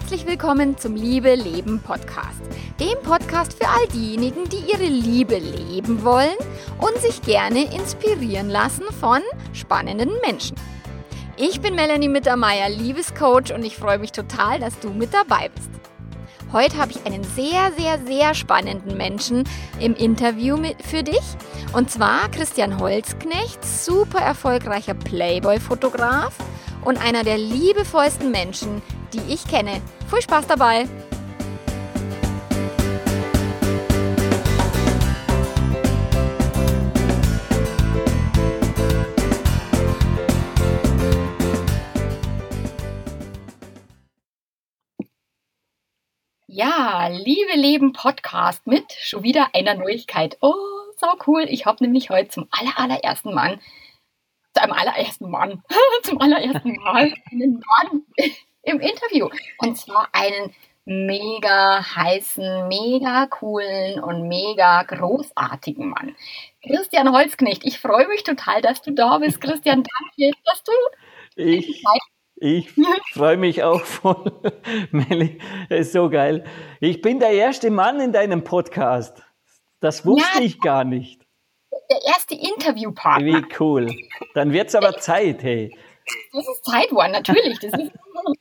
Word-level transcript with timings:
Herzlich 0.00 0.26
willkommen 0.26 0.78
zum 0.78 0.96
Liebe 0.96 1.34
Leben 1.34 1.78
Podcast. 1.78 2.40
Dem 2.80 2.98
Podcast 3.02 3.52
für 3.52 3.68
all 3.68 3.86
diejenigen, 3.92 4.48
die 4.48 4.72
ihre 4.72 4.86
Liebe 4.86 5.38
leben 5.38 6.02
wollen 6.02 6.34
und 6.78 6.96
sich 6.96 7.20
gerne 7.22 7.72
inspirieren 7.72 8.48
lassen 8.48 8.84
von 8.98 9.20
spannenden 9.52 10.10
Menschen. 10.26 10.56
Ich 11.36 11.60
bin 11.60 11.74
Melanie 11.74 12.08
Mittermeier, 12.08 12.70
Liebescoach 12.70 13.52
und 13.54 13.62
ich 13.62 13.76
freue 13.76 13.98
mich 13.98 14.10
total, 14.10 14.58
dass 14.58 14.80
du 14.80 14.88
mit 14.90 15.12
dabei 15.14 15.50
bist. 15.54 15.70
Heute 16.50 16.78
habe 16.78 16.92
ich 16.92 17.06
einen 17.06 17.22
sehr, 17.22 17.70
sehr, 17.76 17.98
sehr 18.04 18.34
spannenden 18.34 18.96
Menschen 18.96 19.44
im 19.78 19.94
Interview 19.94 20.56
für 20.82 21.04
dich. 21.04 21.22
Und 21.72 21.90
zwar 21.90 22.28
Christian 22.30 22.80
Holzknecht, 22.80 23.64
super 23.64 24.20
erfolgreicher 24.20 24.94
Playboy-Fotograf 24.94 26.34
und 26.84 26.96
einer 26.96 27.22
der 27.22 27.38
liebevollsten 27.38 28.30
Menschen, 28.30 28.82
die 29.12 29.32
ich 29.32 29.46
kenne. 29.46 29.80
Viel 30.08 30.22
Spaß 30.22 30.46
dabei! 30.46 30.86
Ja, 46.46 47.06
liebe 47.06 47.54
Leben 47.54 47.92
Podcast 47.92 48.66
mit 48.66 48.92
schon 49.00 49.22
wieder 49.22 49.54
einer 49.54 49.74
Neuigkeit. 49.76 50.36
Oh, 50.40 50.54
so 50.98 51.06
cool. 51.26 51.46
Ich 51.48 51.64
habe 51.64 51.82
nämlich 51.82 52.10
heute 52.10 52.28
zum 52.28 52.48
aller, 52.50 52.78
allerersten 52.78 53.32
Mann, 53.32 53.60
zu 54.52 54.62
einem 54.62 54.72
allerersten 54.72 55.30
Mann, 55.30 55.62
zum 56.02 56.20
allerersten 56.20 56.74
Mal 56.82 57.14
einen 57.30 57.62
Mann 57.78 58.04
im 58.70 58.80
Interview. 58.80 59.28
Und 59.58 59.76
zwar 59.76 60.08
einen 60.12 60.54
mega 60.84 61.84
heißen, 61.94 62.68
mega 62.68 63.26
coolen 63.26 64.00
und 64.00 64.26
mega 64.28 64.82
großartigen 64.82 65.88
Mann. 65.88 66.16
Christian 66.66 67.12
Holzknecht, 67.12 67.64
ich 67.64 67.78
freue 67.78 68.08
mich 68.08 68.24
total, 68.24 68.62
dass 68.62 68.82
du 68.82 68.92
da 68.92 69.18
bist. 69.18 69.40
Christian, 69.40 69.84
danke, 69.84 70.32
dass 70.44 70.64
du 70.64 70.72
ich, 71.36 71.84
ich 72.36 72.68
freue 73.12 73.36
mich 73.36 73.62
auch 73.62 73.82
voll. 73.82 74.32
Melli, 74.90 75.38
ist 75.68 75.92
so 75.92 76.10
geil. 76.10 76.44
Ich 76.80 77.00
bin 77.00 77.20
der 77.20 77.32
erste 77.32 77.70
Mann 77.70 78.00
in 78.00 78.12
deinem 78.12 78.44
Podcast. 78.44 79.22
Das 79.80 80.04
wusste 80.04 80.38
ja, 80.38 80.44
ich 80.44 80.60
gar 80.60 80.84
nicht. 80.84 81.26
Der 81.90 82.02
erste 82.06 82.34
Interviewpartner. 82.34 83.26
Wie 83.26 83.44
cool. 83.58 83.94
Dann 84.34 84.52
wird 84.52 84.68
es 84.68 84.74
aber 84.74 84.98
Zeit, 84.98 85.42
hey. 85.42 85.76
Das 86.32 86.46
ist 86.46 86.64
Zeit 86.64 86.90
worden, 86.92 87.12
natürlich. 87.12 87.58
Das 87.60 87.72
ist 87.72 87.92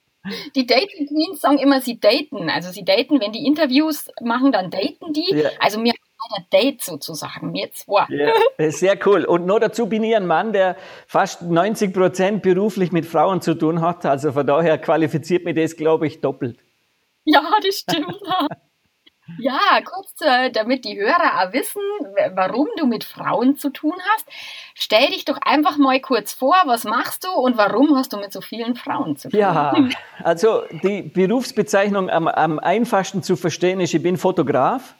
die 0.56 0.66
Dating 0.66 1.08
Queens 1.08 1.42
sagen 1.42 1.60
immer, 1.60 1.82
sie 1.82 2.00
daten. 2.00 2.50
Also 2.50 2.72
sie 2.72 2.84
daten, 2.84 3.20
wenn 3.22 3.32
die 3.32 3.46
Interviews 3.46 4.10
machen, 4.22 4.52
dann 4.52 4.70
daten 4.70 5.14
die. 5.14 5.34
Ja. 5.34 5.50
Also 5.60 5.80
mir 5.80 5.94
ein 6.36 6.46
Date 6.52 6.84
sozusagen, 6.84 7.52
mir 7.52 7.72
zwei. 7.72 8.06
Ja, 8.10 8.72
sehr 8.72 8.98
cool. 9.08 9.26
Und 9.26 9.46
nur 9.46 9.60
dazu 9.60 9.88
bin 9.88 10.04
ich 10.04 10.16
ein 10.16 10.28
Mann, 10.28 10.54
der 10.54 10.76
fast 11.08 11.44
90 11.44 11.94
Prozent 11.94 12.42
beruflich 12.44 12.92
mit 12.92 13.06
Frauen 13.06 13.42
zu 13.42 13.56
tun 13.56 13.82
hat. 13.82 14.06
Also 14.06 14.32
von 14.34 14.46
daher 14.46 14.78
qualifiziert 14.78 15.46
mich 15.46 15.56
das, 15.56 15.76
glaube 15.76 16.08
ich, 16.08 16.20
doppelt. 16.22 16.60
Ja, 17.24 17.44
das 17.64 17.80
stimmt. 17.80 18.20
Ja, 19.38 19.60
kurz, 19.84 20.14
äh, 20.22 20.50
damit 20.52 20.86
die 20.86 21.00
Hörer 21.00 21.42
auch 21.42 21.54
wissen, 21.54 21.82
warum 22.34 22.68
du 22.78 22.86
mit 22.86 23.04
Frauen 23.04 23.58
zu 23.58 23.70
tun 23.70 23.96
hast. 24.14 24.26
Stell 24.74 25.08
dich 25.08 25.26
doch 25.26 25.38
einfach 25.42 25.78
mal 25.78 26.00
kurz 26.00 26.34
vor, 26.34 26.56
was 26.66 26.84
machst 26.84 27.26
du 27.26 27.30
und 27.32 27.58
warum 27.58 27.96
hast 27.96 28.14
du 28.14 28.18
mit 28.18 28.32
so 28.34 28.42
vielen 28.42 28.76
Frauen 28.76 29.18
zu 29.18 29.30
tun? 29.30 29.40
Ja, 29.40 29.76
also 30.24 30.64
die 30.84 31.04
Berufsbezeichnung 31.04 32.10
am, 32.10 32.28
am 32.28 32.60
einfachsten 32.60 33.24
zu 33.24 33.36
verstehen 33.36 33.80
ist, 33.80 33.94
ich 33.94 34.02
bin 34.02 34.18
Fotograf 34.18 34.96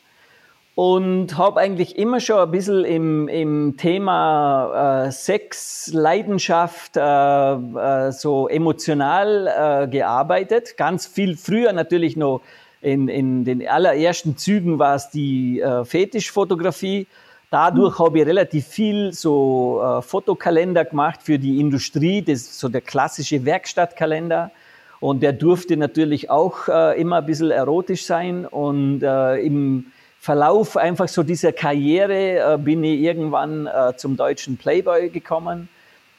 und 0.80 1.38
habe 1.38 1.60
eigentlich 1.60 1.98
immer 1.98 2.22
schon 2.22 2.40
ein 2.40 2.52
bisschen 2.52 2.86
im, 2.86 3.28
im 3.28 3.76
Thema 3.76 5.08
äh, 5.08 5.12
Sex, 5.12 5.92
Leidenschaft, 5.94 6.96
äh, 6.96 7.02
äh, 7.02 8.12
so 8.14 8.48
emotional 8.48 9.48
äh, 9.84 9.88
gearbeitet. 9.90 10.78
Ganz 10.78 11.06
viel 11.06 11.36
früher 11.36 11.74
natürlich 11.74 12.16
noch 12.16 12.40
in, 12.82 13.08
in 13.10 13.44
den 13.44 13.68
allerersten 13.68 14.38
Zügen 14.38 14.80
war 14.80 14.96
es 14.96 15.10
die 15.10 15.60
äh, 15.60 15.84
Fetischfotografie. 15.84 17.08
Dadurch 17.52 18.00
habe 18.00 18.20
ich 18.20 18.26
relativ 18.26 18.68
viel 18.68 19.12
so 19.12 19.82
äh, 19.84 20.02
Fotokalender 20.02 20.86
gemacht 20.86 21.22
für 21.24 21.40
die 21.40 21.60
Industrie, 21.60 22.22
das 22.22 22.42
ist 22.42 22.60
so 22.60 22.70
der 22.70 22.82
klassische 22.82 23.44
Werkstattkalender. 23.44 24.52
Und 25.00 25.24
der 25.24 25.34
durfte 25.34 25.78
natürlich 25.78 26.30
auch 26.30 26.68
äh, 26.68 27.00
immer 27.00 27.18
ein 27.18 27.26
bisschen 27.26 27.52
erotisch 27.52 28.06
sein. 28.06 28.46
Und 28.46 29.02
äh, 29.02 29.38
im 29.38 29.92
Verlauf 30.20 30.78
einfach 30.78 31.08
so 31.08 31.24
dieser 31.24 31.54
Karriere 31.54 32.54
äh, 32.54 32.58
bin 32.58 32.84
ich 32.84 33.00
irgendwann 33.00 33.66
äh, 33.68 33.96
zum 33.96 34.18
deutschen 34.18 34.58
Playboy 34.58 35.10
gekommen. 35.10 35.70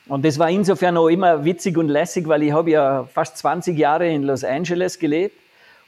Und 0.09 0.25
das 0.25 0.38
war 0.38 0.50
insofern 0.50 0.97
auch 0.97 1.09
immer 1.09 1.44
witzig 1.44 1.77
und 1.77 1.88
lässig, 1.88 2.27
weil 2.27 2.42
ich 2.42 2.53
habe 2.53 2.71
ja 2.71 3.04
fast 3.04 3.37
20 3.37 3.78
Jahre 3.78 4.09
in 4.09 4.25
Los 4.25 4.42
Angeles 4.42 4.98
gelebt 4.98 5.40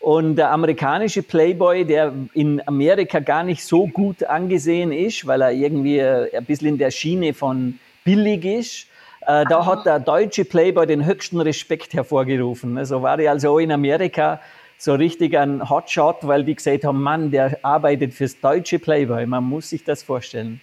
und 0.02 0.34
der 0.34 0.50
amerikanische 0.50 1.22
Playboy, 1.22 1.84
der 1.84 2.12
in 2.34 2.60
Amerika 2.66 3.20
gar 3.20 3.44
nicht 3.44 3.64
so 3.64 3.86
gut 3.86 4.24
angesehen 4.24 4.90
ist, 4.90 5.24
weil 5.26 5.40
er 5.42 5.52
irgendwie 5.52 6.02
ein 6.02 6.44
bisschen 6.44 6.68
in 6.70 6.78
der 6.78 6.90
Schiene 6.90 7.32
von 7.32 7.78
billig 8.04 8.44
ist, 8.44 8.86
äh, 9.26 9.44
da 9.48 9.64
hat 9.64 9.86
der 9.86 10.00
deutsche 10.00 10.44
Playboy 10.44 10.88
den 10.88 11.06
höchsten 11.06 11.40
Respekt 11.40 11.94
hervorgerufen. 11.94 12.72
So 12.74 12.78
also 12.78 13.02
war 13.02 13.18
er 13.20 13.30
also 13.30 13.52
auch 13.52 13.58
in 13.58 13.70
Amerika 13.70 14.40
so 14.76 14.94
richtig 14.94 15.38
ein 15.38 15.70
Hotshot, 15.70 16.26
weil 16.26 16.42
die 16.42 16.56
gesagt 16.56 16.84
haben, 16.84 17.00
Mann, 17.00 17.30
der 17.30 17.56
arbeitet 17.62 18.12
fürs 18.12 18.40
deutsche 18.40 18.80
Playboy. 18.80 19.24
Man 19.26 19.44
muss 19.44 19.70
sich 19.70 19.84
das 19.84 20.02
vorstellen. 20.02 20.60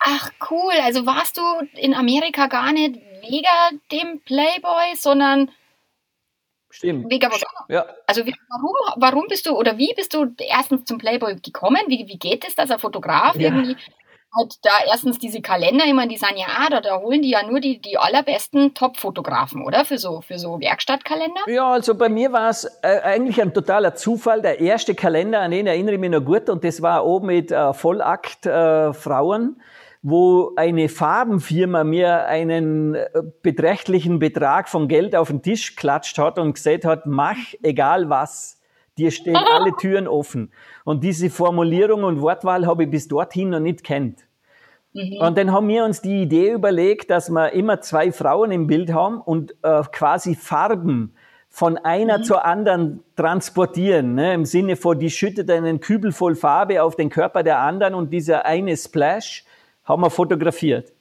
Ach 0.00 0.30
cool, 0.50 0.74
also 0.84 1.06
warst 1.06 1.38
du 1.38 1.42
in 1.80 1.94
Amerika 1.94 2.46
gar 2.48 2.72
nicht 2.72 2.96
wegen 3.22 3.80
dem 3.90 4.20
Playboy, 4.20 4.94
sondern 4.96 5.50
Stimmt. 6.76 7.06
Mega 7.06 7.30
was 7.30 7.42
ja. 7.68 7.86
Also 8.06 8.22
warum, 8.22 8.74
warum 8.96 9.26
bist 9.28 9.46
du 9.46 9.56
oder 9.56 9.78
wie 9.78 9.94
bist 9.96 10.12
du 10.12 10.34
erstens 10.38 10.84
zum 10.84 10.98
Playboy 10.98 11.36
gekommen? 11.36 11.80
Wie, 11.86 12.06
wie 12.06 12.18
geht 12.18 12.46
es, 12.46 12.54
dass 12.54 12.70
ein 12.70 12.78
Fotograf 12.78 13.34
ja. 13.36 13.48
irgendwie 13.48 13.76
halt 14.36 14.56
da 14.62 14.70
erstens 14.86 15.18
diese 15.18 15.40
Kalender, 15.40 15.86
ich 15.86 15.94
meine, 15.94 16.10
die 16.10 16.18
sagen 16.18 16.36
ja, 16.36 16.48
ah, 16.58 16.68
da, 16.68 16.82
da 16.82 17.00
holen 17.00 17.22
die 17.22 17.30
ja 17.30 17.46
nur 17.46 17.60
die, 17.60 17.80
die 17.80 17.96
allerbesten 17.96 18.74
Top-Fotografen, 18.74 19.64
oder? 19.64 19.86
Für 19.86 19.96
so, 19.96 20.20
für 20.20 20.38
so 20.38 20.60
Werkstattkalender? 20.60 21.40
Ja, 21.46 21.72
also 21.72 21.94
bei 21.94 22.10
mir 22.10 22.30
war 22.32 22.50
es 22.50 22.64
äh, 22.82 23.00
eigentlich 23.02 23.40
ein 23.40 23.54
totaler 23.54 23.94
Zufall. 23.94 24.42
Der 24.42 24.60
erste 24.60 24.94
Kalender, 24.94 25.40
an 25.40 25.52
den 25.52 25.66
erinnere 25.66 25.94
ich 25.94 26.00
mich 26.00 26.10
noch 26.10 26.20
gut, 26.24 26.50
und 26.50 26.62
das 26.62 26.82
war 26.82 27.06
oben 27.06 27.28
mit 27.28 27.50
äh, 27.50 27.72
Vollakt-Frauen. 27.72 29.56
Äh, 29.58 29.62
wo 30.08 30.52
eine 30.54 30.88
Farbenfirma 30.88 31.82
mir 31.82 32.26
einen 32.26 32.94
äh, 32.94 33.08
beträchtlichen 33.42 34.20
Betrag 34.20 34.68
von 34.68 34.86
Geld 34.86 35.16
auf 35.16 35.26
den 35.26 35.42
Tisch 35.42 35.74
klatscht 35.74 36.16
hat 36.18 36.38
und 36.38 36.52
gesagt 36.52 36.84
hat, 36.84 37.06
mach 37.06 37.34
egal 37.64 38.08
was, 38.08 38.60
dir 38.96 39.10
stehen 39.10 39.34
alle 39.52 39.72
Türen 39.72 40.06
offen. 40.06 40.52
Und 40.84 41.02
diese 41.02 41.28
Formulierung 41.28 42.04
und 42.04 42.20
Wortwahl 42.20 42.68
habe 42.68 42.84
ich 42.84 42.90
bis 42.90 43.08
dorthin 43.08 43.50
noch 43.50 43.58
nicht 43.58 43.82
kennt. 43.82 44.20
Mhm. 44.92 45.16
Und 45.18 45.36
dann 45.36 45.50
haben 45.50 45.66
wir 45.66 45.84
uns 45.84 46.02
die 46.02 46.22
Idee 46.22 46.52
überlegt, 46.52 47.10
dass 47.10 47.28
wir 47.28 47.52
immer 47.52 47.80
zwei 47.80 48.12
Frauen 48.12 48.52
im 48.52 48.68
Bild 48.68 48.92
haben 48.92 49.20
und 49.20 49.56
äh, 49.62 49.82
quasi 49.90 50.36
Farben 50.36 51.16
von 51.48 51.78
einer 51.78 52.18
mhm. 52.18 52.22
zur 52.22 52.44
anderen 52.44 53.02
transportieren, 53.16 54.14
ne? 54.14 54.34
im 54.34 54.44
Sinne 54.44 54.76
von, 54.76 55.00
die 55.00 55.10
schüttet 55.10 55.50
einen 55.50 55.80
Kübel 55.80 56.12
voll 56.12 56.36
Farbe 56.36 56.80
auf 56.84 56.94
den 56.94 57.10
Körper 57.10 57.42
der 57.42 57.58
anderen 57.58 57.94
und 57.96 58.12
dieser 58.12 58.46
eine 58.46 58.76
Splash 58.76 59.44
haben 59.86 60.02
wir 60.02 60.10
fotografiert. 60.10 60.92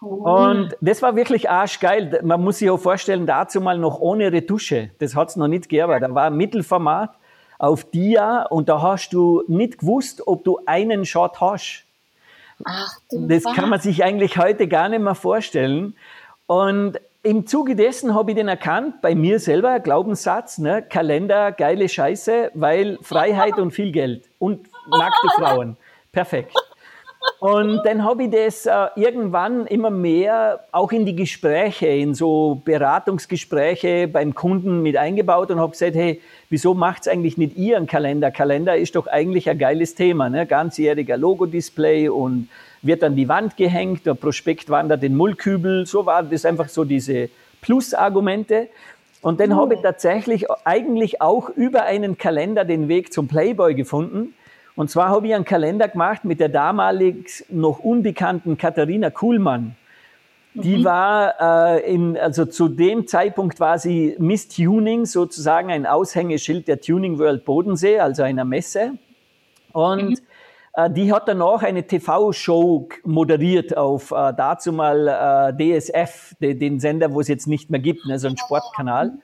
Und 0.00 0.76
das 0.80 1.00
war 1.02 1.16
wirklich 1.16 1.48
arschgeil. 1.48 2.20
Man 2.22 2.42
muss 2.42 2.58
sich 2.58 2.70
auch 2.70 2.78
vorstellen, 2.78 3.26
dazu 3.26 3.60
mal 3.60 3.78
noch 3.78 4.00
ohne 4.00 4.32
Retusche. 4.32 4.90
Das 4.98 5.16
hat 5.16 5.30
es 5.30 5.36
noch 5.36 5.48
nicht 5.48 5.68
gegeben. 5.68 6.00
Da 6.00 6.14
war 6.14 6.30
Mittelformat 6.30 7.14
auf 7.58 7.84
Dia 7.90 8.42
und 8.42 8.68
da 8.68 8.82
hast 8.82 9.10
du 9.10 9.42
nicht 9.48 9.78
gewusst, 9.78 10.26
ob 10.26 10.44
du 10.44 10.60
einen 10.66 11.06
Shot 11.06 11.40
hast. 11.40 11.84
Ach, 12.64 12.98
das 13.10 13.44
kann 13.44 13.68
man 13.68 13.80
sich 13.80 14.04
eigentlich 14.04 14.36
heute 14.36 14.68
gar 14.68 14.88
nicht 14.88 15.00
mehr 15.00 15.14
vorstellen. 15.14 15.96
Und 16.46 17.00
im 17.22 17.46
Zuge 17.46 17.74
dessen 17.74 18.14
habe 18.14 18.32
ich 18.32 18.36
den 18.36 18.48
erkannt, 18.48 19.00
bei 19.00 19.14
mir 19.14 19.40
selber, 19.40 19.80
Glaubenssatz, 19.80 20.58
ne, 20.58 20.82
Kalender, 20.82 21.52
geile 21.52 21.88
Scheiße, 21.88 22.50
weil 22.54 22.98
Freiheit 23.00 23.54
und 23.58 23.70
viel 23.70 23.92
Geld 23.92 24.28
und 24.38 24.68
nackte 24.90 25.28
Frauen. 25.36 25.76
Perfekt. 26.12 26.54
Und 27.40 27.82
dann 27.84 28.04
habe 28.04 28.24
ich 28.24 28.30
das 28.30 28.66
äh, 28.66 28.86
irgendwann 28.96 29.66
immer 29.66 29.90
mehr 29.90 30.64
auch 30.72 30.92
in 30.92 31.04
die 31.04 31.14
Gespräche, 31.14 31.86
in 31.86 32.14
so 32.14 32.60
Beratungsgespräche 32.64 34.08
beim 34.08 34.34
Kunden 34.34 34.82
mit 34.82 34.96
eingebaut 34.96 35.50
und 35.50 35.60
habe 35.60 35.72
gesagt, 35.72 35.94
hey, 35.94 36.20
wieso 36.48 36.74
macht 36.74 37.02
es 37.02 37.08
eigentlich 37.08 37.36
nicht 37.36 37.56
ihr 37.56 37.76
einen 37.76 37.86
Kalender? 37.86 38.30
Kalender 38.30 38.76
ist 38.76 38.96
doch 38.96 39.06
eigentlich 39.06 39.48
ein 39.48 39.58
geiles 39.58 39.94
Thema, 39.94 40.28
ne? 40.28 40.46
ganzjähriger 40.46 41.16
Logodisplay 41.16 42.08
und 42.08 42.48
wird 42.82 43.02
an 43.02 43.16
die 43.16 43.28
Wand 43.28 43.56
gehängt, 43.56 44.06
der 44.06 44.14
Prospekt 44.14 44.68
wandert 44.68 45.02
in 45.02 45.16
Mullkübel. 45.16 45.86
So 45.86 46.06
waren 46.06 46.30
das 46.30 46.44
einfach 46.44 46.68
so 46.68 46.84
diese 46.84 47.30
Plus-Argumente. 47.62 48.68
Und 49.22 49.40
dann 49.40 49.52
oh. 49.52 49.56
habe 49.56 49.74
ich 49.74 49.80
tatsächlich 49.80 50.46
eigentlich 50.64 51.22
auch 51.22 51.48
über 51.48 51.84
einen 51.84 52.18
Kalender 52.18 52.64
den 52.64 52.88
Weg 52.88 53.12
zum 53.12 53.26
Playboy 53.26 53.74
gefunden. 53.74 54.34
Und 54.76 54.90
zwar 54.90 55.08
habe 55.08 55.28
ich 55.28 55.34
einen 55.34 55.44
Kalender 55.44 55.88
gemacht 55.88 56.24
mit 56.24 56.40
der 56.40 56.48
damalig 56.48 57.44
noch 57.48 57.78
unbekannten 57.78 58.58
Katharina 58.58 59.10
Kuhlmann. 59.10 59.76
Die 60.54 60.78
mhm. 60.78 60.84
war 60.84 61.74
äh, 61.76 61.92
in, 61.92 62.16
also 62.16 62.44
zu 62.44 62.68
dem 62.68 63.08
Zeitpunkt 63.08 63.58
war 63.58 63.78
sie 63.78 64.14
Miss 64.18 64.48
Tuning, 64.48 65.04
sozusagen 65.04 65.70
ein 65.70 65.84
Aushängeschild 65.84 66.68
der 66.68 66.80
Tuning 66.80 67.18
World 67.18 67.44
Bodensee, 67.44 67.98
also 67.98 68.22
einer 68.22 68.44
Messe. 68.44 68.92
Und 69.72 70.10
mhm. 70.10 70.16
äh, 70.74 70.90
die 70.90 71.12
hat 71.12 71.26
dann 71.26 71.42
auch 71.42 71.62
eine 71.62 71.84
TV-Show 71.84 72.88
moderiert 73.04 73.76
auf 73.76 74.12
äh, 74.12 74.32
dazu 74.36 74.72
mal 74.72 75.08
äh, 75.58 75.80
DSF, 75.80 76.34
de, 76.40 76.54
den 76.54 76.78
Sender, 76.78 77.12
wo 77.12 77.20
es 77.20 77.26
jetzt 77.26 77.48
nicht 77.48 77.70
mehr 77.70 77.80
gibt, 77.80 78.06
ne, 78.06 78.20
so 78.20 78.28
ein 78.28 78.36
Sportkanal. 78.36 79.18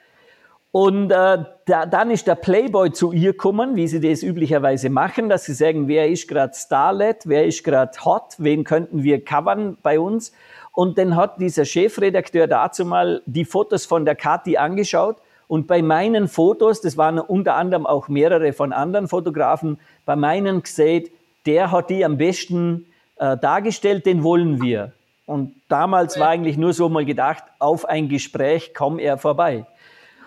Und 0.73 1.11
äh, 1.11 1.45
da, 1.67 1.87
dann 1.87 2.11
ist 2.11 2.29
der 2.29 2.37
Playboy 2.37 2.93
zu 2.93 3.13
ihr 3.13 3.33
gekommen, 3.33 3.75
wie 3.75 3.89
sie 3.89 4.01
das 4.01 4.23
üblicherweise 4.23 4.89
machen, 4.89 5.29
dass 5.29 5.45
sie 5.45 5.55
sagen, 5.55 5.89
wer 5.89 6.09
ist 6.09 6.29
gerade 6.29 6.55
Starlet, 6.55 7.23
wer 7.25 7.45
ist 7.45 7.65
gerade 7.65 7.93
hot, 8.05 8.35
wen 8.39 8.63
könnten 8.63 9.03
wir 9.03 9.25
covern 9.25 9.77
bei 9.83 9.99
uns. 9.99 10.33
Und 10.73 10.97
dann 10.97 11.17
hat 11.17 11.41
dieser 11.41 11.65
Chefredakteur 11.65 12.47
dazu 12.47 12.85
mal 12.85 13.21
die 13.27 13.45
Fotos 13.45 13.85
von 13.85 14.05
der 14.05 14.15
Kathi 14.15 14.57
angeschaut. 14.57 15.17
Und 15.49 15.67
bei 15.67 15.83
meinen 15.83 16.29
Fotos, 16.29 16.81
das 16.81 16.97
waren 16.97 17.19
unter 17.19 17.57
anderem 17.57 17.85
auch 17.85 18.07
mehrere 18.07 18.53
von 18.53 18.73
anderen 18.73 19.09
Fotografen, 19.09 19.81
bei 20.05 20.15
meinen 20.15 20.63
gesehen, 20.63 21.09
der 21.47 21.73
hat 21.73 21.91
die 21.91 22.05
am 22.05 22.17
besten 22.17 22.87
äh, 23.17 23.37
dargestellt, 23.37 24.07
den 24.07 24.23
wollen 24.23 24.63
wir. 24.63 24.93
Und 25.27 25.55
damals 25.69 26.19
war 26.21 26.29
eigentlich 26.29 26.57
nur 26.57 26.73
so 26.73 26.89
mal 26.89 27.05
gedacht, 27.05 27.43
auf 27.59 27.85
ein 27.85 28.09
Gespräch 28.09 28.73
komm 28.75 29.01
er 29.01 29.19
vorbei. 29.19 29.67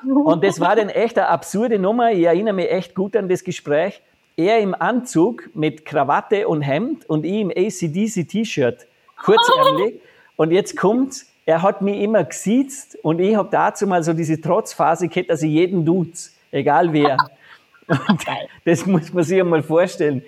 Und 0.04 0.44
das 0.44 0.60
war 0.60 0.76
dann 0.76 0.90
echt 0.90 1.18
eine 1.18 1.28
absurde 1.28 1.80
Nummer. 1.80 2.12
Ich 2.12 2.24
erinnere 2.24 2.54
mich 2.54 2.72
echt 2.72 2.96
gut 2.96 3.16
an 3.16 3.30
das 3.30 3.44
Gespräch. 3.44 4.02
Er 4.36 4.60
im 4.60 4.74
Anzug 4.74 5.50
mit 5.54 5.86
Krawatte 5.86 6.48
und 6.48 6.62
Hemd 6.62 7.08
und 7.10 7.24
ich 7.26 7.42
im 7.42 7.52
ACDC 7.52 8.28
T-Shirt, 8.28 8.88
kurzärmlich. 9.24 9.96
Und 10.36 10.50
jetzt 10.50 10.76
kommt's, 10.76 11.32
er 11.46 11.62
hat 11.62 11.84
mich 11.84 12.02
immer 12.02 12.24
gesiezt 12.24 12.98
und 13.04 13.20
ich 13.20 13.36
habe 13.36 13.50
dazu 13.52 13.86
mal 13.86 14.04
so 14.04 14.14
diese 14.14 14.42
Trotzphase 14.42 15.08
gehabt, 15.08 15.30
dass 15.30 15.44
ich 15.44 15.52
jeden 15.52 15.86
duze, 15.86 16.32
egal 16.52 16.92
wer. 16.92 17.18
Und 17.88 18.26
das 18.66 18.86
muss 18.88 19.14
man 19.14 19.24
sich 19.24 19.40
einmal 19.40 19.62
vorstellen. 19.62 20.24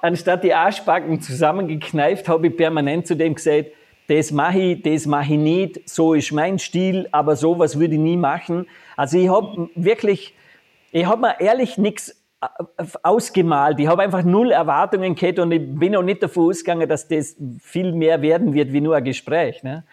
Anstatt 0.00 0.42
die 0.42 0.54
Arschbacken 0.54 1.20
zusammengekneift, 1.20 2.28
habe 2.28 2.46
ich 2.46 2.56
permanent 2.56 3.06
zu 3.06 3.14
dem 3.14 3.34
gesagt, 3.34 3.66
das 4.08 4.30
mache 4.30 4.58
ich, 4.58 4.82
das 4.82 5.06
mache 5.06 5.34
ich 5.34 5.38
nicht, 5.38 5.88
so 5.88 6.14
ist 6.14 6.32
mein 6.32 6.58
Stil, 6.58 7.08
aber 7.10 7.36
sowas 7.36 7.78
würde 7.78 7.94
ich 7.94 8.00
nie 8.00 8.16
machen. 8.16 8.66
Also 8.96 9.18
ich 9.18 9.28
habe 9.28 9.68
wirklich, 9.74 10.34
ich 10.90 11.06
habe 11.06 11.20
mir 11.20 11.40
ehrlich 11.40 11.78
nichts 11.78 12.16
ausgemalt. 13.02 13.78
Ich 13.80 13.86
habe 13.86 14.02
einfach 14.02 14.22
null 14.22 14.50
Erwartungen 14.50 15.14
gehabt 15.14 15.38
und 15.38 15.52
ich 15.52 15.62
bin 15.62 15.96
auch 15.96 16.02
nicht 16.02 16.22
davon 16.22 16.50
ausgegangen, 16.50 16.88
dass 16.88 17.08
das 17.08 17.36
viel 17.60 17.92
mehr 17.92 18.22
werden 18.22 18.54
wird 18.54 18.72
wie 18.72 18.80
nur 18.80 18.96
ein 18.96 19.04
Gespräch. 19.04 19.62
Ne? 19.62 19.84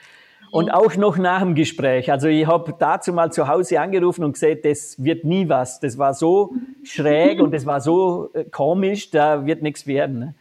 Und 0.51 0.65
mhm. 0.65 0.71
auch 0.71 0.95
noch 0.95 1.17
nach 1.17 1.41
dem 1.41 1.55
Gespräch. 1.55 2.11
Also 2.11 2.27
ich 2.27 2.45
habe 2.45 2.75
dazu 2.77 3.13
mal 3.13 3.31
zu 3.31 3.47
Hause 3.47 3.79
angerufen 3.79 4.23
und 4.23 4.33
gesagt, 4.33 4.65
das 4.65 5.01
wird 5.03 5.23
nie 5.23 5.47
was. 5.49 5.79
Das 5.79 5.97
war 5.97 6.13
so 6.13 6.53
schräg 6.83 7.41
und 7.41 7.53
das 7.53 7.65
war 7.65 7.81
so 7.81 8.29
äh, 8.33 8.43
komisch, 8.45 9.09
da 9.09 9.45
wird 9.45 9.61
nichts 9.61 9.87
werden. 9.87 10.19
Ne? 10.19 10.35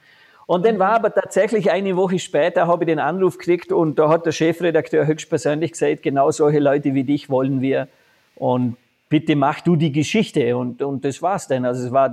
Und 0.46 0.66
dann 0.66 0.78
war 0.78 0.90
aber 0.90 1.14
tatsächlich 1.14 1.70
eine 1.70 1.96
Woche 1.96 2.18
später, 2.18 2.66
habe 2.66 2.84
ich 2.84 2.88
den 2.88 2.98
Anruf 2.98 3.38
gekriegt 3.38 3.72
und 3.72 3.98
da 3.98 4.08
hat 4.08 4.26
der 4.26 4.32
Chefredakteur 4.32 5.06
höchstpersönlich 5.06 5.72
gesagt, 5.72 6.02
genau 6.02 6.30
solche 6.30 6.58
Leute 6.58 6.94
wie 6.94 7.04
dich 7.04 7.30
wollen 7.30 7.62
wir. 7.62 7.88
Und 8.42 8.76
bitte 9.08 9.36
mach 9.36 9.60
du 9.60 9.76
die 9.76 9.92
Geschichte. 9.92 10.56
Und, 10.56 10.82
und 10.82 11.04
das 11.04 11.22
war's 11.22 11.46
dann. 11.46 11.64
Also 11.64 11.86
es 11.86 11.92
war 11.92 12.08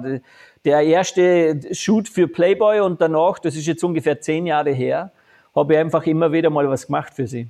der 0.64 0.82
erste 0.84 1.60
Shoot 1.74 2.08
für 2.08 2.28
Playboy 2.28 2.82
und 2.82 3.02
danach, 3.02 3.40
das 3.40 3.56
ist 3.56 3.66
jetzt 3.66 3.84
ungefähr 3.84 4.22
zehn 4.22 4.46
Jahre 4.46 4.70
her, 4.70 5.12
habe 5.56 5.74
ich 5.74 5.80
einfach 5.80 6.06
immer 6.06 6.32
wieder 6.32 6.52
mal 6.52 6.70
was 6.70 6.86
gemacht 6.86 7.16
für 7.16 7.26
sie. 7.26 7.48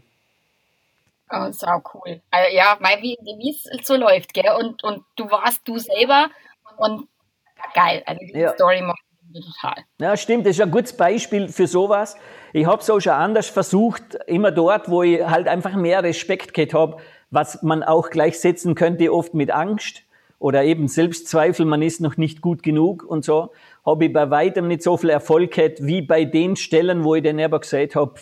Oh, 1.30 1.52
sau 1.52 1.82
cool. 1.94 2.22
Also, 2.32 2.56
ja, 2.56 2.78
wie, 3.02 3.18
wie 3.22 3.50
es 3.50 3.86
so 3.86 3.98
läuft, 3.98 4.34
gell? 4.34 4.50
Und, 4.58 4.82
und 4.86 5.04
du 5.18 5.30
warst 5.30 5.68
du 5.68 5.78
selber 5.78 6.30
und 6.78 7.10
geil. 7.74 8.02
Also 8.06 8.22
die 8.26 8.40
ja. 8.40 8.54
Story 8.54 8.82
macht 8.82 9.02
total. 9.34 9.84
Ja, 10.00 10.16
stimmt. 10.16 10.46
Das 10.46 10.56
ist 10.56 10.62
ein 10.62 10.72
gutes 10.72 10.96
Beispiel 10.96 11.50
für 11.50 11.68
sowas. 11.68 12.16
Ich 12.54 12.66
habe 12.66 12.82
es 12.82 12.90
auch 12.90 13.02
schon 13.02 13.12
anders 13.12 13.50
versucht, 13.50 14.16
immer 14.26 14.52
dort, 14.52 14.90
wo 14.90 15.04
ich 15.04 15.22
halt 15.22 15.50
einfach 15.50 15.76
mehr 15.76 16.02
Respekt 16.02 16.54
gehabt 16.54 16.74
habe, 16.74 17.02
was 17.32 17.62
man 17.64 17.84
auch 17.84 18.10
gleichsetzen 18.10 18.76
könnte 18.76 19.14
oft 19.14 19.34
mit 19.34 19.52
Angst 19.52 20.04
oder 20.40 20.64
eben 20.64 20.88
Selbstzweifel, 20.88 21.66
man 21.66 21.82
ist 21.82 22.02
noch 22.02 22.18
nicht 22.18 22.42
gut 22.42 22.64
genug 22.64 23.04
und 23.04 23.26
so, 23.26 23.52
habe 23.86 24.06
ich 24.06 24.14
bei 24.14 24.30
weitem 24.30 24.68
nicht 24.68 24.84
so 24.84 24.98
viel 24.98 25.10
Erfolg 25.10 25.52
gehabt, 25.52 25.86
wie 25.86 26.02
bei 26.02 26.26
den 26.26 26.56
Stellen, 26.56 27.04
wo 27.04 27.16
ich 27.16 27.24
dann 27.24 27.40
aber 27.40 27.60
gesagt 27.60 27.96
habe, 27.96 28.16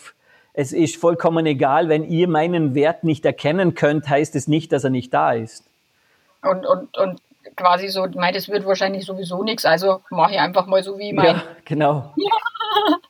es 0.54 0.74
ist 0.74 0.98
vollkommen 0.98 1.46
egal, 1.46 1.88
wenn 1.90 2.04
ihr 2.04 2.28
meinen 2.28 2.74
Wert 2.74 3.04
nicht 3.04 3.24
erkennen 3.26 3.76
könnt, 3.76 4.10
heißt 4.10 4.36
es 4.36 4.48
nicht, 4.48 4.72
dass 4.72 4.84
er 4.84 4.90
nicht 4.90 5.14
da 5.14 5.34
ist. 5.34 5.70
Und, 6.42 6.66
und, 6.66 6.98
und 6.98 7.22
quasi 7.56 7.90
so, 7.90 8.08
mein, 8.16 8.34
das 8.34 8.50
wird 8.50 8.66
wahrscheinlich 8.66 9.06
sowieso 9.06 9.44
nichts, 9.44 9.66
also 9.66 10.02
mache 10.10 10.34
ich 10.34 10.40
einfach 10.40 10.66
mal 10.66 10.82
so 10.82 10.98
wie 10.98 11.14
mein. 11.14 11.26
Ja, 11.26 11.44
genau. 11.66 12.14
Ja. 12.16 12.98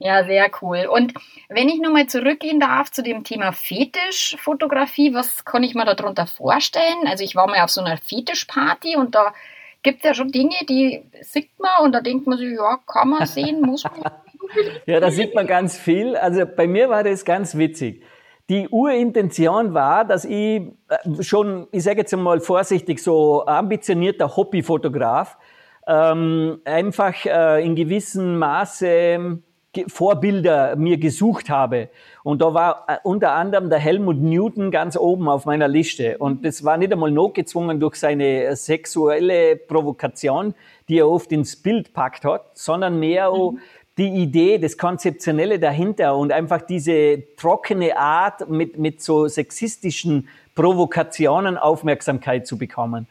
Ja, 0.00 0.24
sehr 0.24 0.48
cool. 0.62 0.86
Und 0.90 1.14
wenn 1.48 1.68
ich 1.68 1.80
nochmal 1.80 2.06
zurückgehen 2.06 2.60
darf 2.60 2.90
zu 2.90 3.02
dem 3.02 3.24
Thema 3.24 3.52
Fetischfotografie, 3.52 5.12
was 5.12 5.44
kann 5.44 5.64
ich 5.64 5.74
mir 5.74 5.84
darunter 5.84 6.28
vorstellen? 6.28 7.06
Also 7.06 7.24
ich 7.24 7.34
war 7.34 7.48
mal 7.48 7.64
auf 7.64 7.70
so 7.70 7.80
einer 7.80 7.96
Fetischparty 7.96 8.96
und 8.96 9.16
da 9.16 9.34
gibt 9.82 9.98
es 9.98 10.04
ja 10.04 10.14
schon 10.14 10.30
Dinge, 10.30 10.54
die 10.68 11.02
sieht 11.20 11.50
man 11.58 11.84
und 11.84 11.92
da 11.92 12.00
denkt 12.00 12.28
man 12.28 12.38
sich, 12.38 12.56
ja, 12.56 12.78
kann 12.86 13.08
man 13.08 13.26
sehen, 13.26 13.60
muss 13.60 13.82
man. 13.84 14.12
ja, 14.86 15.00
da 15.00 15.10
sieht 15.10 15.34
man 15.34 15.48
ganz 15.48 15.76
viel. 15.76 16.16
Also 16.16 16.46
bei 16.46 16.68
mir 16.68 16.88
war 16.88 17.02
das 17.02 17.24
ganz 17.24 17.56
witzig. 17.56 18.04
Die 18.48 18.68
Urintention 18.68 19.74
war, 19.74 20.04
dass 20.04 20.24
ich 20.24 20.62
äh, 20.88 21.22
schon, 21.22 21.66
ich 21.72 21.82
sage 21.82 21.98
jetzt 21.98 22.14
einmal 22.14 22.40
vorsichtig, 22.40 23.02
so 23.02 23.44
ambitionierter 23.44 24.36
Hobbyfotograf, 24.36 25.36
ähm, 25.86 26.60
einfach 26.64 27.26
äh, 27.26 27.64
in 27.64 27.74
gewissem 27.74 28.38
Maße 28.38 29.42
Vorbilder 29.86 30.76
mir 30.76 30.98
gesucht 30.98 31.50
habe. 31.50 31.88
Und 32.22 32.42
da 32.42 32.54
war 32.54 32.84
äh, 32.88 32.96
unter 33.02 33.32
anderem 33.32 33.70
der 33.70 33.78
Helmut 33.78 34.18
Newton 34.18 34.70
ganz 34.70 34.96
oben 34.96 35.28
auf 35.28 35.44
meiner 35.44 35.68
Liste. 35.68 36.18
Und 36.18 36.44
das 36.44 36.64
war 36.64 36.76
nicht 36.76 36.92
einmal 36.92 37.10
notgezwungen 37.10 37.80
durch 37.80 37.96
seine 37.96 38.44
äh, 38.44 38.56
sexuelle 38.56 39.56
Provokation, 39.56 40.54
die 40.88 40.98
er 40.98 41.08
oft 41.08 41.32
ins 41.32 41.56
Bild 41.56 41.92
packt 41.92 42.24
hat, 42.24 42.50
sondern 42.54 42.98
mehr 42.98 43.30
mhm. 43.30 43.58
die 43.96 44.08
Idee, 44.08 44.58
das 44.58 44.76
Konzeptionelle 44.76 45.58
dahinter 45.58 46.16
und 46.16 46.32
einfach 46.32 46.62
diese 46.62 47.22
trockene 47.36 47.96
Art 47.96 48.48
mit, 48.48 48.78
mit 48.78 49.02
so 49.02 49.28
sexistischen 49.28 50.28
Provokationen 50.54 51.56
Aufmerksamkeit 51.56 52.46
zu 52.46 52.58
bekommen. 52.58 53.06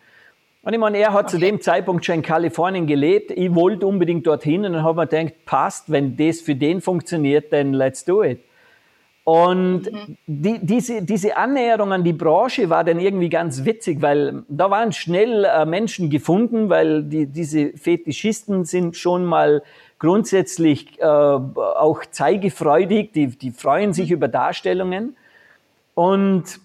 Und 0.68 0.74
ich 0.74 0.80
meine, 0.82 0.98
er 0.98 1.14
hat 1.14 1.28
okay. 1.28 1.32
zu 1.32 1.38
dem 1.38 1.62
Zeitpunkt 1.62 2.04
schon 2.04 2.16
in 2.16 2.22
Kalifornien 2.24 2.88
gelebt. 2.88 3.32
Ich 3.32 3.56
wollte 3.56 3.88
unbedingt 3.88 4.28
dorthin 4.28 4.66
und 4.66 4.74
dann 4.74 4.84
habe 4.84 5.02
ich 5.02 5.12
mir 5.14 5.24
gedacht, 5.24 5.46
passt, 5.46 5.90
wenn 5.90 6.18
das 6.18 6.42
für 6.42 6.56
den 6.56 6.82
funktioniert, 6.82 7.54
dann 7.54 7.72
let's 7.72 8.04
do 8.04 8.22
it. 8.22 8.42
Und 9.24 9.90
mhm. 9.90 10.18
die, 10.28 10.60
diese, 10.62 11.04
diese 11.04 11.38
Annäherung 11.38 11.94
an 11.94 12.04
die 12.04 12.12
Branche 12.12 12.70
war 12.70 12.84
dann 12.84 13.00
irgendwie 13.00 13.30
ganz 13.30 13.64
witzig, 13.64 14.02
weil 14.02 14.44
da 14.50 14.70
waren 14.70 14.92
schnell 14.92 15.46
äh, 15.46 15.66
Menschen 15.66 16.10
gefunden, 16.10 16.68
weil 16.68 17.04
die, 17.04 17.28
diese 17.28 17.70
Fetischisten 17.70 18.66
sind 18.66 18.98
schon 18.98 19.24
mal 19.24 19.64
grundsätzlich 20.00 21.00
äh, 21.00 21.06
auch 21.06 22.04
zeigefreudig, 22.12 23.14
die, 23.14 23.28
die 23.28 23.52
freuen 23.52 23.94
sich 23.94 24.10
mhm. 24.10 24.16
über 24.16 24.28
Darstellungen. 24.28 25.16
Und 25.94 26.60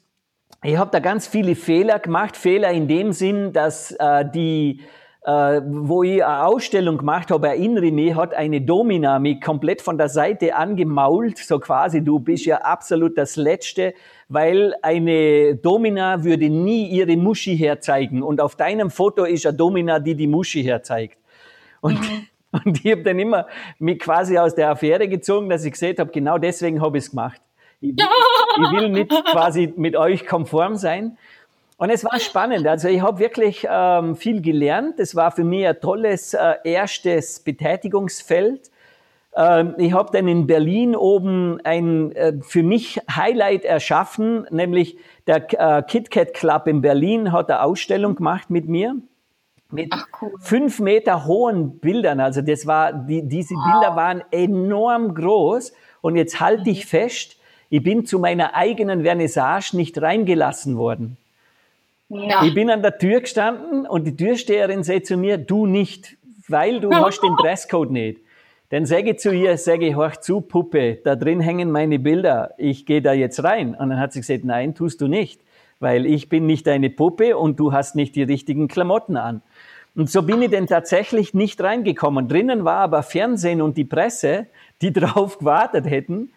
ich 0.63 0.77
habe 0.77 0.91
da 0.91 1.01
ganz 1.01 1.27
viele 1.27 1.57
Fehler 1.57 1.99
gemacht. 1.99 2.37
Fehler 2.37 2.71
in 2.71 2.87
dem 2.87 3.13
Sinn, 3.13 3.53
dass 3.53 3.91
äh, 3.99 4.25
die, 4.33 4.81
äh, 5.25 5.61
wo 5.65 6.05
ich 6.05 6.25
eine 6.25 6.47
Ausstellung 6.47 6.99
gemacht 6.99 7.33
habe, 7.33 7.49
erinnere 7.49 7.91
mich, 7.91 8.15
hat 8.15 8.33
eine 8.33 8.61
Domina 8.61 9.19
mich 9.19 9.41
komplett 9.41 9.83
von 9.83 9.99
der 9.99 10.09
Seite 10.09 10.55
angemault, 10.55 11.39
so 11.39 11.59
quasi, 11.59 12.03
du 12.03 12.21
bist 12.21 12.47
ja 12.47 12.59
absolut 12.59 13.19
das 13.19 13.35
Letzte, 13.35 13.95
weil 14.29 14.75
eine 14.83 15.57
Domina 15.57 16.23
würde 16.23 16.49
nie 16.49 16.87
ihre 16.87 17.17
Muschi 17.17 17.57
herzeigen 17.57 18.23
und 18.23 18.41
auf 18.41 18.55
deinem 18.55 18.91
Foto 18.91 19.25
ist 19.25 19.45
eine 19.47 19.57
Domina, 19.57 19.99
die 19.99 20.15
die 20.15 20.29
Muschi 20.29 20.63
herzeigt. 20.63 21.19
Und, 21.81 22.01
mhm. 22.01 22.29
und 22.65 22.85
ich 22.85 22.93
habe 22.93 23.03
dann 23.03 23.19
immer 23.19 23.49
mich 23.81 23.99
quasi 23.99 24.39
aus 24.39 24.55
der 24.55 24.71
Affäre 24.71 25.09
gezogen, 25.09 25.49
dass 25.49 25.65
ich 25.65 25.73
gesehen 25.73 25.97
habe, 25.99 26.13
genau 26.13 26.39
deswegen 26.39 26.81
habe 26.81 26.99
ich 26.99 27.05
es 27.05 27.11
gemacht. 27.11 27.41
Ich 27.83 27.97
will, 27.97 28.65
ich 28.65 28.81
will 28.81 28.89
nicht 28.89 29.11
quasi 29.27 29.73
mit 29.77 29.97
euch 29.97 30.27
konform 30.27 30.77
sein. 30.77 31.19
Und 31.77 31.91
es 31.91 32.05
war 32.05 32.19
spannend. 32.21 32.67
Also 32.67 32.89
ich 32.89 33.03
habe 33.03 33.19
wirklich 33.19 33.67
ähm, 33.69 34.15
viel 34.15 34.41
gelernt. 34.41 35.01
Es 35.01 35.17
war 35.17 35.33
für 35.33 35.45
mich 35.45 35.67
ein 35.67 35.81
tolles 35.81 36.33
äh, 36.33 36.55
erstes 36.65 37.41
Betätigungsfeld. 37.41 38.71
Ähm, 39.35 39.75
ich 39.79 39.93
habe 39.93 40.11
dann 40.13 40.29
in 40.29 40.47
Berlin 40.47 40.95
oben 40.95 41.61
ein 41.65 42.13
äh, 42.13 42.35
für 42.41 42.63
mich 42.63 43.01
Highlight 43.11 43.65
erschaffen, 43.65 44.47
nämlich 44.51 44.97
der 45.27 45.47
äh, 45.59 45.83
KitKat 45.83 46.35
Club 46.35 46.69
in 46.69 46.83
Berlin 46.83 47.33
hat 47.33 47.51
eine 47.51 47.63
Ausstellung 47.63 48.15
gemacht 48.15 48.49
mit 48.49 48.69
mir 48.69 48.97
mit 49.73 49.89
Ach, 49.91 50.07
cool. 50.21 50.33
fünf 50.39 50.81
Meter 50.81 51.25
hohen 51.25 51.79
Bildern. 51.79 52.21
Also 52.21 52.43
das 52.43 52.67
war, 52.67 52.93
die, 52.93 53.27
diese 53.27 53.55
wow. 53.55 53.65
Bilder 53.65 53.97
waren 53.97 54.23
enorm 54.31 55.15
groß. 55.15 55.73
Und 56.01 56.17
jetzt 56.17 56.41
halte 56.41 56.71
ich 56.71 56.85
mhm. 56.85 56.89
fest, 56.89 57.37
ich 57.73 57.83
bin 57.83 58.05
zu 58.05 58.19
meiner 58.19 58.55
eigenen 58.55 59.03
Vernissage 59.03 59.75
nicht 59.79 60.01
reingelassen 60.01 60.77
worden. 60.77 61.17
Na. 62.11 62.45
Ich 62.45 62.53
bin 62.53 62.69
an 62.69 62.83
der 62.83 62.99
Tür 62.99 63.21
gestanden 63.21 63.87
und 63.87 64.05
die 64.05 64.15
Türsteherin 64.15 64.83
sagt 64.85 65.07
zu 65.07 65.17
mir, 65.17 65.39
du 65.39 65.65
nicht, 65.65 66.19
weil 66.49 66.81
du 66.81 66.93
hast 66.93 67.23
den 67.23 67.35
Dresscode 67.41 67.91
nicht. 67.91 68.21
Dann 68.69 68.85
sage 68.85 69.13
ich 69.13 69.21
zu 69.21 69.33
ihr, 69.33 69.57
sage 69.57 69.89
ich, 69.89 69.97
horch 69.97 70.21
zu, 70.21 70.43
Puppe, 70.43 70.99
da 71.03 71.17
drin 71.17 71.41
hängen 71.41 71.71
meine 71.71 71.99
Bilder, 71.99 72.53
ich 72.59 72.85
gehe 72.85 73.01
da 73.01 73.15
jetzt 73.15 73.43
rein. 73.43 73.75
Und 73.75 73.89
dann 73.89 73.99
hat 73.99 74.13
sie 74.13 74.21
gesagt, 74.21 74.45
nein, 74.45 74.75
tust 74.75 75.01
du 75.01 75.09
nicht, 75.09 75.41
weil 75.81 76.05
ich 76.05 76.29
bin 76.29 76.45
nicht 76.45 76.67
deine 76.67 76.91
Puppe 76.91 77.39
und 77.39 77.59
du 77.59 77.73
hast 77.73 77.97
nicht 77.97 78.15
die 78.17 78.23
richtigen 78.23 78.69
Klamotten 78.69 79.17
an. 79.17 79.41
Und 79.95 80.11
so 80.11 80.21
bin 80.21 80.43
ich 80.43 80.51
denn 80.51 80.67
tatsächlich 80.67 81.33
nicht 81.33 81.59
reingekommen. 81.63 82.29
Drinnen 82.29 82.67
war 82.67 82.81
aber 82.81 83.03
Fernsehen 83.03 83.63
und 83.63 83.79
die 83.79 83.87
Presse, 83.87 84.47
die 84.83 84.93
drauf 84.93 85.39
gewartet 85.39 85.87
hätten. 85.87 86.33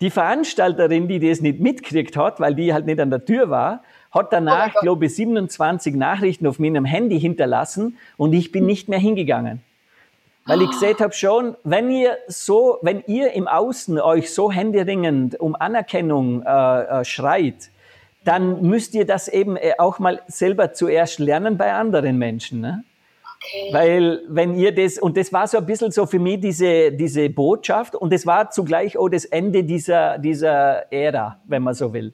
Die 0.00 0.10
Veranstalterin, 0.10 1.08
die 1.08 1.20
das 1.20 1.40
nicht 1.40 1.58
mitgekriegt 1.58 2.16
hat, 2.16 2.38
weil 2.38 2.54
die 2.54 2.74
halt 2.74 2.84
nicht 2.84 3.00
an 3.00 3.10
der 3.10 3.24
Tür 3.24 3.48
war, 3.48 3.82
hat 4.10 4.32
danach, 4.32 4.74
oh 4.76 4.80
glaube 4.80 5.06
ich, 5.06 5.14
27 5.14 5.94
Nachrichten 5.94 6.46
auf 6.46 6.58
meinem 6.58 6.84
Handy 6.84 7.18
hinterlassen 7.18 7.96
und 8.16 8.32
ich 8.32 8.52
bin 8.52 8.66
nicht 8.66 8.88
mehr 8.88 8.98
hingegangen. 8.98 9.62
Weil 10.46 10.62
ich 10.62 10.70
gesehen 10.70 10.98
habe 11.00 11.12
schon, 11.12 11.56
wenn 11.64 11.90
ihr 11.90 12.18
so, 12.28 12.78
wenn 12.82 13.02
ihr 13.06 13.32
im 13.32 13.48
Außen 13.48 13.98
euch 13.98 14.32
so 14.32 14.52
händeringend 14.52 15.40
um 15.40 15.56
Anerkennung 15.56 16.42
äh, 16.42 16.82
äh, 17.00 17.04
schreit, 17.04 17.70
dann 18.24 18.62
müsst 18.62 18.94
ihr 18.94 19.06
das 19.06 19.26
eben 19.26 19.56
äh, 19.56 19.72
auch 19.78 19.98
mal 19.98 20.22
selber 20.28 20.72
zuerst 20.72 21.18
lernen 21.18 21.56
bei 21.56 21.72
anderen 21.72 22.16
Menschen. 22.16 22.60
Ne? 22.60 22.84
Okay. 23.46 23.72
Weil 23.72 24.22
wenn 24.28 24.54
ihr 24.54 24.74
das, 24.74 24.98
und 24.98 25.16
das 25.16 25.32
war 25.32 25.46
so 25.46 25.58
ein 25.58 25.66
bisschen 25.66 25.90
so 25.90 26.06
für 26.06 26.18
mich 26.18 26.40
diese, 26.40 26.92
diese 26.92 27.28
Botschaft 27.30 27.94
und 27.94 28.12
das 28.12 28.26
war 28.26 28.50
zugleich 28.50 28.96
auch 28.96 29.08
das 29.08 29.24
Ende 29.24 29.64
dieser, 29.64 30.18
dieser 30.18 30.92
Ära, 30.92 31.40
wenn 31.46 31.62
man 31.62 31.74
so 31.74 31.92
will. 31.92 32.12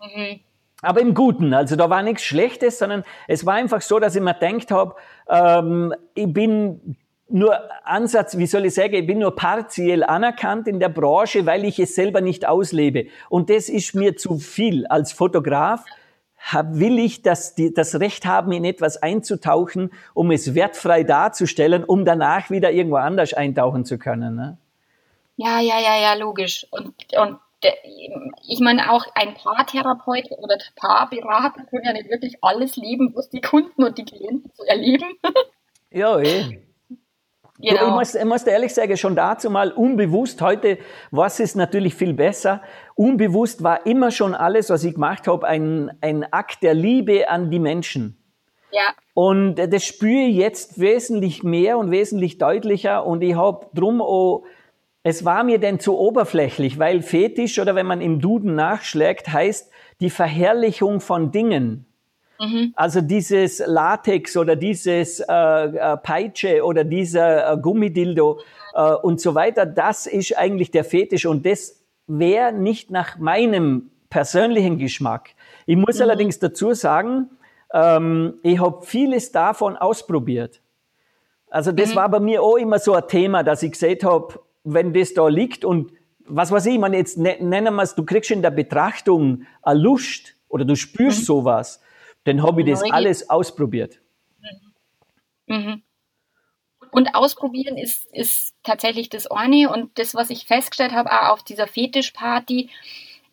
Mhm. 0.00 0.40
Aber 0.82 1.00
im 1.00 1.12
Guten, 1.12 1.52
also 1.52 1.76
da 1.76 1.90
war 1.90 2.02
nichts 2.02 2.24
Schlechtes, 2.24 2.78
sondern 2.78 3.04
es 3.28 3.44
war 3.44 3.54
einfach 3.54 3.82
so, 3.82 3.98
dass 3.98 4.16
ich 4.16 4.22
mir 4.22 4.34
gedacht 4.34 4.70
habe, 4.70 4.94
ähm, 5.28 5.94
ich 6.14 6.32
bin 6.32 6.96
nur 7.28 7.56
Ansatz, 7.84 8.36
wie 8.38 8.46
soll 8.46 8.64
ich 8.64 8.74
sagen, 8.74 8.94
ich 8.94 9.06
bin 9.06 9.18
nur 9.18 9.36
partiell 9.36 10.02
anerkannt 10.02 10.66
in 10.66 10.80
der 10.80 10.88
Branche, 10.88 11.46
weil 11.46 11.64
ich 11.64 11.78
es 11.78 11.94
selber 11.94 12.20
nicht 12.20 12.46
auslebe. 12.46 13.06
Und 13.28 13.50
das 13.50 13.68
ist 13.68 13.94
mir 13.94 14.16
zu 14.16 14.38
viel. 14.38 14.86
Als 14.86 15.12
Fotograf 15.12 15.84
will 16.70 16.98
ich 16.98 17.22
das, 17.22 17.54
die, 17.54 17.72
das 17.72 18.00
Recht 18.00 18.24
haben, 18.24 18.52
in 18.52 18.64
etwas 18.64 19.02
einzutauchen, 19.02 19.92
um 20.14 20.30
es 20.30 20.54
wertfrei 20.54 21.04
darzustellen, 21.04 21.84
um 21.84 22.04
danach 22.04 22.50
wieder 22.50 22.72
irgendwo 22.72 22.96
anders 22.96 23.34
eintauchen 23.34 23.84
zu 23.84 23.98
können. 23.98 24.36
Ne? 24.36 24.56
Ja, 25.36 25.60
ja, 25.60 25.78
ja, 25.80 26.00
ja, 26.00 26.14
logisch. 26.14 26.66
Und, 26.70 26.94
und 27.16 27.38
ich 28.48 28.60
meine 28.60 28.90
auch 28.90 29.06
ein 29.14 29.34
Paartherapeut 29.34 30.30
oder 30.38 30.56
Paarberater 30.76 31.64
können 31.64 31.84
ja 31.84 31.92
nicht 31.92 32.10
wirklich 32.10 32.38
alles 32.42 32.76
leben, 32.76 33.12
was 33.14 33.28
die 33.28 33.40
Kunden 33.40 33.84
und 33.84 33.98
die 33.98 34.04
Klienten 34.04 34.50
so 34.54 34.64
erleben. 34.64 35.06
Ja, 35.92 36.20
eh. 36.20 36.60
Genau. 37.60 37.88
Ich, 37.88 37.94
muss, 37.94 38.14
ich 38.14 38.24
muss 38.24 38.42
ehrlich 38.44 38.72
sagen, 38.72 38.96
schon 38.96 39.16
dazu 39.16 39.50
mal 39.50 39.72
unbewusst, 39.72 40.40
heute 40.40 40.78
was 41.10 41.40
ist 41.40 41.56
natürlich 41.56 41.94
viel 41.94 42.14
besser. 42.14 42.62
Unbewusst 42.94 43.62
war 43.62 43.86
immer 43.86 44.10
schon 44.10 44.34
alles, 44.34 44.70
was 44.70 44.84
ich 44.84 44.94
gemacht 44.94 45.26
habe, 45.26 45.46
ein, 45.46 45.90
ein 46.00 46.24
Akt 46.32 46.62
der 46.62 46.74
Liebe 46.74 47.28
an 47.28 47.50
die 47.50 47.58
Menschen. 47.58 48.16
Ja. 48.72 48.94
Und 49.14 49.56
das 49.56 49.84
spüre 49.84 50.26
ich 50.26 50.36
jetzt 50.36 50.80
wesentlich 50.80 51.42
mehr 51.42 51.76
und 51.78 51.90
wesentlich 51.90 52.38
deutlicher 52.38 53.04
und 53.04 53.22
ich 53.22 53.34
habe 53.34 53.66
drum 53.74 54.00
auch, 54.00 54.44
es 55.02 55.24
war 55.24 55.44
mir 55.44 55.58
denn 55.58 55.80
zu 55.80 55.98
oberflächlich, 55.98 56.78
weil 56.78 57.02
Fetisch 57.02 57.58
oder 57.58 57.74
wenn 57.74 57.86
man 57.86 58.00
im 58.00 58.20
Duden 58.20 58.54
nachschlägt, 58.54 59.32
heißt 59.32 59.70
die 60.00 60.10
Verherrlichung 60.10 61.00
von 61.00 61.32
Dingen. 61.32 61.86
Mhm. 62.40 62.72
Also 62.74 63.02
dieses 63.02 63.62
Latex 63.66 64.36
oder 64.36 64.56
dieses 64.56 65.20
äh, 65.20 65.32
äh, 65.32 65.96
Peitsche 65.98 66.64
oder 66.64 66.84
dieser 66.84 67.52
äh, 67.52 67.58
Gummidildo 67.58 68.40
äh, 68.74 68.92
und 68.94 69.20
so 69.20 69.34
weiter, 69.34 69.66
das 69.66 70.06
ist 70.06 70.36
eigentlich 70.38 70.70
der 70.70 70.84
Fetisch 70.84 71.26
und 71.26 71.44
das 71.44 71.84
wäre 72.06 72.52
nicht 72.52 72.90
nach 72.90 73.18
meinem 73.18 73.90
persönlichen 74.08 74.78
Geschmack. 74.78 75.30
Ich 75.66 75.76
muss 75.76 75.96
mhm. 75.96 76.02
allerdings 76.02 76.38
dazu 76.38 76.72
sagen, 76.72 77.28
ähm, 77.74 78.34
ich 78.42 78.58
habe 78.58 78.86
vieles 78.86 79.32
davon 79.32 79.76
ausprobiert. 79.76 80.62
Also 81.50 81.72
das 81.72 81.90
mhm. 81.90 81.96
war 81.96 82.08
bei 82.08 82.20
mir 82.20 82.42
auch 82.42 82.56
immer 82.56 82.78
so 82.78 82.94
ein 82.94 83.06
Thema, 83.06 83.42
dass 83.42 83.62
ich 83.62 83.72
gesagt 83.72 84.02
habe, 84.02 84.40
wenn 84.64 84.94
das 84.94 85.12
da 85.12 85.28
liegt 85.28 85.64
und 85.66 85.92
was 86.26 86.50
weiß 86.50 86.66
ich, 86.66 86.78
man 86.78 86.94
jetzt 86.94 87.18
ne, 87.18 87.36
nennen 87.40 87.74
wir 87.74 87.82
es, 87.82 87.94
du 87.94 88.04
kriegst 88.04 88.30
in 88.30 88.40
der 88.40 88.50
Betrachtung 88.50 89.42
eine 89.62 89.78
Lust 89.78 90.36
oder 90.48 90.64
du 90.64 90.74
spürst 90.74 91.20
mhm. 91.20 91.24
sowas, 91.24 91.80
dann 92.24 92.42
habe 92.42 92.62
ich 92.62 92.68
das 92.68 92.82
alles 92.82 93.28
ausprobiert. 93.30 94.00
Mhm. 95.46 95.56
mhm. 95.56 95.82
Und 96.92 97.14
ausprobieren 97.14 97.76
ist, 97.76 98.12
ist 98.12 98.52
tatsächlich 98.64 99.08
das 99.08 99.28
eine. 99.28 99.70
Und 99.70 99.96
das, 99.96 100.16
was 100.16 100.28
ich 100.28 100.46
festgestellt 100.46 100.92
habe, 100.92 101.12
auch 101.12 101.28
auf 101.28 101.44
dieser 101.44 101.68
Fetischparty, 101.68 102.68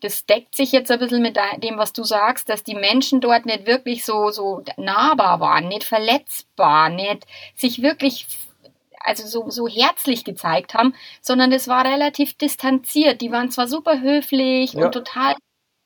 das 0.00 0.26
deckt 0.26 0.54
sich 0.54 0.70
jetzt 0.70 0.92
ein 0.92 1.00
bisschen 1.00 1.22
mit 1.22 1.36
dem, 1.62 1.76
was 1.76 1.92
du 1.92 2.04
sagst, 2.04 2.48
dass 2.48 2.62
die 2.62 2.76
Menschen 2.76 3.20
dort 3.20 3.46
nicht 3.46 3.66
wirklich 3.66 4.04
so, 4.04 4.30
so 4.30 4.62
nahbar 4.76 5.40
waren, 5.40 5.66
nicht 5.66 5.82
verletzbar, 5.82 6.88
nicht 6.88 7.26
sich 7.56 7.82
wirklich 7.82 8.28
also 9.00 9.26
so, 9.26 9.50
so 9.50 9.66
herzlich 9.66 10.24
gezeigt 10.24 10.74
haben, 10.74 10.94
sondern 11.20 11.50
es 11.50 11.66
war 11.66 11.84
relativ 11.84 12.36
distanziert. 12.36 13.20
Die 13.20 13.32
waren 13.32 13.50
zwar 13.50 13.66
super 13.66 14.00
höflich 14.00 14.74
ja. 14.74 14.84
und 14.84 14.92
total 14.92 15.34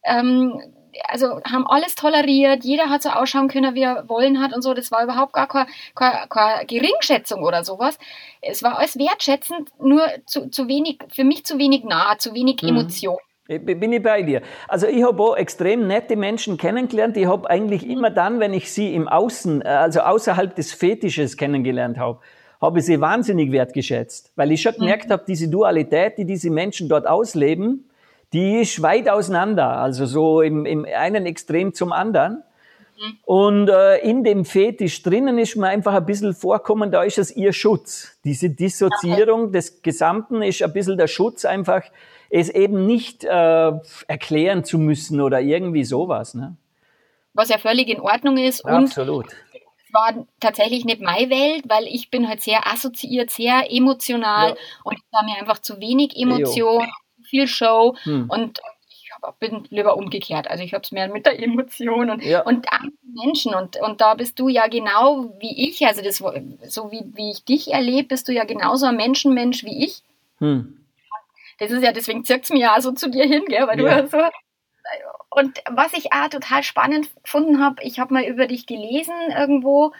ähm, 0.05 0.61
also 1.09 1.41
haben 1.45 1.67
alles 1.67 1.95
toleriert, 1.95 2.65
jeder 2.65 2.91
hat 2.91 3.03
so 3.03 3.11
ausschauen 3.11 3.49
können, 3.49 3.75
wie 3.75 3.83
er 3.83 4.09
wollen 4.09 4.41
hat 4.41 4.55
und 4.55 4.63
so. 4.63 4.75
Das 4.75 4.91
war 4.91 5.03
überhaupt 5.05 5.33
gar 5.33 5.49
keine, 5.49 5.67
keine, 5.95 6.27
keine 6.29 6.67
Geringschätzung 6.67 7.43
oder 7.43 7.65
sowas. 7.65 7.99
Es 8.41 8.63
war 8.63 8.79
alles 8.79 8.99
wertschätzend, 8.99 9.71
nur 9.81 10.03
zu, 10.27 10.51
zu 10.51 10.69
wenig, 10.69 10.99
für 11.13 11.25
mich 11.25 11.45
zu 11.45 11.59
wenig 11.59 11.85
nah, 11.85 12.17
zu 12.19 12.35
wenig 12.35 12.63
mhm. 12.63 12.69
Emotion. 12.69 13.19
Bin 13.49 13.93
ich 13.93 14.03
bei 14.03 14.23
dir. 14.23 14.41
Also 14.69 14.87
ich 14.87 15.03
habe 15.03 15.23
auch 15.23 15.37
extrem 15.37 15.87
nette 15.87 16.17
Menschen 16.17 16.57
kennengelernt. 16.57 17.17
Ich 17.17 17.27
habe 17.27 17.51
eigentlich 17.51 17.87
immer 17.87 18.11
dann, 18.11 18.41
wenn 18.41 18.55
ich 18.55 18.73
sie 18.73 18.95
im 18.95 19.09
Außen, 19.09 19.63
äh, 19.63 19.69
also 19.69 20.01
außerhalb 20.01 20.55
des 20.55 20.73
Fetisches 20.73 21.37
kennengelernt 21.37 21.99
habe, 21.99 22.21
habe 22.61 22.79
ich 22.79 22.87
sie 22.87 23.01
wahnsinnig 23.01 23.51
wertgeschätzt, 23.51 24.33
weil 24.37 24.53
ich 24.53 24.63
schon 24.63 24.75
gemerkt 24.75 25.09
mhm. 25.09 25.13
habe, 25.13 25.25
diese 25.27 25.49
Dualität, 25.49 26.19
die 26.19 26.25
diese 26.25 26.51
Menschen 26.51 26.89
dort 26.89 27.07
ausleben, 27.07 27.91
die 28.33 28.61
ist 28.61 28.81
weit 28.83 29.09
auseinander, 29.09 29.77
also 29.77 30.07
so 30.07 30.41
im, 30.41 30.65
im 30.65 30.87
einen 30.87 31.27
Extrem 31.27 31.75
zum 31.75 31.93
anderen. 31.93 32.43
Mhm. 32.99 33.19
Und 33.25 33.69
äh, 33.69 33.99
in 33.99 34.25
dem 34.25 34.45
Fetisch 34.45 35.03
drinnen 35.03 35.39
ist 35.39 35.57
mir 35.57 35.69
einfach 35.69 35.95
ein 35.95 36.07
bisschen 36.07 36.35
vorkommen, 36.35 36.91
da 36.91 37.03
ist 37.03 37.19
es 37.19 37.35
ihr 37.35 37.53
Schutz. 37.53 38.19
Diese 38.25 38.51
Dissoziierung 38.51 39.45
okay. 39.45 39.53
des 39.53 39.83
Gesamten 39.83 40.43
ist 40.43 40.63
ein 40.63 40.73
bisschen 40.73 40.97
der 40.97 41.09
Schutz, 41.09 41.45
einfach 41.45 41.83
es 42.31 42.49
eben 42.49 42.87
nicht 42.87 43.25
äh, 43.25 43.73
erklären 44.07 44.65
zu 44.65 44.79
müssen 44.79 45.21
oder 45.21 45.41
irgendwie 45.41 45.85
sowas. 45.85 46.33
Ne? 46.35 46.57
Was 47.35 47.51
ja 47.51 47.59
völlig 47.59 47.89
in 47.89 48.01
Ordnung 48.01 48.39
ist. 48.39 48.65
Absolut. 48.65 49.27
es 49.27 49.93
war 49.93 50.27
tatsächlich 50.41 50.87
nicht 50.87 51.03
meine 51.03 51.29
Welt, 51.29 51.65
weil 51.69 51.85
ich 51.87 52.11
bin 52.11 52.27
halt 52.29 52.41
sehr 52.41 52.67
assoziiert, 52.67 53.31
sehr 53.31 53.71
emotional 53.71 54.51
ja. 54.51 54.57
und 54.85 54.95
ich 54.95 55.03
war 55.11 55.23
mir 55.25 55.39
einfach 55.39 55.59
zu 55.59 55.79
wenig 55.79 56.17
Emotion 56.17 56.87
viel 57.33 57.49
Show 57.49 57.97
hm. 58.03 58.29
und 58.29 58.61
ich 58.89 59.11
bin 59.39 59.65
lieber 59.71 59.97
umgekehrt. 59.97 60.51
Also 60.51 60.63
ich 60.63 60.75
habe 60.75 60.83
es 60.83 60.93
mehr 60.93 61.09
mit 61.09 61.25
der 61.25 61.43
Emotion 61.43 62.11
und, 62.11 62.23
ja. 62.23 62.43
und 62.43 62.67
Menschen 63.03 63.55
und, 63.55 63.81
und 63.81 64.03
da 64.03 64.15
bist 64.15 64.39
du 64.39 64.49
ja 64.49 64.67
genau 64.67 65.33
wie 65.39 65.69
ich, 65.69 65.87
also 65.87 66.03
das, 66.03 66.19
so 66.19 66.93
wie, 66.93 67.05
wie 67.15 67.31
ich 67.31 67.45
dich 67.45 67.73
erlebe, 67.73 68.09
bist 68.09 68.29
du 68.29 68.33
ja 68.33 68.45
genauso 68.45 68.87
ein 68.87 68.97
Menschenmensch 68.97 69.65
wie 69.65 69.85
ich. 69.85 70.03
Hm. 70.39 70.77
Das 71.59 71.71
ist 71.71 71.83
ja, 71.83 71.93
deswegen 71.93 72.25
zirkt 72.25 72.45
es 72.45 72.51
mir 72.51 72.61
ja 72.61 72.81
so 72.81 72.93
zu 72.93 73.09
dir 73.09 73.25
hin, 73.25 73.45
gell, 73.49 73.67
weil 73.67 73.81
ja. 73.81 74.03
du 74.03 74.03
ja 74.03 74.07
so 74.07 74.19
und 75.31 75.63
was 75.71 75.95
ich 75.95 76.13
auch 76.13 76.29
total 76.29 76.63
spannend 76.63 77.09
gefunden 77.23 77.65
habe, 77.65 77.83
ich 77.83 77.99
habe 77.99 78.13
mal 78.13 78.25
über 78.25 78.47
dich 78.47 78.67
gelesen 78.67 79.15
irgendwo 79.35 79.93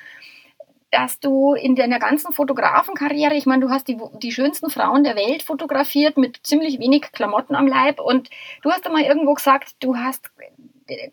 dass 0.93 1.19
du 1.19 1.55
in 1.55 1.75
deiner 1.75 1.99
ganzen 1.99 2.33
Fotografenkarriere, 2.33 3.35
ich 3.35 3.47
meine, 3.47 3.65
du 3.65 3.71
hast 3.71 3.89
die, 3.89 3.99
die 4.23 4.31
schönsten 4.31 4.71
Frauen 4.71 5.03
der 5.03 5.17
Welt 5.17 5.43
fotografiert 5.43 6.19
mit 6.19 6.41
ziemlich 6.43 6.79
wenig 6.79 7.11
Klamotten 7.13 7.55
am 7.55 7.67
Leib 7.67 7.99
und 7.99 8.29
du 8.63 8.71
hast 8.71 8.87
einmal 8.87 9.03
irgendwo 9.03 9.35
gesagt, 9.35 9.75
du 9.81 9.97
hast 9.97 10.31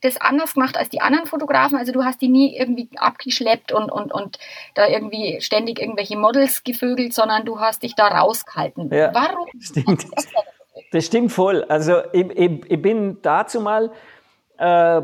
das 0.02 0.20
anders 0.20 0.56
gemacht 0.56 0.78
als 0.78 0.90
die 0.90 1.02
anderen 1.02 1.26
Fotografen? 1.26 1.78
Also 1.78 1.92
du 1.92 2.04
hast 2.04 2.22
die 2.22 2.28
nie 2.28 2.58
irgendwie 2.58 2.90
abgeschleppt 2.98 3.72
und, 3.72 3.90
und, 3.90 4.12
und 4.12 4.38
da 4.76 4.88
irgendwie 4.88 5.40
ständig 5.42 5.80
irgendwelche 5.80 6.18
Models 6.18 6.64
gevögelt, 6.64 7.14
sondern 7.14 7.46
du 7.46 7.60
hast 7.60 7.84
dich 7.84 7.96
da 7.96 8.08
rausgehalten. 8.08 8.94
Ja, 8.94 9.14
Warum? 9.14 9.48
Stimmt. 9.60 10.08
Das 10.92 11.06
stimmt 11.06 11.32
voll. 11.32 11.64
Also 11.66 12.02
ich, 12.14 12.30
ich, 12.32 12.72
ich 12.72 12.82
bin 12.82 13.20
dazu 13.22 13.62
mal 13.62 13.92
äh, 14.58 15.02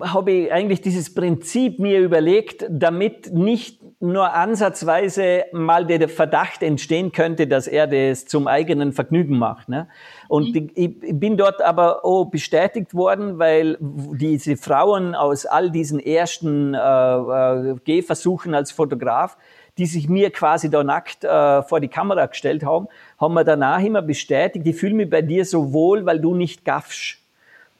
habe 0.00 0.32
ich 0.32 0.52
eigentlich 0.52 0.80
dieses 0.80 1.14
Prinzip 1.14 1.78
mir 1.78 2.00
überlegt, 2.00 2.66
damit 2.68 3.32
nicht 3.32 3.80
nur 4.00 4.32
ansatzweise 4.34 5.44
mal 5.52 5.86
der 5.86 6.08
Verdacht 6.08 6.62
entstehen 6.62 7.12
könnte, 7.12 7.46
dass 7.46 7.68
er 7.68 7.86
das 7.86 8.26
zum 8.26 8.48
eigenen 8.48 8.92
Vergnügen 8.92 9.38
macht. 9.38 9.68
Ne? 9.68 9.88
Und 10.28 10.54
mhm. 10.54 10.70
ich, 10.74 11.20
bin 11.20 11.36
dort 11.36 11.62
aber 11.62 12.04
auch 12.04 12.24
bestätigt 12.24 12.94
worden, 12.94 13.38
weil 13.38 13.78
diese 13.80 14.56
Frauen 14.56 15.14
aus 15.14 15.46
all 15.46 15.70
diesen 15.70 16.00
ersten 16.00 16.74
äh, 16.74 16.78
äh, 16.78 17.76
Gehversuchen 17.84 18.54
als 18.54 18.72
Fotograf, 18.72 19.36
die 19.78 19.86
sich 19.86 20.08
mir 20.08 20.30
quasi 20.30 20.68
da 20.68 20.82
nackt 20.82 21.24
äh, 21.24 21.62
vor 21.62 21.80
die 21.80 21.88
Kamera 21.88 22.26
gestellt 22.26 22.64
haben, 22.64 22.88
haben 23.18 23.34
mir 23.34 23.44
danach 23.44 23.80
immer 23.80 24.02
bestätigt, 24.02 24.66
ich 24.66 24.76
fühle 24.76 24.94
mich 24.94 25.10
bei 25.10 25.22
dir 25.22 25.44
so 25.44 25.72
wohl, 25.72 26.04
weil 26.04 26.18
du 26.18 26.34
nicht 26.34 26.64
gaffst. 26.64 27.21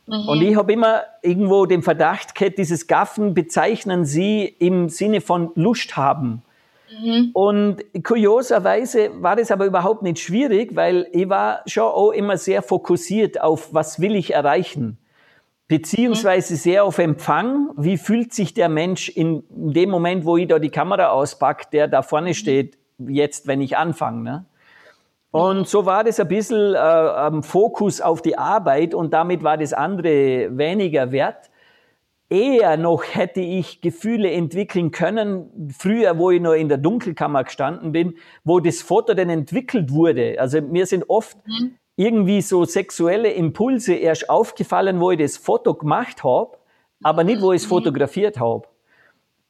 Mhm. 0.07 0.29
Und 0.29 0.43
ich 0.43 0.57
habe 0.57 0.73
immer 0.73 1.03
irgendwo 1.23 1.67
den 1.67 1.83
Verdacht 1.83 2.35
gehabt, 2.35 2.59
dieses 2.59 2.87
Gaffen 2.87 3.35
bezeichnen 3.35 4.05
sie 4.05 4.45
im 4.45 4.89
Sinne 4.89 5.21
von 5.21 5.51
Lust 5.55 5.97
haben. 5.97 6.43
Mhm. 7.01 7.31
Und 7.33 8.05
kurioserweise 8.05 9.11
war 9.23 9.37
das 9.37 9.51
aber 9.51 9.67
überhaupt 9.67 10.03
nicht 10.03 10.19
schwierig, 10.19 10.75
weil 10.77 11.09
ich 11.13 11.29
war 11.29 11.63
schon 11.67 11.85
auch 11.85 12.11
immer 12.11 12.37
sehr 12.37 12.63
fokussiert 12.63 13.41
auf, 13.41 13.73
was 13.73 14.01
will 14.01 14.15
ich 14.15 14.35
erreichen. 14.35 14.99
Beziehungsweise 15.69 16.57
sehr 16.57 16.85
auf 16.85 16.99
Empfang. 16.99 17.71
Wie 17.77 17.97
fühlt 17.97 18.35
sich 18.35 18.53
der 18.53 18.69
Mensch 18.69 19.09
in 19.09 19.45
dem 19.49 19.89
Moment, 19.89 20.27
wo 20.27 20.37
ich 20.37 20.47
da 20.49 20.59
die 20.59 20.69
Kamera 20.69 21.09
auspacke, 21.09 21.67
der 21.73 21.89
da 21.89 22.03
vorne 22.03 22.31
mhm. 22.31 22.35
steht, 22.35 22.79
jetzt, 22.99 23.47
wenn 23.47 23.63
ich 23.63 23.77
anfange? 23.79 24.23
Ne? 24.23 24.45
Und 25.33 25.67
so 25.67 25.87
war 25.87 26.05
das 26.05 26.21
ein 26.21 26.29
bisschen 26.29 26.75
äh, 26.75 26.77
am 26.77 27.43
Fokus 27.43 28.03
auf 28.03 28.21
die 28.21 28.37
Arbeit 28.37 28.95
und 28.95 29.15
damit 29.15 29.43
war 29.43 29.57
das 29.57 29.73
andere 29.73 30.57
weniger 30.57 31.11
wert. 31.11 31.51
Eher 32.29 32.77
noch 32.77 33.03
hätte 33.03 33.41
ich 33.41 33.81
Gefühle 33.81 34.31
entwickeln 34.31 34.91
können, 34.91 35.73
früher, 35.77 36.19
wo 36.19 36.31
ich 36.31 36.41
noch 36.41 36.53
in 36.53 36.69
der 36.69 36.79
Dunkelkammer 36.79 37.45
gestanden 37.45 37.93
bin, 37.93 38.15
wo 38.45 38.61
das 38.61 38.83
Foto 38.83 39.15
dann 39.15 39.31
entwickelt 39.31 39.91
wurde. 39.91 40.37
Also 40.39 40.61
mir 40.61 40.85
sind 40.85 41.09
oft 41.09 41.39
mhm. 41.47 41.77
irgendwie 41.97 42.43
so 42.43 42.67
sexuelle 42.67 43.33
Impulse 43.33 43.95
erst 43.95 44.29
aufgefallen, 44.29 45.01
wo 45.01 45.13
ich 45.13 45.19
das 45.19 45.39
Foto 45.39 45.73
gemacht 45.73 46.25
habe, 46.25 46.59
aber 47.03 47.25
nicht, 47.25 47.41
wo 47.41 47.53
ich 47.53 47.63
es 47.63 47.67
mhm. 47.67 47.71
fotografiert 47.71 48.39
habe. 48.39 48.67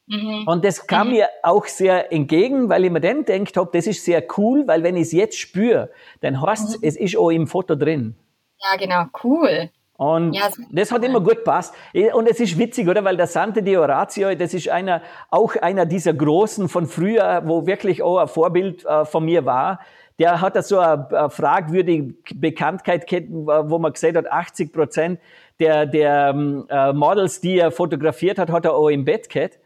Mhm. 0.07 0.47
Und 0.47 0.65
das 0.65 0.85
kam 0.87 1.07
mhm. 1.07 1.13
mir 1.13 1.29
auch 1.43 1.65
sehr 1.65 2.11
entgegen, 2.11 2.69
weil 2.69 2.85
ich 2.85 2.91
mir 2.91 3.01
dann 3.01 3.25
denkt 3.25 3.55
habe, 3.57 3.69
das 3.73 3.87
ist 3.87 4.03
sehr 4.03 4.23
cool, 4.37 4.67
weil 4.67 4.83
wenn 4.83 4.95
ich 4.95 5.03
es 5.03 5.11
jetzt 5.13 5.37
spüre, 5.37 5.89
dann 6.21 6.41
heißt 6.41 6.81
mhm. 6.81 6.87
es 6.87 6.97
ist 6.97 7.17
auch 7.17 7.29
im 7.29 7.47
Foto 7.47 7.75
drin. 7.75 8.15
Ja, 8.59 8.77
genau, 8.77 9.05
cool. 9.23 9.69
Und 9.95 10.33
ja, 10.33 10.49
das 10.71 10.91
hat 10.91 11.03
immer 11.03 11.21
gut 11.21 11.43
passt. 11.43 11.73
Und 12.13 12.27
es 12.27 12.39
ist 12.39 12.57
witzig, 12.57 12.87
oder? 12.87 13.03
Weil 13.03 13.15
der 13.15 13.27
Sante 13.27 13.61
Di 13.61 13.77
Orazio, 13.77 14.33
das 14.35 14.53
ist 14.53 14.67
einer, 14.67 15.01
auch 15.29 15.55
einer 15.55 15.85
dieser 15.85 16.13
Großen 16.13 16.67
von 16.67 16.87
früher, 16.87 17.43
wo 17.45 17.65
wirklich 17.67 18.01
auch 18.01 18.17
ein 18.17 18.27
Vorbild 18.27 18.83
äh, 18.85 19.05
von 19.05 19.23
mir 19.23 19.45
war. 19.45 19.79
Der 20.19 20.41
hat 20.41 20.55
da 20.55 20.61
so 20.61 20.79
eine, 20.79 21.07
eine 21.09 21.29
fragwürdige 21.29 22.15
Bekanntheit 22.35 23.07
gehabt, 23.07 23.27
wo 23.29 23.79
man 23.79 23.93
gesagt 23.93 24.17
hat, 24.17 24.31
80 24.31 24.73
Prozent 24.73 25.19
der, 25.59 25.85
der 25.85 26.31
ähm, 26.33 26.65
äh, 26.69 26.91
Models, 26.91 27.39
die 27.41 27.59
er 27.59 27.71
fotografiert 27.71 28.39
hat, 28.39 28.49
hat 28.49 28.65
er 28.65 28.73
auch 28.73 28.89
im 28.89 29.05
Bett 29.05 29.29
gehabt. 29.29 29.59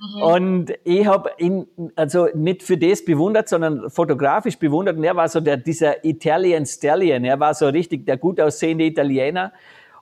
Mhm. 0.00 0.22
Und 0.22 0.74
ich 0.84 1.06
habe 1.06 1.30
ihn 1.38 1.66
also 1.96 2.28
nicht 2.34 2.62
für 2.62 2.76
das 2.76 3.04
bewundert, 3.04 3.48
sondern 3.48 3.90
fotografisch 3.90 4.58
bewundert. 4.58 4.96
Und 4.96 5.04
er 5.04 5.16
war 5.16 5.28
so 5.28 5.40
der, 5.40 5.56
dieser 5.56 6.04
Italian 6.04 6.66
Stallion. 6.66 7.24
Er 7.24 7.38
war 7.38 7.54
so 7.54 7.68
richtig 7.68 8.06
der 8.06 8.16
gut 8.16 8.40
aussehende 8.40 8.84
Italiener. 8.84 9.52